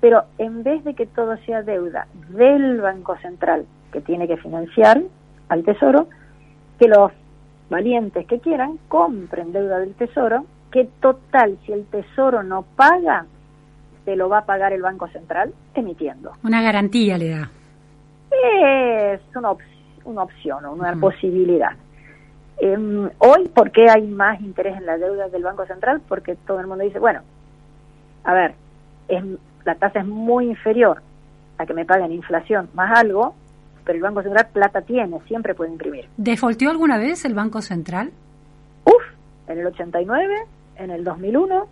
pero 0.00 0.24
en 0.38 0.62
vez 0.62 0.82
de 0.84 0.94
que 0.94 1.06
todo 1.06 1.36
sea 1.38 1.62
deuda 1.62 2.08
del 2.30 2.80
Banco 2.80 3.16
Central 3.18 3.66
que 3.92 4.00
tiene 4.00 4.26
que 4.26 4.36
financiar 4.36 5.00
al 5.48 5.64
Tesoro, 5.64 6.08
que 6.78 6.88
los 6.88 7.12
valientes 7.70 8.26
que 8.26 8.40
quieran 8.40 8.78
compren 8.88 9.52
deuda 9.52 9.78
del 9.78 9.94
Tesoro, 9.94 10.44
que 10.72 10.88
total, 11.00 11.56
si 11.64 11.72
el 11.72 11.86
Tesoro 11.86 12.42
no 12.42 12.62
paga, 12.76 13.26
se 14.04 14.16
lo 14.16 14.28
va 14.28 14.38
a 14.38 14.44
pagar 14.44 14.72
el 14.72 14.82
Banco 14.82 15.08
Central 15.08 15.52
emitiendo. 15.74 16.32
Una 16.42 16.62
garantía 16.62 17.16
le 17.16 17.30
da. 17.30 17.50
Es 18.30 19.20
una, 19.34 19.52
una 20.04 20.22
opción, 20.22 20.64
una 20.66 20.94
posibilidad. 20.96 21.72
Em, 22.58 23.08
hoy, 23.18 23.48
¿por 23.54 23.70
qué 23.70 23.88
hay 23.88 24.06
más 24.06 24.40
interés 24.40 24.76
en 24.76 24.86
la 24.86 24.98
deuda 24.98 25.28
del 25.28 25.42
Banco 25.42 25.64
Central? 25.66 26.00
Porque 26.08 26.36
todo 26.46 26.60
el 26.60 26.66
mundo 26.66 26.84
dice, 26.84 26.98
bueno, 26.98 27.20
a 28.24 28.34
ver, 28.34 28.54
es, 29.08 29.22
la 29.64 29.74
tasa 29.76 30.00
es 30.00 30.06
muy 30.06 30.46
inferior 30.46 31.02
a 31.56 31.66
que 31.66 31.74
me 31.74 31.84
paguen 31.84 32.12
inflación 32.12 32.68
más 32.74 32.98
algo, 32.98 33.34
pero 33.84 33.96
el 33.96 34.02
Banco 34.02 34.22
Central 34.22 34.48
plata 34.52 34.82
tiene, 34.82 35.18
siempre 35.26 35.54
puede 35.54 35.70
imprimir. 35.70 36.06
¿Defolteó 36.16 36.70
alguna 36.70 36.98
vez 36.98 37.24
el 37.24 37.34
Banco 37.34 37.62
Central? 37.62 38.10
Uf, 38.84 39.02
en 39.46 39.58
el 39.58 39.66
89, 39.66 40.34
en 40.76 40.90
el 40.90 41.04
2001. 41.04 41.66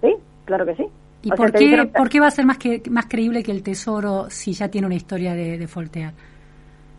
Sí, 0.00 0.14
claro 0.44 0.66
que 0.66 0.74
sí. 0.74 0.86
¿Y 1.22 1.30
por, 1.30 1.52
qué, 1.52 1.90
por 1.96 2.10
qué 2.10 2.20
va 2.20 2.26
a 2.26 2.30
ser 2.30 2.44
más, 2.44 2.58
que, 2.58 2.82
más 2.90 3.06
creíble 3.06 3.42
que 3.42 3.50
el 3.50 3.62
Tesoro 3.62 4.26
si 4.28 4.52
ya 4.52 4.68
tiene 4.68 4.86
una 4.86 4.96
historia 4.96 5.34
de, 5.34 5.56
defoltear? 5.56 6.12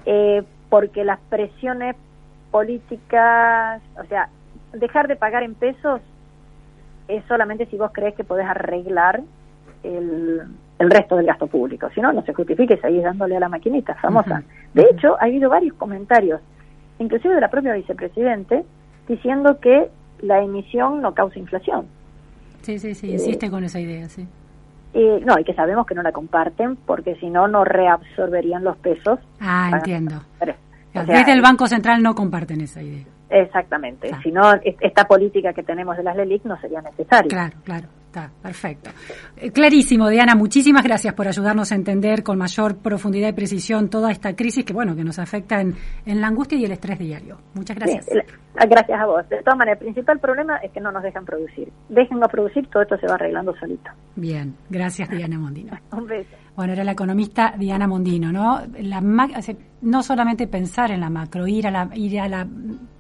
Eh, 0.06 0.44
porque 0.70 1.04
las 1.04 1.20
presiones 1.30 1.96
políticas, 2.52 3.82
o 3.98 4.06
sea, 4.06 4.30
dejar 4.74 5.08
de 5.08 5.16
pagar 5.16 5.44
en 5.44 5.56
pesos 5.56 6.02
es 7.08 7.24
solamente 7.28 7.66
si 7.68 7.78
vos 7.78 7.92
crees 7.94 8.16
que 8.16 8.24
podés 8.24 8.48
arreglar 8.48 9.22
el, 9.84 10.42
el 10.80 10.90
resto 10.90 11.16
del 11.16 11.26
gasto 11.26 11.48
público. 11.48 11.90
Si 11.94 12.02
no, 12.02 12.12
no 12.12 12.24
se 12.24 12.34
justifique 12.34 12.76
y 12.76 12.78
seguís 12.78 13.04
dándole 13.04 13.38
a 13.38 13.40
la 13.40 13.50
maquinita 13.50 13.96
famosa. 13.96 14.44
De 14.74 14.84
hecho, 14.92 15.16
ha 15.20 15.26
habido 15.26 15.50
varios 15.50 15.76
comentarios, 15.76 16.42
inclusive 17.00 17.36
de 17.36 17.42
la 17.42 17.50
propia 17.50 17.74
vicepresidente, 17.74 18.66
diciendo 19.08 19.60
que 19.60 19.90
la 20.22 20.42
emisión 20.42 21.02
no 21.02 21.14
causa 21.14 21.40
inflación. 21.40 21.86
Sí, 22.62 22.80
sí, 22.80 22.96
sí, 22.96 23.12
insiste 23.12 23.50
con 23.50 23.64
esa 23.64 23.80
idea, 23.80 24.10
sí. 24.10 24.28
Y, 24.96 25.26
no, 25.26 25.38
y 25.38 25.44
que 25.44 25.54
sabemos 25.54 25.86
que 25.86 25.94
no 25.94 26.02
la 26.02 26.12
comparten 26.12 26.78
porque 26.78 27.16
si 27.16 27.30
no, 27.30 27.48
no 27.48 27.64
reabsorberían 27.64 28.64
los 28.64 28.78
pesos. 28.78 29.20
Ah, 29.40 29.70
entiendo. 29.74 30.16
Desde 30.94 31.34
el 31.34 31.42
Banco 31.42 31.68
Central 31.68 32.02
no 32.02 32.16
comparten 32.16 32.62
esa 32.62 32.82
idea. 32.82 33.06
Exactamente. 33.30 34.12
Si 34.24 34.32
no, 34.32 34.54
esta 34.64 35.06
política 35.06 35.52
que 35.52 35.64
tenemos 35.64 35.98
de 35.98 36.04
las 36.04 36.16
LELIC 36.16 36.46
no 36.46 36.60
sería 36.62 36.82
necesaria. 36.82 37.28
Claro, 37.28 37.58
claro 37.64 37.88
perfecto. 38.42 38.90
Eh, 39.38 39.52
clarísimo, 39.52 40.10
Diana, 40.10 40.36
muchísimas 40.36 40.84
gracias 40.84 41.14
por 41.14 41.28
ayudarnos 41.28 41.72
a 41.72 41.76
entender 41.76 42.24
con 42.24 42.38
mayor 42.38 42.78
profundidad 42.78 43.30
y 43.30 43.34
precisión 43.34 43.90
toda 43.90 44.12
esta 44.12 44.36
crisis 44.36 44.64
que, 44.64 44.74
bueno, 44.74 44.96
que 44.96 45.04
nos 45.04 45.20
afecta 45.20 45.62
en, 45.62 45.76
la 46.06 46.28
angustia 46.28 46.58
y 46.58 46.66
el 46.66 46.72
estrés 46.72 47.00
diario. 47.00 47.38
Muchas 47.54 47.76
gracias. 47.76 48.08
Ah, 48.58 48.66
gracias 48.66 49.00
a 49.00 49.06
vos. 49.06 49.28
De 49.28 49.38
todas 49.44 49.58
maneras, 49.58 49.82
el 49.82 49.88
principal 49.88 50.20
problema 50.20 50.58
es 50.58 50.72
que 50.72 50.80
no 50.80 50.92
nos 50.92 51.04
dejan 51.04 51.26
producir. 51.26 51.72
Déjenlo 51.90 52.28
producir, 52.28 52.68
todo 52.68 52.84
esto 52.84 52.98
se 52.98 53.08
va 53.08 53.16
arreglando 53.16 53.54
solito. 53.58 53.92
Bien, 54.16 54.56
gracias 54.70 55.10
Diana 55.10 55.38
Mondino. 55.38 55.78
Un 55.92 56.08
beso. 56.08 56.30
Bueno, 56.56 56.74
era 56.74 56.84
la 56.84 56.94
economista 56.94 57.54
Diana 57.58 57.86
Mondino, 57.86 58.32
¿no? 58.32 58.62
La, 58.80 59.02
no 59.82 60.04
solamente 60.04 60.48
pensar 60.48 60.92
en 60.92 61.02
la 61.02 61.10
macro, 61.10 61.46
ir 61.48 61.68
a 61.68 61.72
la, 61.72 61.90
ir 61.94 62.20
a 62.20 62.30
la 62.30 62.48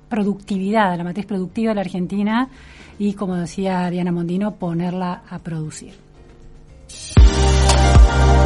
productividad, 0.10 0.94
a 0.94 0.98
la 0.98 1.04
matriz 1.04 1.26
productiva 1.26 1.70
de 1.72 1.76
la 1.76 1.82
Argentina, 1.82 2.50
y, 2.98 3.14
como 3.14 3.36
decía 3.36 3.90
Diana 3.90 4.12
Mondino, 4.12 4.56
ponerla 4.56 5.24
a 5.30 5.40
producir. 5.40 5.94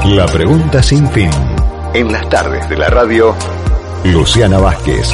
La 0.06 0.26
pregunta 0.26 0.82
sin 0.82 1.08
fin. 1.10 1.30
En 1.94 2.12
las 2.12 2.28
tardes 2.30 2.70
de 2.70 2.78
la 2.78 2.90
radio, 2.90 3.36
Luciana 4.06 4.60
Vázquez. 4.60 5.10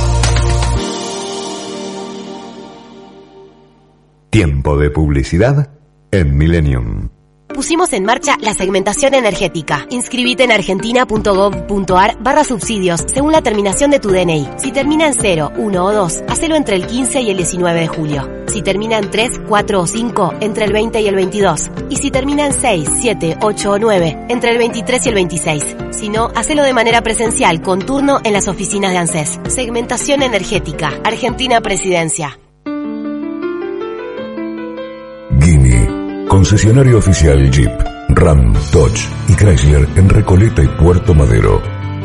Tiempo 4.29 4.77
de 4.77 4.89
publicidad 4.89 5.69
en 6.12 6.38
Millennium 6.38 7.10
pusimos 7.56 7.94
en 7.94 8.04
marcha 8.04 8.38
la 8.41 8.54
segmentación 8.54 9.13
energética. 9.13 9.88
Inscribite 9.89 10.44
en 10.44 10.52
argentina.gov.ar 10.52 12.18
barra 12.20 12.44
subsidios 12.44 13.06
según 13.08 13.32
la 13.32 13.41
terminación 13.41 13.91
de 13.91 14.00
tu 14.00 14.10
DNI. 14.10 14.50
Si 14.58 14.74
termina 14.74 15.08
en 15.08 15.13
0, 15.13 15.54
1 15.56 15.86
o 15.86 15.94
2, 15.94 16.24
hacelo 16.28 16.56
entre 16.56 16.76
el 16.76 16.86
15 16.86 17.22
y 17.22 17.30
el 17.30 17.38
19 17.38 17.80
de 17.80 17.88
julio. 17.88 18.30
Si 18.48 18.62
termina 18.62 18.98
en 18.98 19.10
3, 19.10 19.41
4 19.48 19.80
o 19.80 19.88
5, 19.88 20.34
entre 20.41 20.65
el 20.65 20.74
20 20.74 21.02
y 21.02 21.08
el 21.08 21.15
22. 21.15 21.72
Y 21.89 21.96
si 21.96 22.12
termina 22.12 22.46
en 22.46 22.54
6, 22.54 22.89
7, 23.02 23.38
8 23.41 23.72
o 23.72 23.80
9, 23.80 24.26
entre 24.30 24.52
el 24.52 24.58
23 24.58 25.06
y 25.06 25.10
el 25.10 25.15
26. 25.15 25.76
Si 25.91 26.10
no, 26.10 26.32
hacelo 26.36 26.63
de 26.63 26.74
manera 26.74 27.02
presencial 27.02 27.62
con 27.62 27.80
turno 27.80 28.20
en 28.24 28.34
las 28.34 28.50
oficinas 28.50 28.91
de 28.91 28.98
ANSES. 28.98 29.39
Segmentación 29.48 30.22
energética. 30.24 30.94
Argentina 31.04 31.62
Presidencia. 31.62 32.38
Concesionario 36.28 36.97
oficial 36.97 37.51
Jeep, 37.51 37.71
Ram, 38.09 38.51
Dodge 38.71 39.07
y 39.28 39.36
Chrysler 39.36 39.88
en 39.95 40.09
Recoleta 40.09 40.63
y 40.63 40.67
Puerto 40.67 41.13
Madero. 41.13 41.61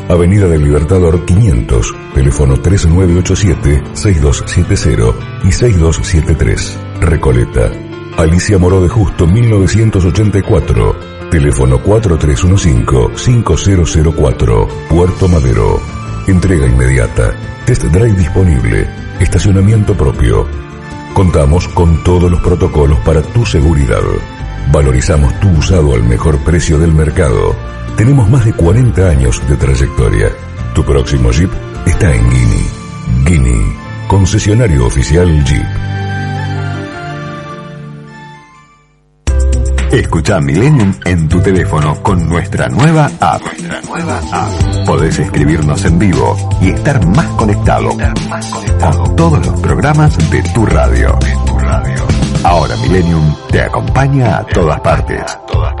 Avenida 0.09 0.47
del 0.47 0.63
Libertador 0.63 1.25
500, 1.25 1.95
teléfono 2.13 2.55
3987-6270 2.57 5.15
y 5.43 5.51
6273. 5.51 6.77
Recoleta. 7.01 7.71
Alicia 8.17 8.59
Moró 8.59 8.81
de 8.81 8.89
Justo 8.89 9.25
1984, 9.25 10.95
teléfono 11.31 11.79
4315-5004, 11.79 14.67
Puerto 14.89 15.27
Madero. 15.27 15.81
Entrega 16.27 16.67
inmediata, 16.67 17.33
test 17.65 17.85
drive 17.85 18.13
disponible, 18.13 18.87
estacionamiento 19.19 19.95
propio. 19.95 20.47
Contamos 21.13 21.67
con 21.67 22.03
todos 22.03 22.31
los 22.31 22.41
protocolos 22.41 22.97
para 22.99 23.21
tu 23.21 23.45
seguridad. 23.45 23.99
Valorizamos 24.71 25.37
tu 25.41 25.49
usado 25.49 25.93
al 25.93 26.03
mejor 26.03 26.39
precio 26.39 26.79
del 26.79 26.93
mercado. 26.93 27.53
Tenemos 27.97 28.29
más 28.29 28.45
de 28.45 28.53
40 28.53 29.09
años 29.09 29.41
de 29.47 29.57
trayectoria. 29.57 30.29
Tu 30.73 30.83
próximo 30.85 31.31
Jeep 31.31 31.51
está 31.85 32.15
en 32.15 32.29
Guinea. 32.29 33.25
Guinea, 33.25 34.07
concesionario 34.07 34.85
oficial 34.85 35.43
Jeep. 35.43 35.90
Escucha 39.91 40.39
Millennium 40.39 40.93
en 41.03 41.27
tu 41.27 41.41
teléfono 41.41 42.01
con 42.01 42.25
nuestra 42.29 42.69
nueva 42.69 43.11
app. 43.19 43.41
Nuestra 43.41 43.81
nueva 43.81 44.19
app. 44.31 44.85
Podés 44.85 45.19
escribirnos 45.19 45.83
en 45.83 45.99
vivo 45.99 46.49
y 46.61 46.69
estar 46.69 47.05
más 47.07 47.27
conectado, 47.35 47.89
estar 47.89 48.29
más 48.29 48.45
conectado. 48.45 49.03
con 49.03 49.15
todos 49.17 49.45
los 49.45 49.59
programas 49.59 50.31
de 50.31 50.41
tu 50.53 50.65
radio. 50.65 51.17
De 51.19 51.35
tu 51.45 51.59
radio. 51.59 52.07
Ahora 52.43 52.75
Millennium 52.77 53.35
te 53.49 53.61
acompaña 53.61 54.37
a 54.37 54.45
todas 54.45 54.79
partes. 54.79 55.21
A 55.23 55.45
todas 55.45 55.73
partes. 55.75 55.80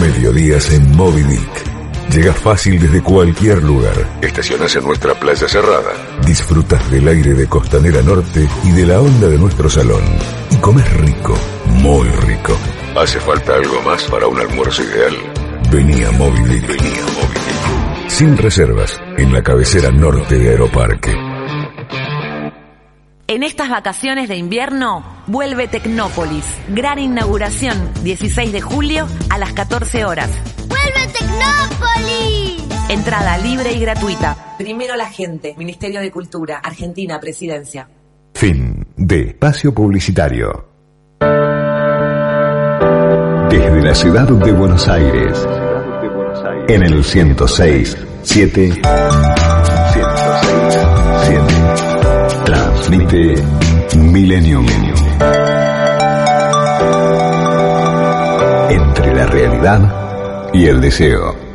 Mediodías 0.00 0.72
en 0.72 0.96
Moby 0.96 1.22
Dick. 1.22 1.68
Llegas 2.12 2.36
fácil 2.38 2.80
desde 2.80 3.02
cualquier 3.02 3.62
lugar. 3.62 3.94
Estacionas 4.22 4.74
en 4.76 4.84
nuestra 4.84 5.14
playa 5.14 5.46
cerrada. 5.46 5.92
Disfrutas 6.24 6.90
del 6.90 7.06
aire 7.08 7.34
de 7.34 7.46
Costanera 7.46 8.00
Norte 8.02 8.48
y 8.64 8.70
de 8.70 8.86
la 8.86 9.00
onda 9.00 9.28
de 9.28 9.38
nuestro 9.38 9.68
salón. 9.68 10.02
Y 10.50 10.56
comes 10.56 10.90
rico, 10.98 11.36
muy 11.66 12.08
rico. 12.08 12.56
¿Hace 12.96 13.20
falta 13.20 13.54
algo 13.54 13.82
más 13.82 14.04
para 14.04 14.26
un 14.26 14.38
almuerzo 14.38 14.82
ideal? 14.82 15.14
Vení 15.70 16.02
a 16.04 16.10
Moby 16.12 16.42
Dick. 16.44 16.66
Vení 16.66 16.98
a 16.98 17.04
Moby 17.04 17.34
Dick. 17.34 18.10
Sin 18.10 18.36
reservas, 18.36 18.98
en 19.16 19.32
la 19.32 19.42
cabecera 19.42 19.90
norte 19.90 20.38
de 20.38 20.48
Aeroparque. 20.50 21.27
En 23.30 23.42
estas 23.42 23.68
vacaciones 23.68 24.26
de 24.30 24.36
invierno, 24.36 25.04
vuelve 25.26 25.68
Tecnópolis. 25.68 26.46
Gran 26.68 26.98
inauguración, 26.98 27.76
16 28.02 28.50
de 28.52 28.62
julio 28.62 29.06
a 29.28 29.36
las 29.36 29.52
14 29.52 30.06
horas. 30.06 30.30
¡Vuelve 30.66 31.12
Tecnópolis! 31.12 32.64
Entrada 32.88 33.36
libre 33.36 33.74
y 33.74 33.80
gratuita. 33.80 34.54
Primero 34.56 34.96
la 34.96 35.10
gente. 35.10 35.54
Ministerio 35.58 36.00
de 36.00 36.10
Cultura. 36.10 36.56
Argentina, 36.64 37.20
Presidencia. 37.20 37.86
Fin 38.32 38.86
de 38.96 39.20
espacio 39.20 39.74
publicitario. 39.74 40.66
Desde 43.50 43.82
la 43.82 43.94
ciudad 43.94 44.26
de 44.26 44.52
Buenos 44.52 44.88
Aires. 44.88 45.46
En 46.66 46.82
el 46.82 47.04
106, 47.04 47.94
7. 48.22 48.72
106, 48.72 48.78
7. 49.42 49.57
Transmite 52.88 53.34
Millennium. 53.98 54.66
Entre 58.70 59.14
la 59.14 59.26
realidad 59.26 60.50
y 60.54 60.68
el 60.68 60.80
deseo. 60.80 61.47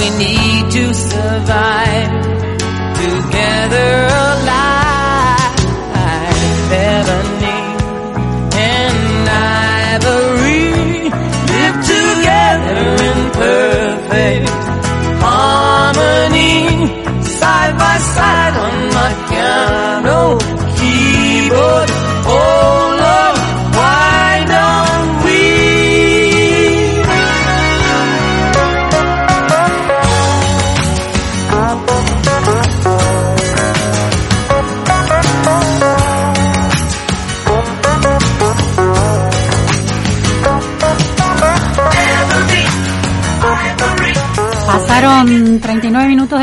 We 0.00 0.08
need 0.16 0.70
to 0.70 0.94
survive. 0.94 1.89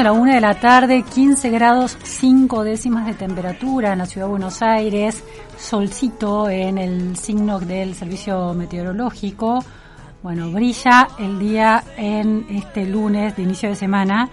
La 0.07 0.13
una 0.13 0.35
de 0.35 0.39
la 0.39 0.53
tarde, 0.55 1.03
15 1.03 1.49
grados 1.49 1.97
5 2.01 2.63
décimas 2.63 3.05
de 3.07 3.13
temperatura 3.13 3.91
en 3.91 3.99
la 3.99 4.05
ciudad 4.05 4.27
de 4.27 4.31
Buenos 4.31 4.61
Aires, 4.61 5.21
solcito 5.57 6.47
en 6.47 6.77
el 6.77 7.17
signo 7.17 7.59
del 7.59 7.93
servicio 7.93 8.53
meteorológico. 8.53 9.59
Bueno, 10.23 10.49
brilla 10.49 11.09
el 11.19 11.37
día 11.37 11.83
en 11.97 12.45
este 12.49 12.85
lunes 12.85 13.35
de 13.35 13.43
inicio 13.43 13.67
de 13.67 13.75
semana. 13.75 14.29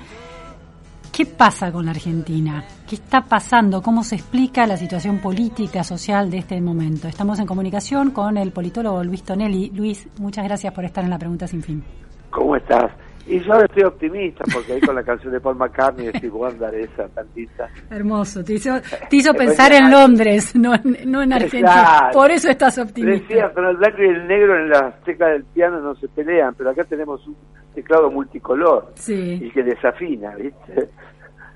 ¿Qué 1.11 1.27
pasa 1.27 1.73
con 1.73 1.87
la 1.87 1.91
Argentina? 1.91 2.65
¿Qué 2.89 2.95
está 2.95 3.23
pasando? 3.23 3.83
¿Cómo 3.83 4.05
se 4.05 4.15
explica 4.15 4.69
la 4.69 4.77
situación 4.77 5.19
política, 5.19 5.83
social 5.83 6.31
de 6.31 6.39
este 6.39 6.61
momento? 6.61 7.09
Estamos 7.09 7.41
en 7.41 7.47
comunicación 7.47 8.13
con 8.13 8.37
el 8.37 8.53
politólogo 8.53 9.03
Luis 9.03 9.25
Tonelli. 9.25 9.71
Luis, 9.71 10.07
muchas 10.21 10.45
gracias 10.45 10.73
por 10.73 10.85
estar 10.85 11.03
en 11.03 11.11
la 11.11 11.19
pregunta 11.19 11.49
sin 11.49 11.65
fin. 11.65 11.83
¿Cómo 12.31 12.55
estás? 12.55 12.93
Y 13.27 13.41
yo 13.41 13.53
ahora 13.55 13.65
estoy 13.67 13.85
optimista 13.85 14.45
porque 14.53 14.75
ahí 14.75 14.81
con 14.81 14.95
la 14.95 15.03
canción 15.03 15.33
de 15.33 15.41
Paul 15.41 15.57
McCartney 15.57 16.07
de 16.07 16.19
Steve 16.19 16.29
Wonder, 16.33 16.75
esa 16.75 17.09
tantita. 17.09 17.69
Hermoso, 17.91 18.45
te 18.45 18.55
hizo, 18.55 18.75
te 19.09 19.17
hizo 19.17 19.33
pensar 19.33 19.73
en 19.73 19.91
Londres, 19.91 20.55
no 20.55 20.75
en, 20.75 20.99
no 21.11 21.23
en 21.23 21.33
Argentina. 21.33 21.71
Exacto. 21.73 22.19
Por 22.19 22.31
eso 22.31 22.51
estás 22.51 22.79
optimista. 22.79 23.27
Decía, 23.29 23.51
con 23.55 23.65
el 23.67 23.77
blanco 23.77 24.03
y 24.03 24.07
el 24.09 24.27
negro 24.27 24.57
en 24.59 24.69
las 24.69 25.03
teclas 25.05 25.31
del 25.33 25.45
piano 25.45 25.81
no 25.81 25.95
se 25.97 26.09
pelean, 26.09 26.55
pero 26.55 26.71
acá 26.71 26.85
tenemos 26.85 27.27
un 27.27 27.37
teclado 27.75 28.11
multicolor 28.11 28.93
Sí. 28.95 29.41
y 29.43 29.51
que 29.51 29.63
desafina, 29.63 30.35
¿viste? 30.37 30.91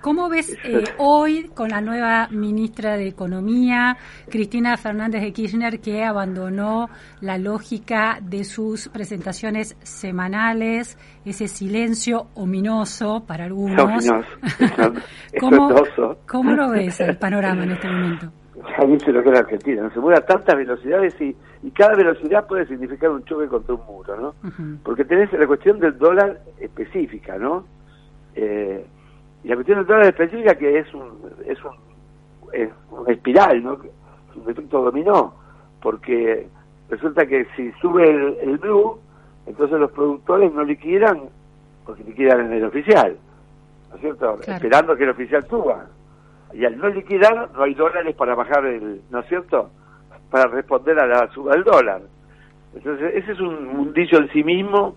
¿Cómo 0.01 0.28
ves 0.28 0.57
eh, 0.64 0.84
hoy 0.99 1.51
con 1.55 1.70
la 1.70 1.80
nueva 1.80 2.28
ministra 2.30 2.96
de 2.96 3.09
Economía, 3.09 3.96
Cristina 4.30 4.76
Fernández 4.76 5.22
de 5.22 5.32
Kirchner, 5.32 5.80
que 5.80 6.05
abandonó 6.05 6.88
la 7.20 7.36
lógica 7.36 8.18
de 8.22 8.44
sus 8.44 8.88
presentaciones 8.88 9.76
semanales, 9.82 10.96
ese 11.24 11.49
silencio 11.49 12.28
ominoso 12.34 13.24
para 13.26 13.46
algunos? 13.46 13.82
Ominoso, 13.82 14.24
es 15.32 15.40
¿Cómo, 15.40 15.68
espantoso. 15.68 16.18
¿Cómo 16.28 16.53
lo 16.53 16.70
ves 16.70 17.01
el 17.01 17.16
panorama 17.18 17.64
en 17.64 17.72
este 17.72 17.88
momento? 17.88 18.32
Ya 18.55 18.84
viste 18.86 19.12
lo 19.12 19.22
que 19.22 19.30
es 19.30 19.34
la 19.34 19.40
Argentina, 19.40 19.82
no 19.82 19.90
se 19.90 19.99
mueve 19.99 20.18
a 20.18 20.26
tantas 20.26 20.57
velocidades 20.57 21.20
y, 21.20 21.34
y 21.64 21.70
cada 21.72 21.96
velocidad 21.96 22.46
puede 22.46 22.66
significar 22.66 23.11
un 23.11 23.24
choque 23.24 23.49
contra 23.49 23.74
un 23.74 23.84
muro, 23.84 24.16
¿no? 24.16 24.34
Porque 24.84 25.05
tenés 25.05 25.32
la 25.32 25.46
cuestión 25.46 25.80
del 25.80 25.99
dólar 25.99 26.40
específica, 26.61 27.36
¿no? 27.36 27.64
Eh, 28.36 28.84
y 29.49 29.51
la 29.51 29.57
cuestión 29.57 29.78
del 29.78 29.86
dólar 29.86 30.07
específica 30.09 30.55
que 30.57 30.78
es 30.78 30.92
un 30.92 31.20
es 31.46 31.59
un 31.64 31.72
es 32.53 32.68
una 32.90 33.11
espiral, 33.11 33.62
¿no? 33.62 33.78
Es 33.82 34.36
un 34.36 34.51
efecto 34.51 34.82
dominó, 34.82 35.34
porque 35.80 36.46
resulta 36.90 37.24
que 37.24 37.46
si 37.57 37.72
sube 37.80 38.11
el, 38.11 38.36
el 38.42 38.59
blue, 38.59 39.01
entonces 39.46 39.80
los 39.80 39.90
productores 39.92 40.53
no 40.53 40.64
liquidan 40.64 41.30
porque 41.86 42.05
liquidan 42.05 42.40
en 42.40 42.53
el 42.53 42.64
oficial, 42.64 43.16
¿no 43.88 43.94
es 43.94 44.01
cierto? 44.03 44.36
Claro. 44.36 44.57
Esperando 44.57 44.96
que 44.96 45.05
el 45.05 45.11
oficial 45.11 45.46
suba. 45.49 45.86
Y 46.53 46.66
al 46.66 46.76
no 46.76 46.90
liquidar, 46.90 47.51
no 47.55 47.62
hay 47.62 47.72
dólares 47.72 48.14
para 48.16 48.34
bajar 48.34 48.66
el, 48.66 49.01
¿no 49.09 49.20
es 49.20 49.28
cierto? 49.28 49.70
Para 50.30 50.49
responder 50.49 50.99
a 50.99 51.07
la 51.07 51.30
suba 51.32 51.55
del 51.55 51.64
dólar. 51.64 52.03
Entonces, 52.74 53.14
ese 53.14 53.32
es 53.32 53.40
un 53.40 53.66
mundillo 53.68 54.18
en 54.18 54.28
sí 54.28 54.44
mismo, 54.44 54.96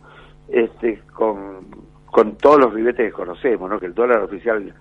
este, 0.50 1.02
con, 1.14 1.66
con 2.12 2.36
todos 2.38 2.60
los 2.60 2.74
ribetes 2.74 3.08
que 3.08 3.12
conocemos, 3.12 3.70
¿no? 3.70 3.80
Que 3.80 3.88
el 3.88 3.94
dólar 3.96 4.22
oficial 4.22 4.74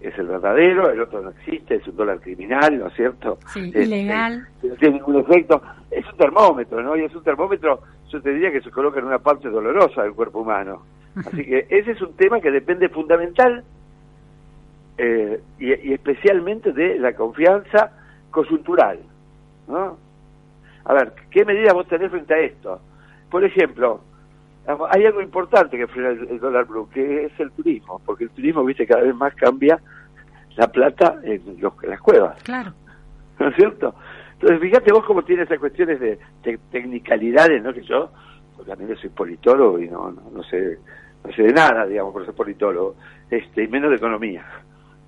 es 0.00 0.16
el 0.16 0.28
verdadero, 0.28 0.88
el 0.90 1.00
otro 1.00 1.20
no 1.20 1.30
existe, 1.30 1.74
es 1.74 1.86
un 1.88 1.96
dólar 1.96 2.20
criminal, 2.20 2.78
¿no 2.78 2.86
es 2.86 2.94
cierto? 2.94 3.38
Sí, 3.52 3.64
Este, 3.66 3.82
ilegal. 3.82 4.46
que 4.60 4.68
no 4.68 4.74
tiene 4.76 4.94
ningún 4.96 5.16
efecto. 5.16 5.60
Es 5.90 6.06
un 6.06 6.16
termómetro, 6.16 6.80
¿no? 6.82 6.96
Y 6.96 7.02
es 7.02 7.14
un 7.14 7.24
termómetro, 7.24 7.80
yo 8.10 8.22
te 8.22 8.30
diría 8.32 8.52
que 8.52 8.60
se 8.60 8.70
coloca 8.70 9.00
en 9.00 9.06
una 9.06 9.18
parte 9.18 9.48
dolorosa 9.50 10.04
del 10.04 10.12
cuerpo 10.14 10.40
humano. 10.40 10.82
Así 11.16 11.44
que 11.44 11.66
ese 11.68 11.90
es 11.92 12.00
un 12.00 12.12
tema 12.14 12.40
que 12.40 12.52
depende 12.52 12.88
fundamental 12.90 13.64
eh, 14.98 15.40
y, 15.58 15.66
y 15.90 15.92
especialmente 15.94 16.72
de 16.72 16.98
la 16.98 17.12
confianza 17.14 17.92
coyuntural, 18.30 19.00
¿no? 19.66 19.96
A 20.84 20.94
ver, 20.94 21.12
¿qué 21.30 21.44
medidas 21.44 21.74
vos 21.74 21.86
tenés 21.88 22.10
frente 22.10 22.34
a 22.34 22.38
esto? 22.38 22.80
Por 23.30 23.44
ejemplo, 23.44 24.00
hay 24.90 25.06
algo 25.06 25.22
importante 25.22 25.76
que 25.76 25.86
frena 25.86 26.10
el, 26.10 26.28
el 26.28 26.40
dólar 26.40 26.66
blue, 26.66 26.88
que 26.90 27.24
es 27.24 27.40
el 27.40 27.50
turismo, 27.52 28.00
porque 28.04 28.24
el 28.24 28.30
turismo, 28.30 28.64
viste, 28.64 28.86
cada 28.86 29.02
vez 29.02 29.14
más 29.14 29.34
cambia 29.34 29.80
la 30.56 30.66
plata 30.68 31.20
en, 31.22 31.42
los, 31.60 31.72
en 31.82 31.90
las 31.90 32.00
cuevas. 32.00 32.42
Claro. 32.42 32.72
¿no 33.38 33.48
es 33.48 33.56
cierto? 33.56 33.94
Entonces, 34.34 34.60
fíjate 34.60 34.92
vos 34.92 35.04
cómo 35.04 35.22
tienes 35.22 35.46
esas 35.46 35.58
cuestiones 35.58 36.00
de, 36.00 36.18
de 36.42 36.58
tecnicalidades, 36.70 37.62
¿no? 37.62 37.72
Que 37.72 37.82
yo, 37.82 38.10
porque 38.56 38.70
también 38.70 38.96
soy 38.96 39.10
politólogo 39.10 39.78
y 39.78 39.88
no, 39.88 40.10
no, 40.10 40.30
no 40.32 40.42
sé 40.44 40.78
no 41.24 41.32
sé 41.32 41.42
de 41.42 41.52
nada, 41.52 41.86
digamos, 41.86 42.12
por 42.12 42.24
ser 42.24 42.34
politólogo, 42.34 42.96
este, 43.30 43.64
y 43.64 43.68
menos 43.68 43.90
de 43.90 43.96
economía. 43.96 44.44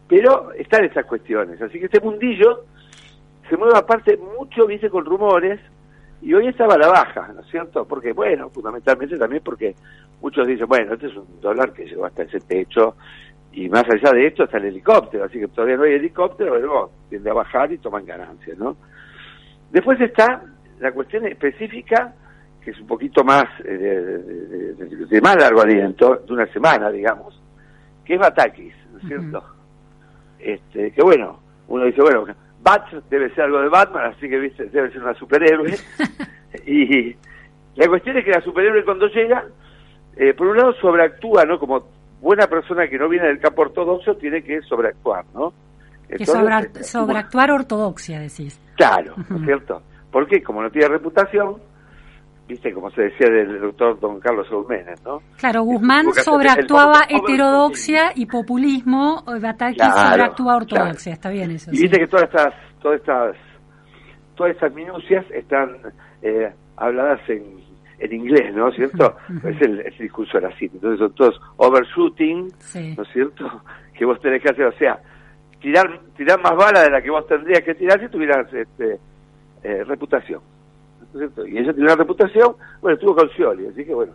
Pero 0.09 0.53
están 0.53 0.85
esas 0.85 1.07
cuestiones, 1.07 1.61
así 1.63 1.79
que 1.79 1.87
este 1.87 2.01
mundillo 2.01 2.65
se 3.49 3.57
mueve 3.57 3.79
aparte 3.79 4.17
mucho, 4.17 4.67
viste, 4.67 4.91
con 4.91 5.05
rumores, 5.05 5.61
y 6.23 6.35
hoy 6.35 6.49
estaba 6.49 6.75
a 6.75 6.79
la 6.79 6.89
baja, 6.89 7.33
¿no 7.35 7.41
es 7.41 7.47
cierto? 7.51 7.85
Porque, 7.87 8.13
bueno, 8.13 8.51
fundamentalmente 8.51 9.17
también 9.17 9.43
porque 9.45 9.75
muchos 10.21 10.47
dicen, 10.47 10.67
bueno, 10.67 10.95
este 10.95 11.07
es 11.07 11.17
un 11.17 11.41
dólar 11.41 11.73
que 11.73 11.85
llegó 11.87 12.05
hasta 12.07 12.23
ese 12.25 12.41
techo, 12.41 12.95
y 13.53 13.69
más 13.69 13.85
allá 13.91 14.13
de 14.13 14.27
esto 14.27 14.45
está 14.45 14.59
el 14.59 14.67
helicóptero, 14.67 15.25
así 15.25 15.41
que 15.41 15.49
todavía 15.49 15.77
no 15.77 15.83
hay 15.85 15.95
helicóptero, 15.95 16.53
pero 16.55 16.91
tiende 17.09 17.31
a 17.31 17.35
bajar 17.35 17.73
y 17.73 17.79
toman 17.79 18.05
ganancias, 18.07 18.57
¿no? 18.59 18.77
Después 19.71 20.01
está 20.01 20.43
la 20.79 20.93
cuestión 20.93 21.27
específica, 21.27 22.15
que 22.63 22.71
es 22.73 22.81
un 22.81 22.87
poquito 22.87 23.25
más, 23.25 23.45
eh, 23.65 23.73
de, 23.77 24.19
de- 24.19 24.75
de- 24.75 25.07
de 25.07 25.21
más 25.21 25.37
largo 25.37 25.63
aliento, 25.63 26.17
de 26.27 26.33
una 26.33 26.47
semana, 26.53 26.91
digamos, 26.91 27.41
que 28.05 28.15
es 28.15 28.21
Batakis, 28.21 28.75
¿no 28.93 28.99
es 28.99 29.05
cierto? 29.07 29.43
este 30.39 30.93
Que 30.93 31.03
bueno, 31.03 31.41
uno 31.69 31.85
dice, 31.85 32.01
bueno, 32.03 32.27
Bat 32.63 32.93
debe 33.09 33.31
ser 33.35 33.45
algo 33.45 33.61
de 33.61 33.69
Batman, 33.69 34.13
así 34.13 34.29
que 34.29 34.39
¿viste? 34.39 34.65
debe 34.67 34.91
ser 34.93 35.03
una 35.03 35.15
superhéroe. 35.15 35.75
y 36.67 37.17
la 37.77 37.89
cuestión 37.89 38.17
es 38.19 38.25
que 38.25 38.31
la 38.33 38.43
superhéroe 38.43 38.85
cuando 38.85 39.07
llega, 39.09 39.45
eh, 40.17 40.35
por 40.35 40.49
un 40.49 40.57
lado 40.57 40.73
sobreactúa, 40.75 41.45
¿no? 41.45 41.59
Como 41.59 41.87
buena 42.21 42.47
persona 42.47 42.87
que 42.89 42.99
no 42.99 43.09
viene 43.09 43.29
del 43.29 43.41
campo 43.41 43.63
ortodoxo, 43.63 44.15
tiene 44.17 44.43
que 44.43 44.61
sobreactuar, 44.63 45.25
¿no? 45.35 45.53
Que 46.09 46.27
sobra- 46.27 46.61
este, 46.61 46.83
sobreactuar 46.85 47.51
ortodoxia, 47.53 48.19
decís. 48.21 48.61
Claro, 48.77 49.15
¿no 49.29 49.37
es 49.37 49.45
cierto? 49.45 49.83
Porque 50.11 50.43
como 50.43 50.61
no 50.61 50.71
tiene 50.71 50.89
reputación, 50.89 51.57
viste, 52.51 52.73
como 52.73 52.91
se 52.91 53.03
decía 53.03 53.29
del 53.31 53.61
doctor 53.61 53.99
don 54.01 54.21
Carlos 54.21 54.47
Menem, 54.69 54.97
¿no? 55.05 55.23
Claro, 55.39 55.63
Guzmán 55.63 56.13
sobreactuaba 56.13 57.03
heterodoxia 57.09 58.13
y 58.15 58.27
populismo, 58.27 59.25
eh, 59.29 59.39
Bataki 59.41 59.77
Claro, 59.77 60.11
sobreactúa 60.11 60.45
claro. 60.45 60.59
ortodoxia, 60.59 61.13
está 61.13 61.31
bien 61.31 61.51
eso. 61.53 61.71
Y 61.73 61.77
sí. 61.77 61.83
viste 61.83 61.99
que 61.99 62.07
todas 62.07 62.25
estas, 62.25 62.55
todas 62.81 63.01
estas, 63.01 63.37
todas 64.35 64.53
estas 64.53 64.75
minucias 64.75 65.25
están 65.31 65.77
eh, 66.23 66.53
habladas 66.77 67.21
en, 67.29 67.43
en 67.99 68.13
inglés, 68.13 68.55
¿no 68.55 68.71
cierto? 68.73 69.17
Es 69.45 69.61
el, 69.63 69.81
es 69.81 69.93
el 69.99 70.03
discurso 70.07 70.39
de 70.39 70.49
la 70.49 70.57
cita. 70.57 70.75
Entonces 70.75 70.99
son 70.99 71.15
todos 71.15 71.41
overshooting, 71.57 72.49
Sí. 72.59 72.95
¿no 72.97 73.03
es 73.03 73.09
cierto? 73.13 73.45
Que 73.95 74.07
vos 74.07 74.19
tenés 74.23 74.43
que 74.43 74.49
hacer, 74.49 74.65
o 74.65 74.73
sea, 74.79 74.99
tirar, 75.61 76.01
tirar 76.17 76.41
más 76.41 76.57
bala 76.57 76.81
de 76.85 76.91
la 76.91 77.03
que 77.03 77.11
vos 77.11 77.27
tendrías 77.27 77.61
que 77.61 77.75
tirar 77.75 78.01
si 78.01 78.09
tuvieras 78.09 78.51
este, 78.51 78.99
eh, 79.63 79.85
reputación. 79.85 80.41
¿No 81.13 81.21
es 81.21 81.33
cierto? 81.33 81.47
Y 81.47 81.59
ella 81.59 81.73
tiene 81.73 81.87
una 81.87 81.97
reputación, 81.97 82.57
bueno, 82.81 82.95
estuvo 82.95 83.15
con 83.15 83.29
Scioli, 83.31 83.67
así 83.67 83.85
que 83.85 83.95
bueno, 83.95 84.13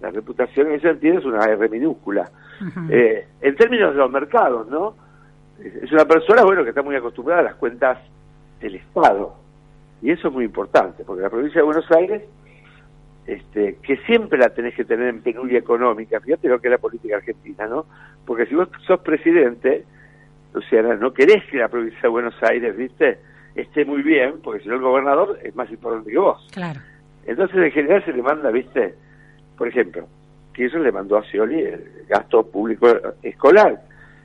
la 0.00 0.10
reputación 0.10 0.68
en 0.68 0.74
ese 0.74 0.88
sentido 0.88 1.18
es 1.18 1.24
una 1.24 1.44
R 1.44 1.68
minúscula. 1.68 2.30
Eh, 2.90 3.26
en 3.40 3.56
términos 3.56 3.92
de 3.92 3.98
los 3.98 4.10
mercados, 4.10 4.68
¿no? 4.68 4.94
Es 5.58 5.74
es 5.82 5.92
una 5.92 6.04
persona, 6.04 6.42
bueno, 6.44 6.62
que 6.62 6.70
está 6.70 6.82
muy 6.82 6.96
acostumbrada 6.96 7.40
a 7.40 7.44
las 7.44 7.54
cuentas 7.56 7.98
del 8.60 8.76
Estado. 8.76 9.36
Y 10.02 10.10
eso 10.10 10.28
es 10.28 10.34
muy 10.34 10.44
importante, 10.44 11.04
porque 11.04 11.22
la 11.22 11.30
provincia 11.30 11.60
de 11.60 11.64
Buenos 11.64 11.90
Aires, 11.90 12.22
este, 13.26 13.78
que 13.82 13.96
siempre 14.06 14.38
la 14.38 14.50
tenés 14.50 14.74
que 14.74 14.84
tener 14.84 15.08
en 15.08 15.22
penuria 15.22 15.58
económica, 15.58 16.20
fíjate 16.20 16.48
lo 16.48 16.60
que 16.60 16.68
es 16.68 16.72
la 16.72 16.78
política 16.78 17.16
argentina, 17.16 17.66
¿no? 17.66 17.86
Porque 18.24 18.46
si 18.46 18.54
vos 18.54 18.68
sos 18.86 19.00
presidente, 19.00 19.84
Luciana, 20.52 20.94
no 20.94 21.12
querés 21.12 21.44
que 21.50 21.58
la 21.58 21.68
provincia 21.68 22.02
de 22.02 22.08
Buenos 22.08 22.34
Aires, 22.42 22.76
¿viste?, 22.76 23.18
esté 23.56 23.84
muy 23.84 24.02
bien, 24.02 24.34
porque 24.42 24.60
si 24.62 24.68
no 24.68 24.74
el 24.76 24.82
gobernador 24.82 25.38
es 25.42 25.54
más 25.56 25.70
importante 25.70 26.10
que 26.10 26.18
vos. 26.18 26.46
Claro. 26.52 26.80
Entonces, 27.26 27.56
en 27.56 27.72
general 27.72 28.04
se 28.04 28.12
le 28.12 28.22
manda, 28.22 28.50
¿viste? 28.50 28.94
Por 29.58 29.68
ejemplo, 29.68 30.06
que 30.52 30.66
eso 30.66 30.78
le 30.78 30.92
mandó 30.92 31.16
a 31.18 31.24
Scioli 31.24 31.60
el 31.60 32.04
gasto 32.08 32.46
público 32.46 32.88
escolar, 33.22 33.80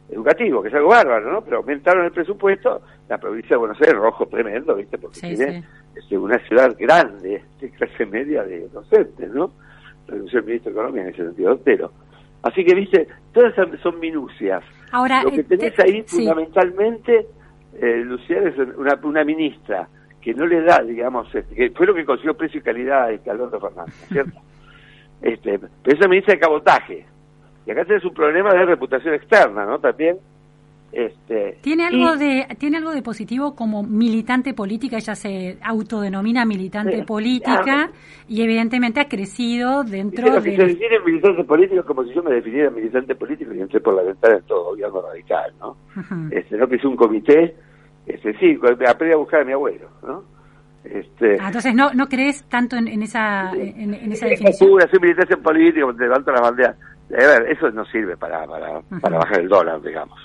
educativo, 0.09 0.61
que 0.61 0.67
es 0.69 0.73
algo 0.75 0.89
bárbaro, 0.89 1.31
¿no? 1.31 1.41
Pero 1.41 1.57
aumentaron 1.57 2.05
el 2.05 2.11
presupuesto, 2.11 2.81
la 3.09 3.17
provincia 3.17 3.51
de 3.55 3.59
Buenos 3.59 3.79
Aires, 3.81 3.95
rojo 3.95 4.25
tremendo, 4.27 4.75
¿viste? 4.75 4.97
Porque 4.97 5.15
Sí, 5.19 5.35
tiene 5.35 5.61
sí. 5.61 5.67
este, 5.95 6.17
una 6.17 6.37
ciudad 6.47 6.75
grande, 6.77 7.43
de 7.59 7.69
clase 7.71 8.05
media 8.05 8.43
de 8.43 8.67
docentes, 8.69 9.29
¿no? 9.33 9.51
Renunció 10.07 10.39
el 10.39 10.45
ministro 10.45 10.71
de 10.73 10.77
Economía 10.79 11.03
en 11.03 11.09
ese 11.09 11.23
sentido, 11.23 11.57
pero. 11.63 11.91
Así 12.43 12.65
que, 12.65 12.73
¿viste? 12.75 13.07
Todas 13.33 13.53
esas 13.53 13.79
son 13.81 13.99
minucias. 13.99 14.63
Ahora, 14.91 15.23
Lo 15.23 15.29
que 15.31 15.41
eh, 15.41 15.43
tenés 15.43 15.75
te- 15.75 15.83
ahí 15.83 16.03
fundamentalmente, 16.07 17.27
eh, 17.79 18.03
Luciana, 18.05 18.49
es 18.49 18.57
una, 18.77 18.99
una 19.03 19.23
ministra 19.23 19.87
que 20.21 20.33
no 20.33 20.45
le 20.45 20.61
da, 20.61 20.81
digamos, 20.81 21.33
este, 21.33 21.55
que 21.55 21.71
fue 21.71 21.87
lo 21.87 21.93
que 21.93 22.05
consiguió 22.05 22.35
precio 22.35 22.59
y 22.59 22.63
calidad 22.63 23.11
este 23.11 23.31
Alberto 23.31 23.59
Fernández, 23.59 23.95
¿cierto? 24.09 24.39
este, 25.21 25.59
pero 25.59 25.97
esa 25.97 26.07
ministra 26.07 26.35
de 26.35 26.39
cabotaje. 26.39 27.05
Y 27.65 27.71
acá 27.71 27.85
tenés 27.85 28.05
un 28.05 28.13
problema 28.13 28.53
de 28.53 28.65
reputación 28.65 29.13
externa, 29.13 29.65
¿no? 29.65 29.79
También. 29.79 30.17
Este, 30.91 31.57
¿Tiene 31.61 31.85
algo, 31.87 32.15
y- 32.15 32.17
de, 32.19 32.47
¿Tiene 32.59 32.77
algo 32.77 32.91
de 32.91 33.01
positivo 33.01 33.55
como 33.55 33.81
militante 33.81 34.53
política? 34.53 34.97
Ella 34.97 35.15
se 35.15 35.57
autodenomina 35.63 36.43
militante 36.43 36.97
Sí, 36.97 37.03
política 37.03 37.63
claro. 37.63 37.91
y 38.27 38.41
evidentemente 38.41 38.99
ha 38.99 39.07
crecido 39.07 39.83
dentro 39.85 40.27
los 40.29 40.43
que 40.43 40.51
se 40.51 40.57
de... 40.63 40.67
definen 40.67 41.05
militantes 41.05 41.45
políticos 41.45 41.85
como 41.85 42.03
si 42.03 42.13
yo 42.13 42.21
me 42.23 42.31
definiera 42.35 42.69
militante 42.69 43.15
político 43.15 43.53
y 43.53 43.61
entré 43.61 43.79
por 43.79 43.93
la 43.95 44.03
ventana 44.03 44.35
en 44.37 44.43
todo 44.43 44.65
gobierno 44.71 45.01
radical, 45.01 45.53
¿no? 45.61 45.77
Ujú. 45.95 46.15
Este, 46.31 46.57
no 46.57 46.67
que 46.67 46.75
hice 46.75 46.87
un 46.87 46.97
comité, 46.97 47.55
este, 48.05 48.37
sí, 48.39 48.57
cuando 48.57 48.85
aprendí 48.89 49.13
a 49.13 49.17
buscar 49.17 49.41
a 49.41 49.45
mi 49.45 49.53
abuelo, 49.53 49.87
¿no? 50.05 50.23
Este, 50.83 51.37
Ah, 51.39 51.47
entonces 51.47 51.73
no, 51.73 51.93
no 51.93 52.07
crees 52.07 52.43
tanto 52.49 52.75
en, 52.75 52.87
en 52.89 53.03
esa, 53.03 53.51
en, 53.53 53.93
en 53.93 54.11
esa 54.11 54.25
definición. 54.25 54.67
figura, 54.67 54.87
soy 54.89 54.99
militante 54.99 55.37
político, 55.37 55.93
te 55.95 56.03
levanto 56.03 56.31
las 56.31 56.41
banderas. 56.41 56.75
A 57.11 57.15
ver, 57.39 57.51
eso 57.51 57.69
no 57.71 57.85
sirve 57.85 58.17
para, 58.17 58.45
para, 58.47 58.81
para 59.01 59.17
bajar 59.19 59.41
el 59.41 59.47
dólar, 59.49 59.81
digamos. 59.81 60.17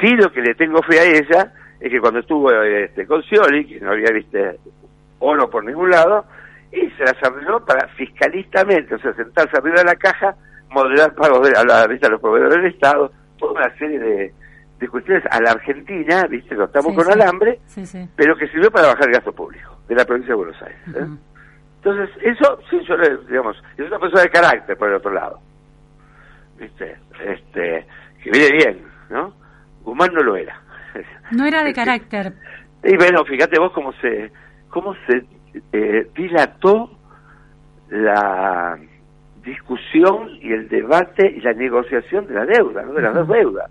Sí, 0.00 0.14
lo 0.16 0.30
que 0.32 0.40
le 0.42 0.54
tengo 0.54 0.82
fe 0.82 0.98
a 1.00 1.04
ella 1.04 1.52
es 1.80 1.90
que 1.90 2.00
cuando 2.00 2.20
estuvo 2.20 2.50
este, 2.62 3.06
con 3.06 3.22
Scioli, 3.22 3.66
que 3.66 3.80
no 3.80 3.92
había 3.92 4.10
viste 4.12 4.58
oro 5.18 5.48
por 5.48 5.64
ningún 5.64 5.90
lado, 5.90 6.24
y 6.72 6.90
se 6.90 7.04
las 7.04 7.16
arregló 7.22 7.64
para 7.64 7.88
fiscalistamente, 7.88 8.94
o 8.94 8.98
sea, 8.98 9.14
sentarse 9.14 9.56
arriba 9.56 9.78
de 9.78 9.84
la 9.84 9.96
caja, 9.96 10.34
moderar 10.70 11.14
pagos 11.14 11.48
de, 11.48 11.58
a, 11.58 11.64
la, 11.64 11.82
a 11.82 12.08
los 12.10 12.20
proveedores 12.20 12.56
del 12.62 12.72
Estado, 12.72 13.10
toda 13.38 13.52
una 13.52 13.78
serie 13.78 13.98
de, 13.98 14.34
de 14.78 14.88
cuestiones 14.88 15.24
a 15.30 15.40
la 15.40 15.52
Argentina, 15.52 16.26
viste, 16.28 16.54
lo 16.54 16.64
estamos 16.64 16.90
Sí, 16.90 16.96
con 16.96 17.04
sí. 17.06 17.12
alambre, 17.12 17.60
Sí, 17.66 18.08
pero 18.16 18.36
que 18.36 18.48
sirvió 18.48 18.70
para 18.70 18.88
bajar 18.88 19.06
el 19.06 19.14
gasto 19.14 19.32
público 19.32 19.78
de 19.88 19.94
la 19.94 20.04
provincia 20.04 20.32
de 20.32 20.36
Buenos 20.36 20.62
Aires. 20.62 20.78
¿eh? 20.94 21.06
Entonces, 21.82 22.10
eso, 22.22 22.58
sí, 22.68 22.80
yo 22.86 22.96
le, 22.96 23.16
digamos, 23.28 23.56
es 23.78 23.86
una 23.86 23.98
persona 23.98 24.22
de 24.22 24.30
carácter, 24.30 24.76
por 24.76 24.88
el 24.88 24.96
otro 24.96 25.12
lado. 25.12 25.38
¿Viste? 26.58 26.96
Este, 27.24 27.86
que 28.22 28.30
viene 28.30 28.56
bien, 28.56 28.82
¿no? 29.10 29.32
Guzmán 29.86 30.12
no 30.12 30.22
lo 30.22 30.36
era. 30.36 30.60
No 31.30 31.46
era 31.46 31.62
de 31.62 31.72
carácter. 31.80 32.34
Y 32.82 32.96
bueno, 32.96 33.24
fíjate 33.24 33.58
vos 33.58 33.72
cómo 33.72 33.92
se, 33.94 34.30
cómo 34.68 34.94
se 35.06 35.24
eh, 35.72 36.10
dilató 36.14 36.90
la 37.88 38.76
discusión 39.44 40.30
y 40.42 40.52
el 40.52 40.68
debate 40.68 41.30
y 41.30 41.40
la 41.40 41.52
negociación 41.52 42.26
de 42.26 42.34
la 42.34 42.44
deuda, 42.44 42.82
¿no? 42.82 42.92
De 42.94 43.02
las 43.02 43.14
dos 43.14 43.28
deudas. 43.28 43.70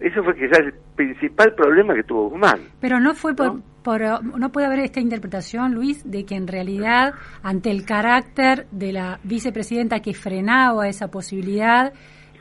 Eso 0.00 0.22
fue 0.24 0.34
quizás 0.34 0.60
el 0.60 0.74
principal 0.96 1.54
problema 1.54 1.94
que 1.94 2.04
tuvo 2.04 2.30
Guzmán. 2.30 2.60
Pero 2.80 2.98
no 2.98 3.12
fue 3.14 3.34
por, 3.34 3.56
¿No? 3.56 3.62
por, 3.82 4.00
no 4.38 4.48
puede 4.50 4.66
haber 4.66 4.78
esta 4.80 5.00
interpretación, 5.00 5.74
Luis, 5.74 6.10
de 6.10 6.24
que 6.24 6.36
en 6.36 6.46
realidad 6.46 7.12
ante 7.42 7.70
el 7.70 7.84
carácter 7.84 8.66
de 8.70 8.92
la 8.92 9.18
vicepresidenta 9.24 10.00
que 10.00 10.14
frenaba 10.14 10.88
esa 10.88 11.08
posibilidad, 11.08 11.92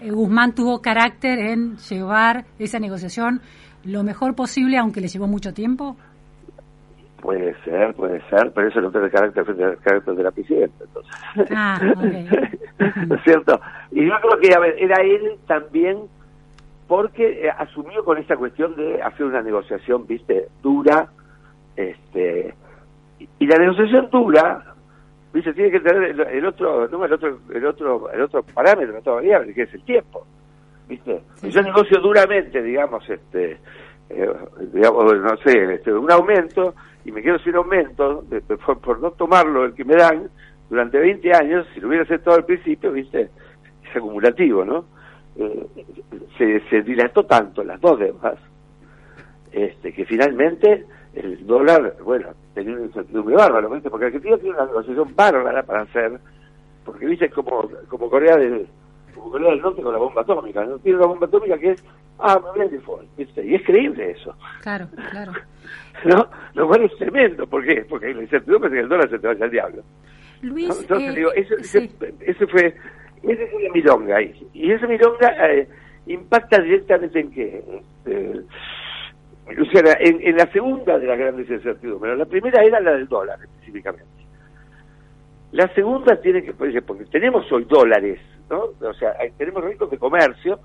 Guzmán 0.01 0.53
tuvo 0.53 0.81
carácter 0.81 1.39
en 1.39 1.77
llevar 1.77 2.45
esa 2.59 2.79
negociación 2.79 3.41
lo 3.83 4.03
mejor 4.03 4.35
posible, 4.35 4.77
aunque 4.77 5.01
le 5.01 5.07
llevó 5.07 5.27
mucho 5.27 5.53
tiempo. 5.53 5.95
Puede 7.21 7.55
ser, 7.63 7.93
puede 7.95 8.21
ser, 8.29 8.51
pero 8.53 8.67
eso 8.67 8.79
no 8.79 8.91
tiene 8.91 9.09
carácter 9.09 9.43
frente 9.43 9.63
al 9.63 9.77
carácter 9.79 10.15
de 10.15 10.23
la 10.23 10.31
presidenta, 10.31 10.83
entonces. 10.83 11.13
Ah, 11.51 11.79
¿No 13.07 13.15
es 13.15 13.23
cierto? 13.23 13.59
Y 13.91 14.05
yo 14.05 14.13
creo 14.21 14.39
que, 14.39 14.53
a 14.53 14.59
ver, 14.59 14.75
era 14.77 15.01
él 15.01 15.35
también 15.47 16.03
porque 16.87 17.45
eh, 17.45 17.49
asumió 17.49 18.03
con 18.05 18.17
esta 18.17 18.37
cuestión 18.37 18.75
de 18.75 19.01
hacer 19.01 19.25
una 19.25 19.41
negociación, 19.41 20.05
viste, 20.07 20.47
dura, 20.61 21.09
este, 21.75 22.53
y 23.39 23.45
la 23.45 23.57
negociación 23.57 24.09
dura, 24.11 24.75
viste, 25.34 25.53
tiene 25.53 25.71
que 25.71 25.80
tener 25.80 26.03
el, 26.11 26.19
el 26.21 26.45
otro, 26.45 26.88
no, 26.88 27.05
el 27.05 27.13
otro, 27.13 27.39
el 27.53 27.65
otro, 27.65 28.11
el 28.11 28.21
otro 28.21 28.43
parámetro, 28.43 28.93
la 28.93 28.99
otra 28.99 29.13
variable, 29.13 29.53
que 29.53 29.63
es 29.63 29.73
el 29.73 29.84
tiempo, 29.84 30.25
viste. 30.88 31.21
Y 31.43 31.49
yo 31.49 31.61
negocio 31.61 31.99
duramente, 31.99 32.61
digamos, 32.61 33.07
este, 33.09 33.57
eh, 34.09 34.30
digamos, 34.73 35.15
no 35.17 35.38
sé, 35.38 35.73
este, 35.75 35.93
un 35.93 36.11
aumento, 36.11 36.73
y 37.05 37.11
me 37.11 37.21
quedo 37.21 37.39
sin 37.39 37.55
aumento, 37.55 38.23
de- 38.30 38.41
de- 38.41 38.57
por, 38.57 38.80
por 38.80 38.99
no 38.99 39.11
tomarlo 39.11 39.65
el 39.65 39.73
que 39.73 39.86
me 39.86 39.95
dan, 39.95 40.30
durante 40.69 40.99
20 40.99 41.32
años, 41.34 41.65
si 41.73 41.80
lo 41.80 41.88
hubiera 41.88 42.03
aceptado 42.03 42.36
al 42.38 42.45
principio, 42.45 42.91
viste, 42.91 43.30
es 43.89 43.95
acumulativo, 43.95 44.65
¿no? 44.65 44.86
Eh, 45.38 45.65
se, 46.38 46.59
se 46.69 46.82
dilató 46.82 47.25
tanto 47.25 47.63
las 47.63 47.80
dos 47.80 47.99
deudas, 47.99 48.38
este, 49.51 49.93
que 49.93 50.03
finalmente 50.05 50.86
el 51.20 51.45
dólar, 51.45 51.95
bueno, 52.03 52.30
tenía 52.53 52.76
una 52.76 52.86
incertidumbre 52.86 53.36
bárbara, 53.36 53.68
¿viste? 53.68 53.89
porque 53.89 54.05
Argentina 54.07 54.38
tiene 54.38 54.55
una 54.55 54.65
negociación 54.65 55.15
bárbara 55.15 55.63
para 55.63 55.82
hacer, 55.82 56.20
porque 56.86 57.05
viste 57.05 57.30
como, 57.30 57.70
como 57.88 58.09
Corea 58.09 58.38
del 58.38 58.68
como 59.13 59.32
Corea 59.32 59.51
del 59.51 59.61
Norte 59.61 59.82
con 59.82 59.93
la 59.93 59.99
bomba 59.99 60.22
atómica, 60.22 60.63
¿no? 60.63 60.78
Tiene 60.80 60.99
una 60.99 61.07
bomba 61.07 61.26
atómica 61.26 61.57
que 61.57 61.72
es, 61.72 61.84
ah, 62.20 62.39
me 62.43 62.51
voy 62.51 62.61
al 62.61 62.72
default, 62.72 63.07
¿viste? 63.18 63.45
Y 63.45 63.55
es 63.55 63.63
creíble 63.65 64.11
eso, 64.11 64.36
Claro, 64.61 64.88
claro. 65.11 65.34
¿no? 66.05 66.28
Lo 66.53 66.68
cual 66.68 66.84
es 66.84 66.95
tremendo, 66.97 67.47
¿por 67.47 67.65
qué? 67.65 67.86
Porque 67.89 68.13
la 68.13 68.22
incertidumbre 68.22 68.70
es 68.70 68.74
que 68.76 68.80
el 68.82 68.89
dólar 68.89 69.09
se 69.09 69.20
te 69.20 69.28
vaya 69.28 69.45
al 69.45 69.51
diablo. 69.51 69.84
¿no? 70.41 70.53
Luis, 70.53 70.80
Entonces 70.82 71.09
eh, 71.09 71.15
digo, 71.15 71.34
ese, 71.34 71.63
sí. 71.63 71.91
ese 72.20 72.47
fue, 72.47 72.76
ese 73.24 73.47
fue 73.47 73.63
la 73.63 73.74
milonga 73.74 74.18
ahí. 74.18 74.47
Y 74.53 74.72
esa 74.72 74.88
milonga 74.88 75.30
eh, 75.51 75.68
impacta 76.05 76.61
directamente 76.61 77.20
en 77.20 77.32
qué? 77.32 77.63
Este, 79.49 79.55
Luciana, 79.55 79.91
en, 79.99 80.19
en 80.21 80.35
la 80.37 80.51
segunda 80.51 80.97
de 80.99 81.07
las 81.07 81.17
grandes 81.17 81.49
incertidumbres. 81.49 82.17
La 82.17 82.25
primera 82.25 82.63
era 82.63 82.79
la 82.79 82.91
del 82.93 83.07
dólar, 83.07 83.39
específicamente. 83.41 84.05
La 85.51 85.67
segunda 85.73 86.19
tiene 86.21 86.43
que, 86.43 86.53
porque 86.53 86.81
porque 86.81 87.05
tenemos 87.05 87.49
hoy 87.51 87.63
dólares, 87.65 88.19
¿no? 88.49 88.65
O 88.81 88.93
sea, 88.93 89.13
tenemos 89.37 89.63
riesgos 89.63 89.89
de 89.89 89.97
comercio, 89.97 90.59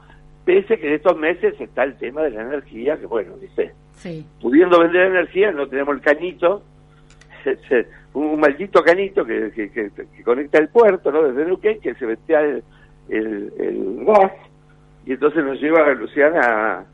pese 0.45 0.79
que 0.79 0.89
en 0.89 0.95
estos 0.95 1.17
meses 1.17 1.55
está 1.61 1.85
el 1.85 1.97
tema 1.99 2.23
de 2.23 2.31
la 2.31 2.43
energía, 2.43 2.97
que 2.99 3.07
bueno, 3.07 3.37
dice, 3.37 3.73
Sí. 3.93 4.27
pudiendo 4.41 4.81
vender 4.81 5.07
energía, 5.07 5.53
no 5.53 5.69
tenemos 5.69 5.95
el 5.95 6.01
canito, 6.01 6.65
ese- 7.45 7.87
un 8.15 8.41
maldito 8.41 8.83
canito 8.83 9.25
que, 9.25 9.53
que, 9.53 9.71
que- 9.71 9.91
que 9.91 10.23
conecta 10.25 10.59
el 10.59 10.69
puerto, 10.69 11.13
¿no? 11.13 11.23
Desde 11.23 11.45
Neuquén, 11.45 11.81
que 11.81 11.95
se 11.95 12.05
metía 12.07 12.41
el, 12.41 12.63
el, 13.09 13.53
el 13.59 14.05
gas, 14.05 14.33
y 15.07 15.13
entonces 15.13 15.45
nos 15.45 15.61
lleva 15.61 15.85
a 15.87 15.95
Luciana 15.95 16.85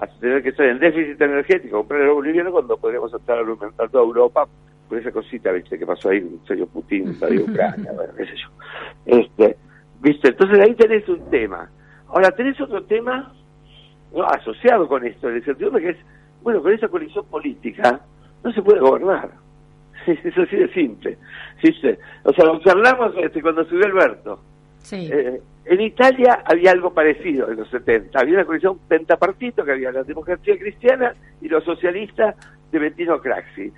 a, 0.00 0.06
tener 0.06 0.42
que 0.42 0.50
estar 0.50 0.66
en 0.66 0.78
déficit 0.78 1.20
energético, 1.20 1.78
comprar 1.78 2.02
el 2.02 2.10
boliviano 2.10 2.52
cuando 2.52 2.76
podríamos 2.76 3.12
estar 3.12 3.38
alimentando 3.38 3.88
toda 3.88 4.04
Europa 4.04 4.48
por 4.88 4.98
esa 4.98 5.12
cosita, 5.12 5.52
viste, 5.52 5.78
que 5.78 5.86
pasó 5.86 6.08
ahí, 6.08 6.18
el 6.18 6.40
señor 6.46 6.68
Putin, 6.68 7.08
invadió 7.08 7.44
Ucrania, 7.44 7.92
bueno, 7.92 8.12
qué 8.16 8.24
sé 8.24 8.34
yo. 8.36 8.48
Este, 9.06 9.56
viste, 10.00 10.28
entonces 10.28 10.58
ahí 10.60 10.74
tenés 10.74 11.08
un 11.08 11.28
tema. 11.30 11.70
Ahora 12.08 12.30
tenés 12.30 12.58
otro 12.60 12.82
tema 12.84 13.32
asociado 14.28 14.88
con 14.88 15.04
esto, 15.04 15.28
la 15.28 15.36
incertidumbre 15.36 15.82
que 15.82 15.90
es, 15.90 15.98
bueno, 16.42 16.62
con 16.62 16.72
esa 16.72 16.88
coalición 16.88 17.26
política 17.26 18.00
no 18.42 18.52
se 18.52 18.62
puede 18.62 18.80
gobernar. 18.80 19.30
Es 20.06 20.38
así 20.38 20.56
de 20.56 20.72
simple. 20.72 21.18
¿viste? 21.62 21.98
O 22.22 22.32
sea, 22.32 22.46
lo 22.46 22.58
charlamos 22.60 23.12
este, 23.18 23.42
cuando 23.42 23.64
subió 23.64 23.84
Alberto. 23.84 24.40
Eh, 24.92 25.40
en 25.64 25.80
Italia 25.80 26.42
había 26.44 26.72
algo 26.72 26.92
parecido 26.92 27.50
en 27.50 27.56
los 27.56 27.68
70. 27.70 28.18
Había 28.18 28.34
una 28.34 28.44
coalición 28.44 28.78
pentapartito 28.88 29.64
que 29.64 29.72
había 29.72 29.92
la 29.92 30.02
democracia 30.02 30.58
cristiana 30.58 31.14
y 31.40 31.48
los 31.48 31.64
socialistas 31.64 32.36
de 32.72 32.78
Bettino 32.78 33.20
Craxi. 33.20 33.72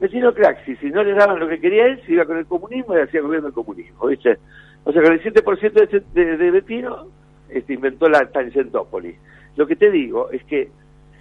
Bettino 0.00 0.34
Craxi, 0.34 0.76
si 0.76 0.90
no 0.90 1.02
le 1.02 1.14
daban 1.14 1.38
lo 1.38 1.48
que 1.48 1.60
quería 1.60 1.86
él, 1.86 2.00
se 2.06 2.12
iba 2.12 2.24
con 2.24 2.38
el 2.38 2.46
comunismo 2.46 2.96
y 2.96 3.00
hacía 3.00 3.20
gobierno 3.20 3.48
el 3.48 3.54
comunismo, 3.54 4.06
¿viste? 4.06 4.38
O 4.84 4.92
sea, 4.92 5.02
con 5.02 5.12
el 5.12 5.22
7% 5.22 5.72
de, 5.72 6.02
de, 6.14 6.36
de 6.36 6.50
Bettino 6.50 7.08
este, 7.48 7.74
inventó 7.74 8.08
la 8.08 8.26
Tangentopoli. 8.26 9.14
Lo 9.56 9.66
que 9.66 9.76
te 9.76 9.90
digo 9.90 10.30
es 10.30 10.42
que 10.44 10.68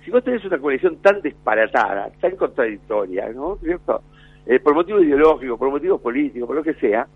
si 0.04 0.12
vos 0.12 0.24
tenés 0.24 0.44
una 0.46 0.58
coalición 0.58 0.98
tan 0.98 1.22
disparatada, 1.22 2.10
tan 2.22 2.36
contradictoria, 2.36 3.30
¿no? 3.30 3.58
¿Cierto? 3.58 4.04
Eh, 4.46 4.60
por 4.60 4.74
motivos 4.74 5.04
ideológicos, 5.04 5.60
por 5.60 5.70
motivos 5.70 6.00
políticos, 6.00 6.48
por 6.48 6.56
lo 6.56 6.64
que 6.64 6.76
sea, 6.76 7.08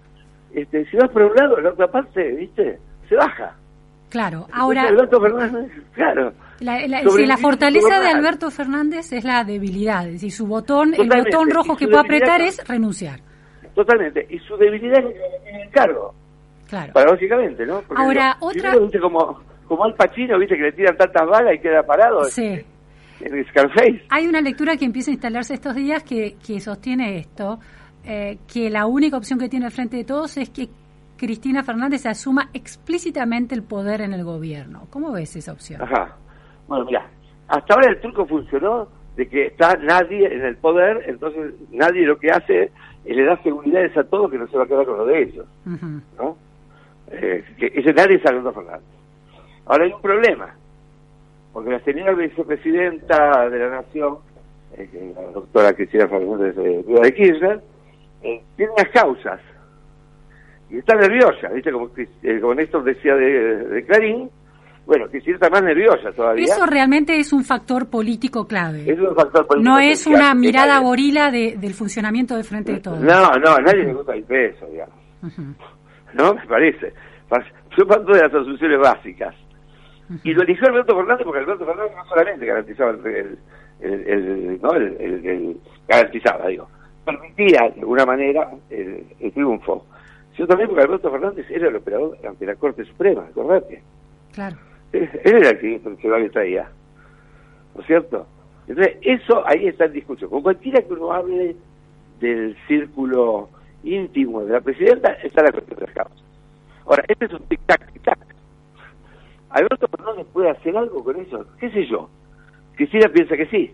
este, 0.54 0.86
si 0.86 0.98
vas 0.98 1.10
por 1.10 1.24
un 1.24 1.36
lado, 1.36 1.60
la 1.62 1.70
otra 1.72 1.88
parte, 1.88 2.32
¿viste? 2.36 2.80
Se 3.10 3.16
baja. 3.16 3.56
Claro, 4.10 4.46
ahora, 4.52 4.84
Alberto 4.90 5.22
Fernández, 5.22 5.72
claro. 5.94 6.34
la, 6.60 6.80
si 7.10 7.26
la 7.26 7.38
fortaleza 7.38 8.00
de. 8.02 8.08
Alberto 8.10 8.52
Fernández 8.52 9.14
es 9.14 9.24
la 9.24 9.44
debilidad, 9.46 10.06
es 10.08 10.14
decir, 10.14 10.32
su 10.34 10.46
botón, 10.48 10.94
el 10.94 11.08
botón 11.08 11.50
rojo 11.50 11.78
que 11.78 11.88
puede 11.88 12.02
apretar 12.02 12.42
es 12.42 12.62
renunciar. 12.68 13.22
Totalmente. 13.74 14.28
Y 14.30 14.38
su 14.40 14.58
debilidad 14.58 15.00
es 15.00 15.16
el 15.64 15.70
cargo, 15.70 16.14
Claro. 16.68 16.92
paradójicamente, 16.92 17.66
¿no? 17.66 17.82
Porque 17.88 18.04
Ahora, 18.04 18.36
otra-. 18.42 18.74
Como, 19.02 19.40
como 19.66 19.86
al 19.86 19.94
Pacino, 19.96 20.38
¿viste? 20.38 20.58
Que 20.58 20.64
le 20.64 20.72
tiran 20.74 20.98
tantas 20.98 21.26
balas 21.28 21.56
y 21.56 21.60
queda 21.60 21.82
parado 21.84 22.26
Sí. 22.26 22.60
en 23.22 23.46
Scarface. 23.48 24.04
Hay 24.10 24.28
una 24.28 24.42
lectura 24.42 24.76
que 24.76 24.84
empieza 24.84 25.10
a 25.12 25.14
instalarse 25.14 25.54
estos 25.54 25.74
días 25.76 26.04
que, 26.04 26.36
que 26.46 26.60
sostiene 26.60 27.18
esto, 27.18 27.60
eh, 28.04 28.40
que 28.52 28.70
la 28.70 28.86
única 28.86 29.18
opción 29.18 29.40
que 29.40 29.50
tiene 29.50 29.66
al 29.66 29.72
frente 29.72 29.98
de 29.98 30.04
todos 30.04 30.38
es 30.38 30.50
que 30.50 30.70
Cristina 31.18 31.64
Fernández 31.64 32.06
asuma 32.08 32.50
explícitamente 32.54 33.54
el 33.54 33.64
poder 33.64 34.02
en 34.02 34.14
el 34.14 34.24
gobierno. 34.24 34.88
¿Cómo 34.90 35.12
ves 35.12 35.36
esa 35.36 35.52
opción? 35.52 35.82
Ajá. 35.82 36.16
Bueno, 36.68 36.86
mira, 36.86 37.08
hasta 37.48 37.74
ahora 37.74 37.92
el 37.92 38.00
truco 38.00 38.26
funcionó 38.26 38.88
de 39.16 39.28
que 39.28 39.48
está 39.48 39.76
nadie 39.76 40.34
en 40.34 40.42
el 40.42 40.58
poder, 40.58 41.04
entonces 41.08 41.54
nadie 41.70 42.06
lo 42.06 42.18
que 42.18 42.32
hace 42.32 42.72
es 43.06 43.16
le 43.16 43.24
da 43.24 43.38
seguridades 43.44 43.96
a 43.98 44.04
todos 44.04 44.32
que 44.32 44.38
no 44.38 44.48
se 44.48 44.58
va 44.58 44.64
a 44.64 44.68
quedar 44.68 44.86
con 44.86 44.98
lo 44.98 45.06
de 45.06 45.22
ellos. 45.22 45.46
¿no? 46.18 46.38
Eh, 47.12 47.44
que 47.58 47.72
ese 47.76 47.94
nadie 47.94 48.16
es 48.16 48.26
Alberto 48.26 48.54
Fernández. 48.54 48.88
Ahora 49.66 49.86
hay 49.86 49.94
un 49.94 50.02
problema, 50.02 50.56
porque 51.54 51.72
la 51.72 51.80
señora 51.82 52.14
vicepresidenta 52.14 53.50
de 53.50 53.60
la 53.60 53.70
Nación, 53.70 54.18
eh, 54.78 55.14
la 55.16 55.32
doctora 55.32 55.74
Cristina 55.74 56.08
Fernández 56.08 56.56
de, 56.56 56.84
de 56.84 57.14
Kirchner, 57.14 57.62
eh, 58.24 58.42
tiene 58.56 58.72
unas 58.72 58.90
causas 58.90 59.40
y 60.70 60.78
está 60.78 60.96
nerviosa, 60.96 61.50
¿viste? 61.54 61.72
Como, 61.72 61.90
eh, 61.98 62.40
como 62.40 62.54
Néstor 62.56 62.84
decía 62.84 63.16
de, 63.16 63.58
de 63.68 63.86
Clarín, 63.86 64.30
bueno, 64.86 65.08
Cristina 65.10 65.36
está 65.36 65.50
más 65.50 65.64
nerviosa 65.64 66.12
todavía. 66.12 66.46
Eso 66.46 66.66
realmente 66.66 67.18
es 67.18 67.32
un 67.34 67.44
factor 67.44 67.90
político 67.90 68.48
clave. 68.48 68.90
Es 68.92 69.00
un 69.00 69.16
factor 69.16 69.46
político 69.46 69.70
No 69.72 69.80
es 69.80 70.08
una 70.08 70.34
mirada 70.34 70.76
nadie- 70.76 70.84
gorila 70.86 71.32
de- 71.32 71.56
del 71.58 71.74
funcionamiento 71.74 72.36
del 72.36 72.44
frente 72.46 72.72
de 72.74 72.80
todos. 72.80 73.00
No, 73.00 73.32
no, 73.38 73.52
a 73.56 73.60
nadie 73.62 73.84
le 73.86 73.94
gusta 73.94 74.14
el 74.16 74.24
peso, 74.24 74.66
digamos. 74.68 74.96
¿No? 76.14 76.34
Me 76.34 76.46
parece. 76.48 76.94
Yo 77.78 77.86
parto 77.88 78.12
de 78.12 78.22
las 78.22 78.34
asunciones 78.34 78.80
básicas. 78.80 79.36
Y 80.24 80.34
lo 80.34 80.42
eligió 80.44 80.68
Alberto 80.68 80.94
Fernández 80.96 81.24
porque 81.26 81.40
Alberto 81.40 81.66
Fernández 81.66 81.94
no 81.96 82.06
solamente 82.06 82.46
garantizaba 82.46 82.92
el, 82.92 83.06
el, 83.08 83.40
el- 83.82 84.08
el- 84.08 84.62
¿no? 84.62 84.74
el, 84.74 84.98
el- 85.00 85.26
el- 85.26 85.58
garantizaba, 85.88 86.48
digo, 86.48 86.68
permitía 87.06 87.70
de 87.74 87.82
alguna 87.82 88.06
manera 88.06 88.52
el, 88.70 89.06
el 89.20 89.32
triunfo, 89.32 89.86
sino 90.36 90.48
también 90.48 90.70
porque 90.70 90.84
Alberto 90.84 91.12
Fernández 91.12 91.46
era 91.50 91.68
el 91.68 91.76
operador 91.76 92.18
ante 92.28 92.46
la 92.46 92.56
Corte 92.56 92.86
Suprema, 92.86 93.26
acordate. 93.30 93.82
Claro. 94.34 94.58
Él 94.94 95.10
él 95.24 95.36
era 95.38 95.50
el 95.50 95.60
que, 95.60 95.76
el 95.76 95.98
que 95.98 96.30
traía. 96.30 96.70
¿No 97.76 97.82
es 97.82 97.88
cierto? 97.88 98.28
Entonces, 98.68 98.98
eso 99.02 99.46
ahí 99.48 99.68
está 99.68 99.86
en 99.86 99.94
discusión. 99.94 100.30
Con 100.30 100.42
cualquiera 100.42 100.82
que 100.82 100.94
uno 100.94 101.12
hable 101.12 101.56
del 102.20 102.56
círculo 102.68 103.50
íntimo 103.84 104.44
de 104.46 104.54
la 104.54 104.62
presidenta, 104.62 105.14
está 105.14 105.44
la 105.44 105.52
cuestión 105.52 105.80
de 105.80 105.86
las 105.86 105.96
causas. 105.96 106.24
Ahora, 106.86 107.04
este 107.08 107.26
es 107.26 107.34
un 107.34 107.40
tic-tac, 107.48 107.92
tic-tac. 107.94 108.18
Alberto 109.50 109.88
Fernández 109.88 110.28
puede 110.32 110.50
hacer 110.50 110.78
algo 110.78 111.04
con 111.04 111.20
eso, 111.20 111.46
qué 111.60 111.70
sé 111.72 111.86
yo. 111.88 112.10
Cristina 112.76 113.10
piensa 113.10 113.36
que 113.36 113.48
sí. 113.48 113.74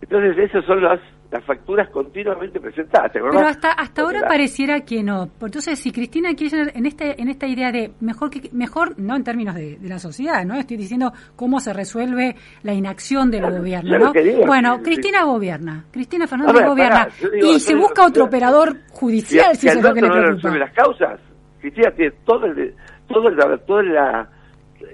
Entonces, 0.00 0.38
esas 0.38 0.64
son 0.64 0.82
las, 0.82 1.00
las 1.32 1.44
facturas 1.46 1.88
continuamente 1.90 2.60
presentadas. 2.60 3.10
¿te 3.10 3.18
acordás? 3.18 3.36
Pero 3.38 3.48
hasta 3.48 3.72
hasta 3.72 4.02
ahora 4.02 4.20
la- 4.20 4.28
pareciera 4.28 4.80
que 4.82 5.02
no. 5.02 5.30
Entonces, 5.40 5.78
si 5.78 5.90
Cristina 5.90 6.34
Kirchner 6.34 6.72
en 6.76 6.84
este 6.86 7.20
en 7.20 7.28
esta 7.30 7.46
idea 7.46 7.72
de 7.72 7.92
mejor 8.00 8.28
que 8.30 8.50
mejor 8.52 8.98
no 8.98 9.16
en 9.16 9.24
términos 9.24 9.54
de, 9.54 9.78
de 9.78 9.88
la 9.88 9.98
sociedad, 9.98 10.44
¿no? 10.44 10.56
Estoy 10.56 10.76
diciendo 10.76 11.10
cómo 11.34 11.58
se 11.58 11.72
resuelve 11.72 12.36
la 12.62 12.74
inacción 12.74 13.30
del 13.30 13.40
Claro, 13.40 13.56
gobierno, 13.58 13.98
¿no? 13.98 14.12
digo, 14.12 14.44
bueno, 14.46 14.76
sí, 14.76 14.82
Cristina 14.82 15.24
gobierna, 15.24 15.84
Cristina 15.90 16.26
Fernández 16.26 16.54
ver, 16.56 16.68
gobierna 16.68 17.04
pará, 17.04 17.12
yo 17.20 17.30
digo, 17.30 17.46
y 17.52 17.60
se 17.60 17.74
busca 17.74 18.06
otro 18.06 18.24
operador 18.24 18.76
judicial 18.90 19.56
si, 19.56 19.68
eso 19.68 19.78
es 19.78 19.84
lo 19.84 19.94
que 19.94 20.02
le 20.02 20.08
no 20.08 20.12
preocupa. 20.14 20.34
resuelve 20.34 20.58
las 20.58 20.72
causas, 20.74 21.20
Cristina 21.60 21.90
tiene 21.96 22.12
todo 22.26 22.44
el, 22.44 22.74
todo 23.08 23.28
el, 23.28 23.60
toda 23.66 23.82
la, 23.84 24.28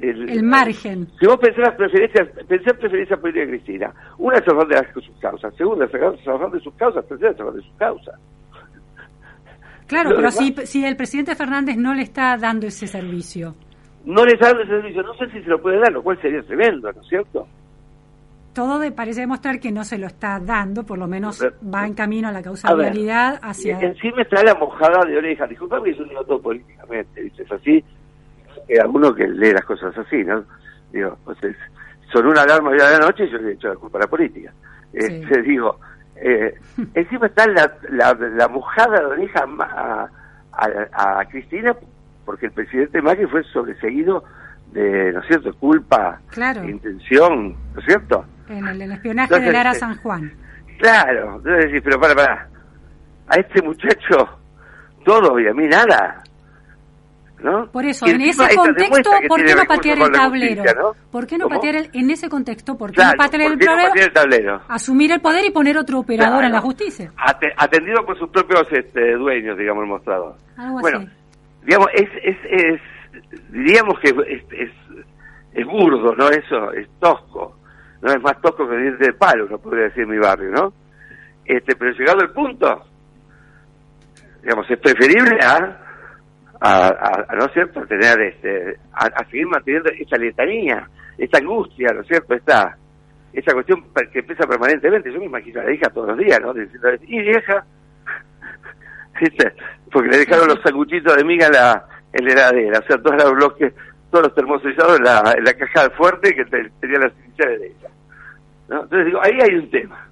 el 0.01 0.43
margen. 0.43 1.09
Si 1.19 1.27
vos 1.27 1.39
pensás 1.39 1.67
las 1.67 1.75
preferencias, 1.75 2.29
pensás 2.47 2.79
preferencias 2.79 3.19
políticas 3.19 3.49
de 3.49 3.57
Cristina, 3.57 3.95
una 4.19 4.39
es 4.39 4.45
de 4.45 4.75
las, 4.75 4.93
sus 4.93 5.11
causas, 5.21 5.55
segunda 5.57 5.85
es 5.85 5.93
de 5.93 6.61
sus 6.61 6.75
causas, 6.75 7.07
tercera 7.07 7.31
es 7.31 7.55
de 7.55 7.63
sus 7.63 7.77
causas. 7.77 8.15
Claro, 9.87 10.11
pero 10.15 10.31
si, 10.31 10.55
si 10.67 10.85
el 10.85 10.97
presidente 10.97 11.35
Fernández 11.35 11.77
no 11.79 11.95
le 11.95 12.03
está 12.03 12.37
dando 12.37 12.67
ese 12.67 12.87
servicio. 12.87 13.55
No 14.05 14.25
le 14.25 14.35
está 14.35 14.49
dando 14.49 14.63
ese 14.63 14.73
servicio, 14.73 15.03
no 15.03 15.15
sé 15.15 15.31
si 15.31 15.43
se 15.43 15.49
lo 15.49 15.61
puede 15.61 15.81
dar, 15.81 15.93
lo 15.93 16.03
cual 16.03 16.21
sería 16.21 16.43
tremendo, 16.43 16.93
¿no 16.93 17.01
es 17.01 17.09
cierto? 17.09 17.49
Todo 18.53 18.79
de, 18.79 18.91
parece 18.93 19.21
demostrar 19.21 19.61
que 19.61 19.71
no 19.71 19.85
se 19.85 19.99
lo 19.99 20.07
está 20.07 20.41
dando, 20.41 20.85
por 20.85 20.99
lo 20.99 21.07
menos 21.07 21.43
va 21.43 21.87
en 21.87 21.95
camino 21.95 22.29
a 22.29 22.33
la 22.33 22.43
causalidad 22.43 23.39
hacia... 23.41 23.79
Encima 23.81 24.23
está 24.23 24.43
la 24.43 24.55
mojada 24.55 25.09
de 25.09 25.17
oreja, 25.17 25.47
disculpame 25.47 25.93
que 25.93 25.99
yo 25.99 26.05
digo 26.05 26.25
todo 26.25 26.43
políticamente, 26.43 27.23
dices 27.23 27.51
así, 27.51 27.83
que 28.69 28.79
alguno 28.79 29.15
que 29.15 29.27
lee 29.27 29.53
las 29.53 29.65
cosas 29.65 29.97
así, 29.97 30.23
¿no? 30.25 30.45
Digo, 30.93 31.17
pues 31.25 31.39
son 32.13 32.27
una 32.27 32.43
alarma 32.43 32.71
de 32.73 32.79
la 32.79 32.99
noche 32.99 33.25
y 33.25 33.31
yo 33.31 33.39
le 33.39 33.51
he 33.51 33.55
hecho 33.55 33.69
la 33.69 33.77
culpa 33.77 33.99
a 33.99 34.03
la 34.03 34.07
política. 34.07 34.53
Este, 34.93 35.43
digo, 35.43 35.79
eh, 36.17 36.55
encima 36.95 37.27
está 37.27 37.47
la, 37.47 37.73
la, 37.91 38.49
mojada 38.49 39.01
de 39.01 39.07
oreja 39.07 39.45
a, 39.61 40.09
a, 40.93 41.25
Cristina 41.27 41.75
porque 42.25 42.47
el 42.47 42.53
presidente 42.53 43.01
Macri 43.01 43.27
fue 43.27 43.43
sobreseguido 43.45 44.25
de, 44.73 45.13
¿no 45.13 45.21
es 45.21 45.27
cierto?, 45.27 45.55
culpa, 45.55 46.21
intención, 46.67 47.57
¿no 47.75 47.81
es 47.81 47.87
cierto? 47.87 48.25
En 48.49 48.67
el, 48.67 48.93
espionaje 48.93 49.41
de 49.41 49.53
Lara 49.53 49.75
San 49.75 49.97
Juan. 49.97 50.33
Claro, 50.79 51.37
entonces 51.37 51.67
decís, 51.67 51.81
pero 51.85 52.01
para, 52.01 52.15
para, 52.15 52.49
a 53.29 53.37
este 53.37 53.63
muchacho 53.63 54.39
todo 55.05 55.39
y 55.41 55.49
a 55.49 55.55
mí 55.55 55.67
nada. 55.67 56.23
Por 57.73 57.85
eso, 57.85 58.07
en 58.07 58.21
ese 58.21 58.57
contexto, 58.57 59.11
¿por 59.29 59.45
qué 59.45 59.55
no 59.55 59.65
patear 59.65 59.99
el 59.99 60.11
tablero? 60.11 60.63
¿Por 61.11 61.27
qué 61.27 61.39
no 61.39 61.49
patear 61.49 61.77
el, 61.77 61.91
en 61.93 62.11
ese 62.11 62.29
contexto, 62.29 62.77
por 62.77 62.93
qué 62.93 63.03
no 63.03 63.13
patear 63.17 63.53
el, 63.53 64.13
tablero? 64.13 64.61
Asumir 64.69 65.13
el 65.13 65.21
poder 65.21 65.45
y 65.47 65.51
poner 65.51 65.79
otro 65.79 66.01
operador 66.01 66.45
en 66.45 66.53
la 66.53 66.61
justicia. 66.61 67.13
Atendido 67.57 68.05
por 68.05 68.19
sus 68.19 68.29
propios 68.31 68.67
este, 68.73 69.15
dueños, 69.15 69.57
digamos, 69.57 69.85
el 69.85 69.89
mostrador. 69.89 70.37
bueno, 70.81 71.07
digamos, 71.63 71.89
es, 71.95 72.09
es, 72.23 72.37
es, 72.45 72.81
diríamos 73.51 73.99
que 74.01 74.09
es, 74.09 74.43
es, 74.51 74.71
es 75.53 75.67
burdo, 75.67 76.15
¿no? 76.17 76.29
Eso, 76.31 76.73
es 76.73 76.89
tosco. 76.99 77.57
No 78.01 78.13
es 78.13 78.21
más 78.21 78.41
tosco 78.41 78.69
que 78.69 78.77
diente 78.77 79.07
de 79.07 79.13
palo, 79.13 79.47
no 79.49 79.59
podría 79.59 79.85
decir 79.85 80.05
en 80.05 80.11
mi 80.11 80.19
barrio, 80.19 80.51
¿no? 80.51 80.73
Este, 81.45 81.75
pero 81.77 81.93
llegado 81.93 82.21
el 82.21 82.31
punto, 82.31 82.85
digamos, 84.43 84.71
es 84.71 84.79
preferible 84.79 85.39
a 85.43 85.88
a, 86.61 86.89
a, 86.89 87.37
¿no 87.37 87.45
es 87.47 87.53
cierto?, 87.53 87.87
tener 87.87 88.21
este, 88.21 88.77
a, 88.93 89.25
seguir 89.27 89.47
manteniendo 89.47 89.91
esa 89.91 90.17
letanía, 90.17 90.89
esa 91.17 91.39
angustia, 91.39 91.93
¿no 91.93 92.01
es 92.01 92.09
cierto?, 92.09 92.35
esta, 92.35 92.77
esa 93.33 93.53
cuestión 93.53 93.85
que 94.13 94.19
empieza 94.19 94.47
permanentemente. 94.47 95.13
Yo 95.13 95.19
me 95.19 95.27
imagino 95.27 95.61
a 95.61 95.65
la 95.65 95.73
hija 95.73 95.91
todos 95.91 96.09
los 96.09 96.19
días, 96.19 96.41
¿no? 96.41 96.53
Diciendo, 96.55 96.89
y 97.03 97.21
vieja, 97.21 97.65
porque 99.93 100.09
le 100.09 100.19
dejaron 100.19 100.49
los 100.49 100.61
sanguchitos 100.63 101.17
de 101.17 101.25
miga 101.25 101.47
en 101.47 101.53
la, 101.53 101.85
en 102.13 102.25
la 102.25 102.33
heladera, 102.33 102.79
o 102.79 102.87
sea, 102.87 102.99
todos 102.99 103.23
los 103.23 103.33
bloques, 103.33 103.75
todos 104.11 104.27
los 104.27 104.35
termosellados 104.35 104.99
en 104.99 105.05
la, 105.05 105.35
en 105.37 105.45
la 105.45 105.55
caja 105.55 105.91
fuerte 105.91 106.35
que 106.35 106.45
tenía 106.45 106.99
las 106.99 107.13
iniciales 107.25 107.61
de 107.61 107.67
ella. 107.67 107.89
¿no? 108.69 108.83
Entonces 108.83 109.07
digo, 109.07 109.21
ahí 109.23 109.39
hay 109.41 109.55
un 109.55 109.71
tema. 109.71 110.08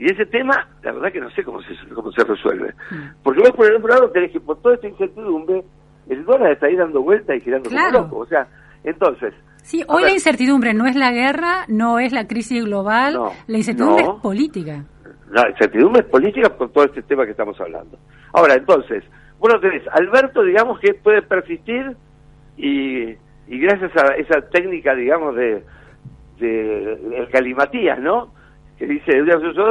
Y 0.00 0.06
ese 0.10 0.24
tema, 0.24 0.66
la 0.82 0.92
verdad 0.92 1.12
que 1.12 1.20
no 1.20 1.28
sé 1.32 1.44
cómo 1.44 1.60
se, 1.60 1.74
cómo 1.94 2.10
se 2.10 2.24
resuelve. 2.24 2.72
Mm. 2.90 3.22
Porque 3.22 3.40
vos 3.40 3.50
por 3.50 3.66
el 3.66 3.76
otro 3.76 3.88
lado 3.88 4.10
tenés 4.10 4.32
que, 4.32 4.40
por 4.40 4.58
toda 4.62 4.76
esta 4.76 4.88
incertidumbre, 4.88 5.62
el 6.08 6.24
dólar 6.24 6.52
está 6.52 6.68
ahí 6.68 6.76
dando 6.76 7.02
vuelta 7.02 7.36
y 7.36 7.40
girando 7.42 7.68
como 7.68 7.90
loco. 7.90 8.18
O 8.20 8.26
sea, 8.26 8.48
entonces... 8.82 9.34
Sí, 9.58 9.84
hoy 9.88 10.04
la 10.04 10.12
incertidumbre 10.12 10.72
no 10.72 10.86
es 10.86 10.96
la 10.96 11.12
guerra, 11.12 11.66
no 11.68 11.98
es 11.98 12.14
la 12.14 12.26
crisis 12.26 12.64
global, 12.64 13.20
la 13.46 13.56
incertidumbre 13.58 14.04
es 14.04 14.22
política. 14.22 14.86
La 15.32 15.50
incertidumbre 15.50 16.00
es 16.00 16.08
política 16.08 16.48
por 16.56 16.72
todo 16.72 16.84
este 16.84 17.02
tema 17.02 17.26
que 17.26 17.32
estamos 17.32 17.60
hablando. 17.60 17.98
Ahora, 18.32 18.54
entonces, 18.54 19.04
bueno, 19.38 19.60
tenés 19.60 19.82
Alberto, 19.92 20.42
digamos, 20.42 20.80
que 20.80 20.94
puede 20.94 21.20
persistir 21.20 21.94
y, 22.56 23.02
y 23.48 23.58
gracias 23.58 23.92
a 24.02 24.14
esa 24.14 24.40
técnica, 24.48 24.94
digamos, 24.94 25.36
de, 25.36 25.62
de, 26.38 26.92
el 27.18 27.28
calimatías, 27.30 28.00
¿no? 28.00 28.39
Que 28.80 28.86
dice 28.86 29.12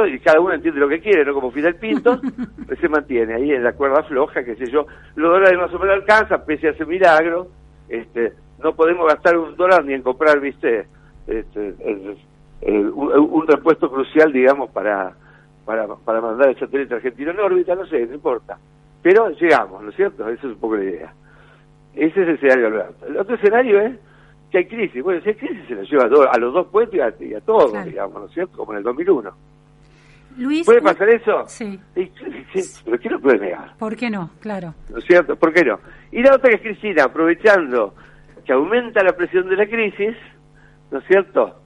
y 0.08 0.18
cada 0.20 0.38
uno 0.38 0.54
entiende 0.54 0.78
lo 0.78 0.88
que 0.88 1.00
quiere, 1.00 1.24
no 1.24 1.34
como 1.34 1.50
Fidel 1.50 1.74
Pinto, 1.74 2.20
pues 2.66 2.78
se 2.78 2.88
mantiene 2.88 3.34
ahí 3.34 3.50
en 3.50 3.64
la 3.64 3.72
cuerda 3.72 4.04
floja, 4.04 4.44
qué 4.44 4.54
sé 4.54 4.70
yo. 4.70 4.86
Los 5.16 5.32
dólares 5.32 5.58
más 5.58 5.74
o 5.74 5.80
menos 5.80 5.96
alcanzan, 5.96 6.44
pese 6.46 6.68
a 6.68 6.70
ese 6.70 6.86
milagro, 6.86 7.48
este, 7.88 8.34
no 8.62 8.72
podemos 8.76 9.08
gastar 9.08 9.36
un 9.36 9.56
dólar 9.56 9.84
ni 9.84 9.94
en 9.94 10.02
comprar, 10.02 10.38
viste, 10.38 10.86
este, 11.26 11.74
un, 12.62 13.46
repuesto 13.48 13.90
crucial, 13.90 14.32
digamos, 14.32 14.70
para, 14.70 15.12
para, 15.64 15.88
para 15.88 16.20
mandar 16.20 16.50
el 16.50 16.58
satélite 16.60 16.94
argentino 16.94 17.32
en 17.32 17.40
órbita, 17.40 17.74
no 17.74 17.86
sé, 17.86 18.06
no 18.06 18.14
importa. 18.14 18.58
Pero 19.02 19.30
llegamos, 19.30 19.82
¿no 19.82 19.90
es 19.90 19.96
cierto? 19.96 20.28
Esa 20.28 20.46
es 20.46 20.52
un 20.52 20.60
poco 20.60 20.76
la 20.76 20.84
idea. 20.84 21.12
Ese 21.96 22.22
es 22.22 22.28
el 22.28 22.34
escenario, 22.36 22.68
Alberto. 22.68 23.06
El 23.06 23.16
otro 23.16 23.34
escenario 23.34 23.80
es 23.80 23.98
que 24.50 24.58
hay 24.58 24.66
crisis. 24.66 25.02
Bueno, 25.02 25.20
si 25.22 25.30
hay 25.30 25.34
crisis 25.36 25.66
se 25.68 25.74
nos 25.74 25.90
lleva 25.90 26.04
a, 26.04 26.38
los 26.38 26.52
dos 26.52 26.66
puestos 26.68 26.96
y 27.20 27.34
a, 27.34 27.40
todos, 27.40 27.84
digamos, 27.84 28.20
¿no 28.20 28.26
es 28.26 28.32
cierto? 28.32 28.56
Como 28.58 28.72
en 28.72 28.78
el 28.78 28.84
2001. 28.84 29.32
Luis, 30.38 30.64
¿Puede 30.64 30.80
pasar 30.80 31.08
eso? 31.08 31.44
Sí. 31.46 31.78
Pero 31.94 32.98
¿quién 32.98 33.12
lo 33.12 33.20
puede 33.20 33.38
negar? 33.38 33.74
¿Por 33.78 33.96
qué 33.96 34.10
no? 34.10 34.30
Claro. 34.40 34.74
¿No 34.88 34.98
es 34.98 35.04
cierto? 35.04 35.36
¿Por 35.36 35.52
qué 35.52 35.64
no? 35.64 35.80
Y 36.12 36.22
la 36.22 36.34
otra 36.34 36.50
que 36.50 36.56
es 36.56 36.62
Cristina, 36.62 37.04
aprovechando 37.04 37.94
que 38.44 38.52
aumenta 38.52 39.02
la 39.02 39.12
presión 39.12 39.48
de 39.48 39.56
la 39.56 39.66
crisis, 39.66 40.16
¿no 40.90 40.98
es 40.98 41.04
cierto? 41.06 41.56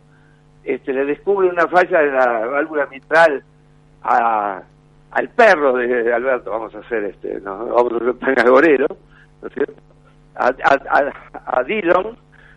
Este, 0.64 0.92
le 0.92 1.04
descubre 1.04 1.48
una 1.48 1.68
falla 1.68 2.00
de 2.00 2.10
la 2.10 2.46
válvula 2.46 2.86
mitral 2.86 3.44
a, 4.02 4.62
al 5.10 5.28
perro 5.30 5.74
de 5.74 6.12
Alberto, 6.12 6.50
vamos 6.50 6.74
a 6.74 6.78
hacer 6.78 7.04
este, 7.04 7.40
no, 7.40 7.66
vamos 7.66 7.92
a 7.92 7.96
hacer 7.96 8.80
¿no 8.80 9.48
es 9.48 9.54
cierto? 9.54 9.74
A, 10.36 10.46
a, 10.46 11.12
a, 11.44 11.60
a 11.60 11.62
Dillon, 11.62 12.16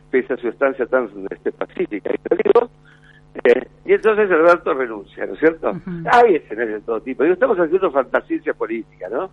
pese 0.10 0.34
a 0.34 0.38
su 0.38 0.48
estancia 0.48 0.86
tan 0.86 1.10
este, 1.30 1.52
pacífica 1.52 2.12
y 2.14 2.36
digo, 2.44 2.70
eh, 3.44 3.68
y 3.86 3.94
entonces 3.94 4.30
Alberto 4.32 4.74
renuncia, 4.74 5.26
¿no 5.26 5.34
es 5.34 5.40
cierto? 5.40 5.72
Hay 6.12 6.36
escenarios 6.36 6.82
de 6.82 6.86
todo 6.86 7.02
tipo. 7.02 7.24
Digo, 7.24 7.34
estamos 7.34 7.58
haciendo 7.58 7.92
fantasía 7.92 8.54
política, 8.54 9.08
¿no? 9.10 9.30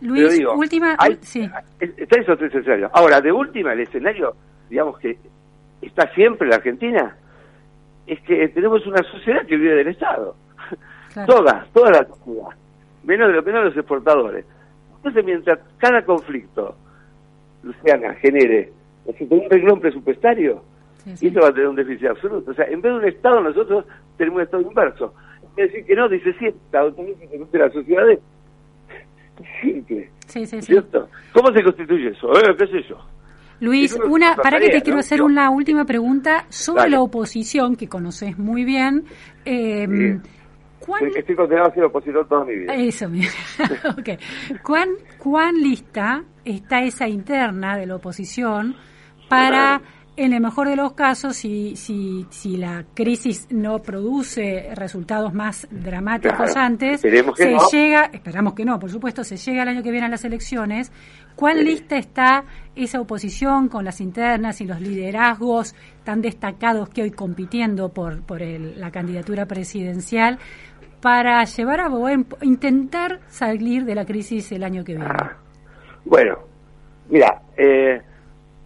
Luis, 0.00 0.40
última... 0.54 0.96
sí. 1.20 1.48
Está 1.80 2.20
esos 2.20 2.38
tres 2.38 2.54
escenarios. 2.54 2.90
Ahora, 2.94 3.20
de 3.20 3.32
última, 3.32 3.72
el 3.72 3.80
escenario, 3.80 4.34
digamos 4.70 4.98
que 4.98 5.18
está 5.82 6.08
siempre 6.14 6.48
la 6.48 6.56
Argentina, 6.56 7.16
es 8.06 8.20
que 8.20 8.48
tenemos 8.48 8.86
una 8.86 9.02
sociedad 9.02 9.44
que 9.46 9.56
vive 9.56 9.74
del 9.74 9.88
Estado. 9.88 10.36
Todas, 11.26 11.68
toda 11.72 11.90
la 11.90 12.04
sociedad. 12.06 12.56
Menos 13.04 13.28
de 13.28 13.34
lo 13.34 13.42
menos 13.42 13.64
los 13.64 13.76
exportadores. 13.76 14.44
Entonces, 14.96 15.24
mientras 15.24 15.58
cada 15.78 16.02
conflicto, 16.04 16.76
Luciana, 17.62 18.14
genere 18.14 18.72
tenemos 19.12 19.44
un 19.44 19.50
renglón 19.50 19.80
presupuestario 19.80 20.62
y 21.20 21.28
eso 21.28 21.40
va 21.40 21.48
a 21.48 21.52
tener 21.52 21.68
un 21.68 21.76
déficit 21.76 22.08
absoluto. 22.08 22.50
O 22.50 22.54
sea, 22.54 22.66
en 22.66 22.80
vez 22.80 22.92
de 22.92 22.98
un 22.98 23.04
Estado, 23.04 23.40
nosotros 23.40 23.84
tenemos 24.16 24.38
un 24.38 24.42
Estado 24.42 24.62
inverso. 24.62 25.14
En 25.42 25.54
vez 25.54 25.56
de 25.56 25.62
decir 25.62 25.86
que 25.86 25.94
no, 25.94 26.08
dice 26.08 26.32
sí, 26.38 26.46
Estado 26.46 26.90
de 26.90 27.58
la 27.58 27.70
sociedad 27.70 28.10
es 28.10 28.20
simple. 29.62 30.10
Sí, 30.26 30.44
sí, 30.46 30.60
¿Cierto? 30.60 31.08
¿Cómo 31.32 31.52
se 31.52 31.62
constituye 31.62 32.08
eso? 32.08 32.30
Eh, 32.32 32.54
¿Qué 32.58 32.66
sé 32.66 32.82
yo? 32.88 32.98
Luis, 33.60 33.98
una, 34.08 34.36
para 34.36 34.60
que 34.60 34.68
te 34.68 34.82
quiero 34.82 35.00
hacer 35.00 35.22
una 35.22 35.50
última 35.50 35.84
pregunta 35.84 36.44
sobre 36.48 36.90
la 36.90 37.00
oposición, 37.00 37.74
que 37.74 37.88
conoces 37.88 38.38
muy 38.38 38.64
bien. 38.64 39.04
Eh, 39.44 40.18
¿cuán... 40.78 41.06
Estoy 41.16 41.34
condenado 41.34 41.68
a 41.68 41.74
ser 41.74 41.84
opositor 41.84 42.28
toda 42.28 42.44
mi 42.44 42.56
vida. 42.56 42.74
Eso, 42.74 43.08
mira. 43.08 43.30
okay. 43.98 44.18
¿Cuán, 44.62 44.90
¿Cuán 45.18 45.56
lista 45.56 46.22
está 46.44 46.82
esa 46.82 47.08
interna 47.08 47.76
de 47.76 47.86
la 47.86 47.96
oposición 47.96 48.76
para, 49.28 49.80
en 50.16 50.32
el 50.32 50.40
mejor 50.40 50.68
de 50.68 50.76
los 50.76 50.92
casos, 50.94 51.36
si, 51.36 51.76
si, 51.76 52.26
si 52.30 52.56
la 52.56 52.84
crisis 52.94 53.46
no 53.50 53.80
produce 53.80 54.70
resultados 54.74 55.32
más 55.32 55.68
dramáticos 55.70 56.56
antes, 56.56 57.00
se 57.00 57.56
llega, 57.72 58.10
esperamos 58.12 58.54
que 58.54 58.64
no, 58.64 58.78
por 58.78 58.90
supuesto, 58.90 59.22
se 59.24 59.36
llega 59.36 59.62
el 59.62 59.68
año 59.68 59.82
que 59.82 59.90
viene 59.90 60.06
a 60.06 60.10
las 60.10 60.24
elecciones, 60.24 60.90
¿cuán 61.36 61.62
lista 61.62 61.96
está 61.96 62.44
esa 62.74 63.00
oposición 63.00 63.68
con 63.68 63.84
las 63.84 64.00
internas 64.00 64.60
y 64.60 64.66
los 64.66 64.80
liderazgos 64.80 65.74
tan 66.04 66.20
destacados 66.20 66.88
que 66.88 67.02
hoy 67.02 67.10
compitiendo 67.10 67.90
por, 67.90 68.22
por 68.22 68.40
la 68.40 68.90
candidatura 68.90 69.46
presidencial 69.46 70.38
para 71.00 71.44
llevar 71.44 71.80
a 71.80 71.88
buen, 71.88 72.26
intentar 72.42 73.20
salir 73.28 73.84
de 73.84 73.94
la 73.94 74.04
crisis 74.04 74.50
el 74.52 74.64
año 74.64 74.84
que 74.84 74.94
viene? 74.94 75.14
Bueno, 76.04 76.38
mira, 77.08 77.42
eh, 77.56 78.02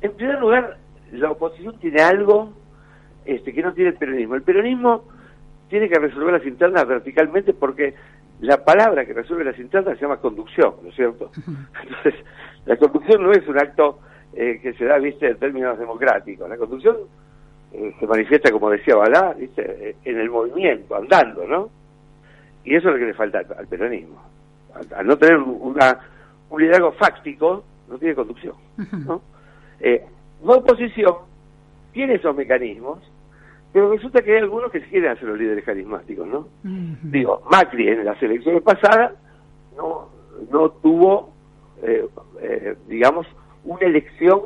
en 0.03 0.13
primer 0.13 0.39
lugar, 0.41 0.79
la 1.13 1.31
oposición 1.31 1.79
tiene 1.79 2.03
algo 2.03 2.53
este, 3.25 3.53
que 3.53 3.63
no 3.63 3.73
tiene 3.73 3.91
el 3.91 3.97
peronismo. 3.97 4.35
El 4.35 4.43
peronismo 4.43 5.05
tiene 5.69 5.89
que 5.89 5.99
resolver 5.99 6.35
las 6.35 6.47
internas 6.47 6.87
verticalmente 6.87 7.55
porque 7.55 7.95
la 8.41 8.65
palabra 8.65 9.07
que 9.07 9.15
resuelve 9.15 9.45
las 9.45 9.59
internas 9.59 9.97
se 9.97 10.03
llama 10.03 10.17
conducción, 10.17 10.75
¿no 10.83 10.89
es 10.89 10.97
cierto? 10.97 11.31
Entonces, 11.83 12.15
la 12.67 12.77
conducción 12.77 13.23
no 13.23 13.31
es 13.31 13.47
un 13.47 13.59
acto 13.59 14.01
eh, 14.35 14.59
que 14.61 14.73
se 14.75 14.85
da, 14.85 14.99
viste, 14.99 15.29
en 15.29 15.37
términos 15.39 15.79
democráticos. 15.79 16.49
La 16.49 16.57
conducción 16.57 16.97
eh, 17.73 17.95
se 17.99 18.07
manifiesta, 18.07 18.51
como 18.51 18.71
decía 18.71 18.97
Balá, 18.97 19.35
viste, 19.35 19.63
eh, 19.91 19.97
en 20.05 20.19
el 20.19 20.31
movimiento, 20.31 20.97
andando, 20.97 21.47
¿no? 21.47 21.71
Y 22.65 22.75
eso 22.75 22.89
es 22.89 22.95
lo 22.95 22.99
que 22.99 23.07
le 23.07 23.15
falta 23.15 23.39
al, 23.39 23.47
al 23.59 23.67
peronismo. 23.69 24.21
Al, 24.75 24.87
al 24.99 25.07
no 25.07 25.17
tener 25.17 25.39
una, 25.39 25.99
un 26.51 26.61
liderazgo 26.61 26.93
fáctico, 26.93 27.65
no 27.89 27.99
tiene 27.99 28.15
conducción, 28.15 28.55
¿no? 29.07 29.23
Eh, 29.83 30.05
la 30.45 30.55
oposición 30.55 31.15
tiene 31.93 32.15
esos 32.15 32.35
mecanismos, 32.35 32.99
pero 33.73 33.91
resulta 33.93 34.23
que 34.23 34.33
hay 34.33 34.39
algunos 34.39 34.71
que 34.71 34.81
quieren 34.83 35.11
hacer 35.11 35.29
los 35.29 35.39
líderes 35.39 35.65
carismáticos, 35.65 36.27
¿no? 36.27 36.47
Digo, 37.11 37.43
Macri 37.51 37.89
en 37.89 38.05
las 38.05 38.23
elecciones 38.23 38.63
pasadas 38.63 39.13
no, 39.77 40.09
no 40.51 40.71
tuvo, 40.71 41.33
eh, 41.83 42.07
eh, 42.41 42.77
digamos, 42.89 43.27
una 43.65 43.81
elección 43.87 44.41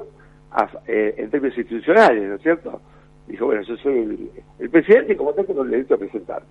a- 0.53 0.69
eh, 0.87 1.15
en 1.19 1.31
términos 1.31 1.57
institucionales, 1.59 2.29
¿no 2.29 2.35
es 2.37 2.43
cierto? 2.43 2.81
Dijo, 3.27 3.47
bueno, 3.47 3.63
yo 3.63 3.77
soy 3.79 3.99
el, 3.99 4.31
el 4.61 4.71
presidente 4.71 5.13
y 5.13 5.17
como 5.17 5.33
tal 5.33 5.47
tengo 5.47 5.63
el 5.63 5.71
derecho 5.71 5.95
a 5.95 5.99
presentarme. 5.99 6.47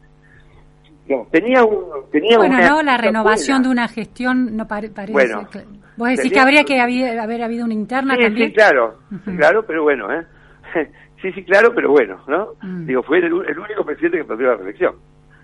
No, 1.08 1.28
tenía 1.32 1.64
un, 1.64 2.10
tenía 2.12 2.38
Bueno, 2.38 2.56
una 2.58 2.70
no, 2.70 2.82
la 2.82 2.98
renovación 2.98 3.58
buena. 3.58 3.68
de 3.68 3.72
una 3.72 3.88
gestión 3.88 4.58
no 4.58 4.68
pare- 4.68 4.90
parece. 4.90 5.14
Bueno, 5.14 5.48
que- 5.50 5.64
Vos 5.98 6.10
decís 6.10 6.24
tenía- 6.24 6.34
que 6.34 6.40
habría 6.40 6.64
que 6.64 6.78
habi- 6.80 7.20
haber 7.20 7.44
habido 7.44 7.64
una 7.66 7.74
interna 7.76 8.16
Sí, 8.16 8.22
también. 8.24 8.50
sí, 8.50 8.54
claro, 8.56 9.00
claro, 9.38 9.66
pero 9.66 9.84
bueno, 9.84 10.12
¿eh? 10.12 10.26
sí, 11.22 11.32
sí, 11.34 11.44
claro, 11.44 11.72
pero 11.76 11.92
bueno, 11.92 12.18
¿no? 12.28 12.50
Mm. 12.62 12.86
Digo, 12.88 13.04
fue 13.04 13.20
el, 13.20 13.26
el 13.26 13.60
único 13.60 13.86
presidente 13.86 14.18
que 14.18 14.26
perdió 14.26 14.48
la 14.48 14.56
reelección. 14.56 14.96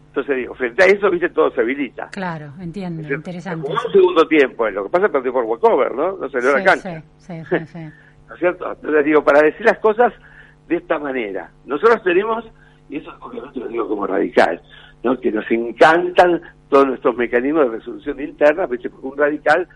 Entonces 0.08 0.36
digo, 0.36 0.54
frente 0.56 0.84
a 0.84 0.88
eso, 0.88 1.10
viste, 1.10 1.30
todo 1.30 1.52
se 1.52 1.62
habilita. 1.62 2.10
Claro, 2.12 2.52
entiendo, 2.60 3.02
interesante. 3.14 3.66
Jugó 3.66 3.80
un 3.86 3.92
segundo 3.94 4.28
tiempo, 4.28 4.70
lo 4.70 4.84
que 4.86 4.90
pasa 4.90 5.06
es 5.06 5.10
que 5.12 5.18
perdió 5.20 5.32
por 5.34 5.46
walkover, 5.46 5.94
¿no? 5.96 6.18
No 6.18 6.30
salió 6.30 6.50
a 6.50 6.54
la 6.54 6.60
Sí, 6.60 6.66
cancha. 6.66 7.02
sí, 7.18 7.34
sí, 7.34 7.44
sí, 7.50 7.66
sí. 7.68 7.80
¿no 8.28 8.34
es 8.34 8.40
cierto? 8.40 8.72
Entonces 8.74 9.06
digo, 9.06 9.24
para 9.24 9.42
decir 9.42 9.66
las 9.66 9.78
cosas 9.80 10.12
de 10.68 10.76
esta 10.78 11.00
manera, 11.00 11.50
nosotros 11.66 12.04
tenemos, 12.04 12.44
y 12.90 12.98
eso 12.98 13.10
obviamente 13.22 13.60
lo 13.60 13.68
digo 13.70 13.88
como 13.88 14.06
radical, 14.08 14.62
¿no? 15.04 15.20
que 15.20 15.32
nos 15.32 15.50
encantan 15.50 16.42
todos 16.70 16.88
nuestros 16.88 17.16
mecanismos 17.18 17.66
de 17.66 17.78
resolución 17.78 18.22
interna, 18.22 18.68
porque 18.68 18.90
un 19.02 19.18
radical, 19.18 19.68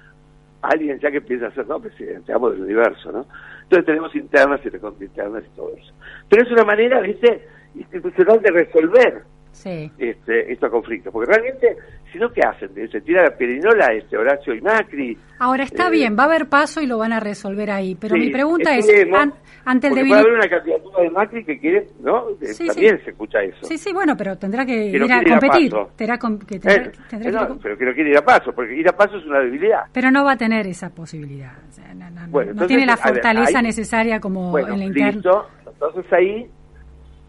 alguien 0.62 1.00
ya 1.00 1.12
que 1.12 1.22
piensa 1.22 1.52
ser, 1.52 1.68
no, 1.68 1.80
presidente, 1.80 2.32
amo 2.32 2.50
del 2.50 2.62
universo, 2.62 3.12
¿no? 3.12 3.26
Entonces 3.64 3.86
tenemos 3.86 4.16
internas 4.16 4.62
y 4.64 5.04
internas 5.04 5.44
y 5.46 5.56
todo 5.56 5.74
eso. 5.76 5.94
Pero 6.30 6.44
es 6.44 6.52
una 6.52 6.64
manera, 6.64 7.02
¿viste? 7.02 7.48
institucional 7.76 8.42
de 8.42 8.52
resolver 8.52 9.24
Sí. 9.56 9.90
este, 9.98 10.52
estos 10.52 10.70
conflictos, 10.70 11.12
porque 11.14 11.32
realmente, 11.32 11.78
si 12.12 12.20
no, 12.20 12.30
¿qué 12.32 12.42
hacen? 12.42 12.70
Se 12.92 13.00
tira 13.02 13.24
la 13.24 13.36
perinola 13.36 13.88
este 13.94 14.18
Horacio 14.18 14.54
y 14.54 14.62
Macri, 14.62 15.18
Ahora 15.40 15.64
está 15.64 15.88
Eh, 15.88 15.92
bien, 15.92 16.16
va 16.18 16.24
a 16.24 16.26
haber 16.28 16.48
paso 16.48 16.82
y 16.82 16.88
lo 16.88 16.98
van 16.98 17.12
a 17.12 17.20
resolver 17.20 17.70
ahí. 17.70 17.96
Pero 18.00 18.16
Sí, 18.16 18.22
mi 18.22 18.30
pregunta 18.32 18.74
es, 18.76 18.88
esperemos, 18.88 19.20
an- 19.20 19.34
ante 19.66 19.88
el 19.88 19.92
porque 19.92 20.00
debil... 20.04 20.10
puede 20.12 20.22
haber 20.22 20.34
una 20.34 20.50
candidatura 20.50 21.04
de 21.04 21.10
Macri 21.10 21.44
que 21.46 21.60
quiere, 21.60 21.88
¿no? 22.02 22.30
Eh, 22.42 22.46
Sí, 22.54 22.68
También 22.68 22.98
sí. 23.00 23.04
se 23.04 23.10
escucha 23.12 23.42
eso. 23.44 23.58
Sí, 23.66 23.78
sí, 23.78 23.92
bueno, 23.94 24.16
pero 24.16 24.38
tendrá 24.38 24.66
que 24.66 24.74
Que 24.74 24.86
ir 24.98 25.04
a 25.04 25.06
quiere 25.08 25.22
ir 25.30 25.34
a 25.34 25.40
competir. 25.40 25.72
Tendrá, 25.98 26.18
que 26.18 26.60
tendrá- 26.60 26.74
Eh, 26.86 26.92
tendrá 27.10 27.30
eh, 27.30 27.34
que 27.34 27.40
no, 27.40 27.48
com- 27.50 27.60
pero 27.62 27.78
que 27.78 27.86
no 27.86 27.94
quiere 27.94 28.10
ir 28.12 28.18
a 28.18 28.22
paso, 28.24 28.54
porque 28.54 28.76
ir 28.76 28.88
a 28.88 28.94
paso 28.96 29.18
es 29.18 29.26
una 29.26 29.40
debilidad. 29.40 29.82
Pero 29.92 30.10
no 30.12 30.24
va 30.24 30.32
a 30.34 30.38
tener 30.38 30.68
esa 30.68 30.90
posibilidad. 30.90 31.52
O 31.68 31.72
sea, 31.74 31.94
no, 31.94 32.10
no- 32.12 32.22
no- 32.22 32.28
Bueno, 32.30 32.46
no 32.48 32.52
entonces, 32.52 32.68
tiene 32.70 32.86
la 32.86 32.94
a 32.94 32.96
ver, 33.06 33.14
fortaleza 33.16 33.58
ahí- 33.60 33.64
necesaria 33.66 34.20
como 34.22 34.52
Bueno, 34.52 34.74
en 34.74 34.80
la 34.80 34.86
interna. 34.86 35.12
listo. 35.12 35.48
Entonces 35.70 36.14
ahí, 36.14 36.46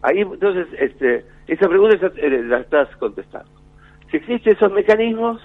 ahí 0.01 0.19
entonces, 0.21 0.67
este, 0.79 1.25
esa 1.47 1.67
pregunta 1.67 2.11
eh, 2.17 2.43
la 2.43 2.59
estás 2.59 2.93
contestando. 2.97 3.49
Si 4.11 4.17
existen 4.17 4.53
esos 4.53 4.71
mecanismos, 4.71 5.41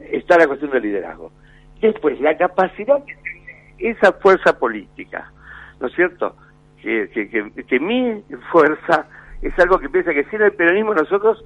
está 0.00 0.38
la 0.38 0.46
cuestión 0.46 0.70
del 0.70 0.82
liderazgo. 0.82 1.32
Después, 1.80 2.20
la 2.20 2.36
capacidad 2.36 3.04
que 3.04 3.14
tiene 3.16 3.74
esa 3.78 4.12
fuerza 4.12 4.58
política, 4.58 5.30
¿no 5.80 5.88
es 5.88 5.94
cierto? 5.94 6.36
Que, 6.80 7.08
que, 7.10 7.28
que, 7.28 7.64
que 7.64 7.80
mi 7.80 8.22
fuerza 8.50 9.06
es 9.42 9.58
algo 9.58 9.78
que 9.78 9.88
piensa 9.88 10.12
que 10.12 10.24
sin 10.24 10.42
el 10.42 10.52
peronismo 10.52 10.94
nosotros 10.94 11.44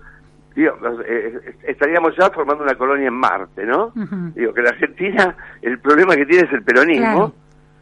digo, 0.54 0.74
eh, 1.06 1.38
eh, 1.44 1.54
estaríamos 1.68 2.16
ya 2.16 2.30
formando 2.30 2.64
una 2.64 2.74
colonia 2.74 3.08
en 3.08 3.14
Marte, 3.14 3.64
¿no? 3.64 3.92
Digo 4.34 4.52
que 4.52 4.62
la 4.62 4.70
Argentina, 4.70 5.36
el 5.62 5.78
problema 5.78 6.16
que 6.16 6.26
tiene 6.26 6.46
es 6.46 6.52
el 6.52 6.62
peronismo. 6.62 7.32
Claro. 7.32 7.34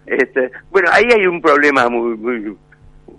Este, 0.05 0.51
bueno, 0.71 0.91
ahí 0.93 1.05
hay 1.13 1.27
un 1.27 1.41
problema 1.41 1.89
muy, 1.89 2.17
muy, 2.17 2.57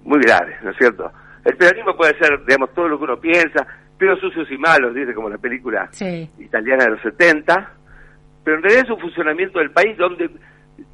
muy 0.04 0.20
grave, 0.22 0.56
¿no 0.64 0.70
es 0.72 0.78
cierto? 0.78 1.12
El 1.48 1.56
peronismo 1.56 1.95
puede 1.95 2.18
ser, 2.20 2.43
digamos, 2.45 2.74
todo 2.74 2.89
lo 2.89 2.98
que 2.98 3.06
uno 3.06 3.18
piensa, 3.22 3.66
pero 3.98 4.18
sucios 4.18 4.52
y 4.52 4.58
malos, 4.58 4.93
dice 4.93 5.14
como 5.14 5.30
la 5.30 5.38
película 5.38 5.88
Sí. 5.91 6.30
italiana 6.39 6.84
de 6.84 6.91
los 6.91 7.02
70, 7.02 7.72
pero 8.43 8.58
en 8.58 8.64
realidad 8.64 8.84
es 8.86 8.91
un 8.91 9.00
funcionamiento 9.00 9.60
del 9.60 9.72
país 9.72 9.98
donde 9.98 10.30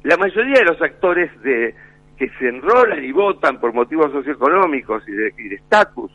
la 0.04 0.16
mayoría 0.16 0.60
de 0.60 0.64
los 0.64 0.80
actores 0.80 1.28
de 1.42 1.74
que 2.16 2.28
se 2.38 2.48
enrolan 2.48 3.02
y 3.04 3.10
votan 3.10 3.58
por 3.58 3.72
motivos 3.74 4.12
socioeconómicos 4.12 5.02
y 5.08 5.12
de 5.12 5.54
estatus 5.56 6.12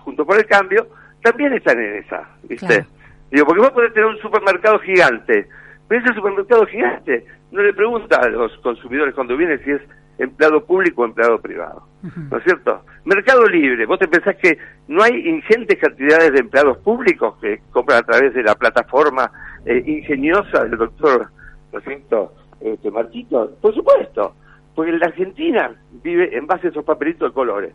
junto 0.00 0.24
por 0.24 0.38
el 0.38 0.46
cambio, 0.46 0.88
también 1.22 1.52
están 1.52 1.78
en 1.78 1.96
esa, 1.96 2.26
¿viste? 2.44 2.66
Claro. 2.66 2.86
Digo, 3.30 3.46
porque 3.46 3.60
vos 3.60 3.70
podés 3.72 3.92
tener 3.92 4.08
un 4.08 4.18
supermercado 4.18 4.78
gigante, 4.78 5.46
pero 5.86 6.02
ese 6.02 6.14
supermercado 6.14 6.64
gigante 6.66 7.26
no 7.52 7.62
le 7.62 7.74
pregunta 7.74 8.16
a 8.22 8.28
los 8.30 8.56
consumidores 8.62 9.14
cuando 9.14 9.36
viene 9.36 9.58
si 9.58 9.70
es 9.70 9.82
empleado 10.18 10.64
público 10.64 11.02
o 11.02 11.04
empleado 11.04 11.40
privado. 11.40 11.86
¿No 12.30 12.36
es 12.38 12.44
cierto? 12.44 12.82
Mercado 13.04 13.44
libre, 13.46 13.86
vos 13.86 13.98
te 13.98 14.08
pensás 14.08 14.36
que 14.36 14.58
no 14.88 15.02
hay 15.02 15.26
ingentes 15.28 15.78
cantidades 15.78 16.32
de 16.32 16.40
empleados 16.40 16.78
públicos 16.78 17.36
que 17.40 17.60
compran 17.70 17.98
a 17.98 18.02
través 18.02 18.34
de 18.34 18.42
la 18.42 18.54
plataforma 18.54 19.30
eh, 19.64 19.82
ingeniosa 19.86 20.64
del 20.64 20.78
doctor, 20.78 21.28
¿no 21.72 21.78
es 21.78 21.84
cierto? 21.84 22.34
Este, 22.60 22.90
Marquito, 22.90 23.52
por 23.60 23.74
supuesto, 23.74 24.34
porque 24.74 24.92
la 24.92 25.06
Argentina 25.06 25.74
vive 26.02 26.36
en 26.36 26.46
base 26.46 26.66
a 26.68 26.70
esos 26.70 26.84
papelitos 26.84 27.30
de 27.30 27.34
colores. 27.34 27.74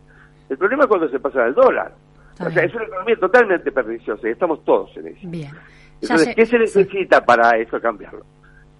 El 0.50 0.58
problema 0.58 0.84
es 0.84 0.88
cuando 0.90 1.10
se 1.10 1.20
pasa 1.20 1.44
al 1.46 1.54
dólar. 1.54 1.94
Está 2.32 2.48
O 2.48 2.52
sea, 2.52 2.62
bien. 2.62 2.70
es 2.70 2.76
una 2.76 2.86
economía 2.86 3.16
totalmente 3.18 3.72
perniciosa 3.72 4.28
y 4.28 4.32
estamos 4.32 4.64
todos 4.64 4.96
en 4.98 5.08
eso. 5.08 5.20
Bien. 5.24 5.52
Entonces, 6.02 6.36
¿qué 6.36 6.46
se 6.46 6.58
necesita 6.58 7.24
para 7.26 7.58
eso 7.58 7.80
cambiarlo? 7.82 8.26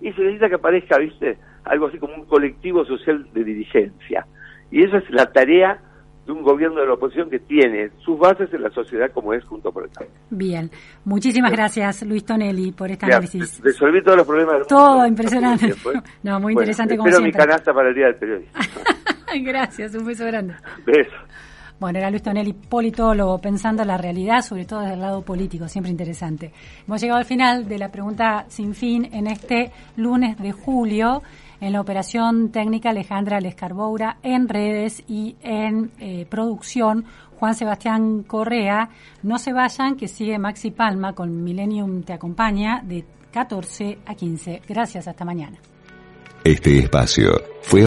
Y 0.02 0.12
se 0.14 0.22
necesita 0.22 0.50
que 0.50 0.56
aparezca, 0.56 0.98
¿viste? 0.98 1.38
Algo 1.66 1.88
así 1.88 1.98
como 1.98 2.16
un 2.16 2.26
colectivo 2.26 2.86
social 2.86 3.28
de 3.34 3.44
dirigencia. 3.44 4.26
Y 4.72 4.84
esa 4.84 4.98
es 4.98 5.10
la 5.10 5.26
tarea 5.32 5.80
de 6.26 6.32
un 6.32 6.44
gobierno 6.44 6.80
de 6.80 6.86
la 6.88 6.94
oposición 6.94 7.30
que 7.30 7.40
tiene 7.40 7.90
sus 8.06 8.18
bases 8.20 8.54
en 8.54 8.62
la 8.62 8.70
sociedad 8.70 9.10
como 9.12 9.34
es 9.34 9.44
junto 9.46 9.72
por 9.72 9.84
el 9.84 9.90
cambio. 9.90 10.14
Bien. 10.30 10.70
Muchísimas 11.06 11.52
gracias, 11.52 12.06
Luis 12.06 12.24
Tonelli, 12.24 12.72
por 12.72 12.92
este 12.92 13.08
Ya, 13.08 13.14
análisis. 13.18 13.60
resolví 13.64 14.02
todos 14.04 14.18
los 14.18 14.28
problemas 14.28 14.56
del 14.60 14.68
Todo 14.68 14.92
mundo. 14.92 15.08
impresionante. 15.08 15.66
Tiempo, 15.66 15.92
¿eh? 15.92 16.02
No, 16.24 16.34
muy 16.40 16.54
Bueno, 16.54 16.62
interesante 16.62 16.98
como 16.98 17.20
mi 17.20 17.32
canasta 17.32 17.74
para 17.74 17.90
el 17.90 17.96
Día 17.96 18.06
del 18.06 18.16
Periodista. 18.16 18.60
Gracias, 19.44 19.96
un 19.96 20.06
beso 20.06 20.26
grande. 20.26 20.54
Beso. 20.86 21.16
Bueno, 21.80 22.00
era 22.00 22.10
Luis 22.10 22.24
Tonelli, 22.24 22.52
politólogo, 22.52 23.38
pensando 23.38 23.86
la 23.86 23.98
realidad, 23.98 24.42
sobre 24.42 24.66
todo 24.66 24.82
desde 24.82 24.96
el 24.96 25.00
lado 25.00 25.22
político, 25.22 25.70
siempre 25.70 25.90
interesante. 25.90 26.52
Hemos 26.86 27.00
llegado 27.00 27.20
al 27.20 27.26
final 27.26 27.70
de 27.70 27.78
la 27.78 27.90
pregunta 27.90 28.46
sin 28.50 28.76
fin 28.76 29.08
en 29.14 29.28
este 29.28 29.72
lunes 29.96 30.38
de 30.38 30.52
julio, 30.52 31.24
en 31.62 31.72
la 31.72 31.80
operación 31.80 32.52
técnica 32.52 32.90
Alejandra 32.90 33.40
Lescarboura, 33.40 34.18
en 34.24 34.50
redes 34.50 35.04
y 35.08 35.38
en 35.42 35.92
eh, 36.00 36.26
producción 36.30 37.06
Juan 37.40 37.56
Sebastián 37.56 38.24
Correa. 38.24 38.90
No 39.24 39.40
se 39.40 39.54
vayan, 39.54 39.96
que 39.96 40.10
sigue 40.10 40.38
Maxi 40.38 40.72
Palma 40.72 41.14
con 41.14 41.44
Millennium 41.44 42.04
Te 42.04 42.12
Acompaña 42.12 42.82
de 42.84 43.06
14 43.32 44.00
a 44.06 44.16
15. 44.16 44.64
Gracias, 44.68 45.08
hasta 45.08 45.24
mañana. 45.24 45.58
Este 46.44 46.80
espacio 46.80 47.32
fue 47.62 47.78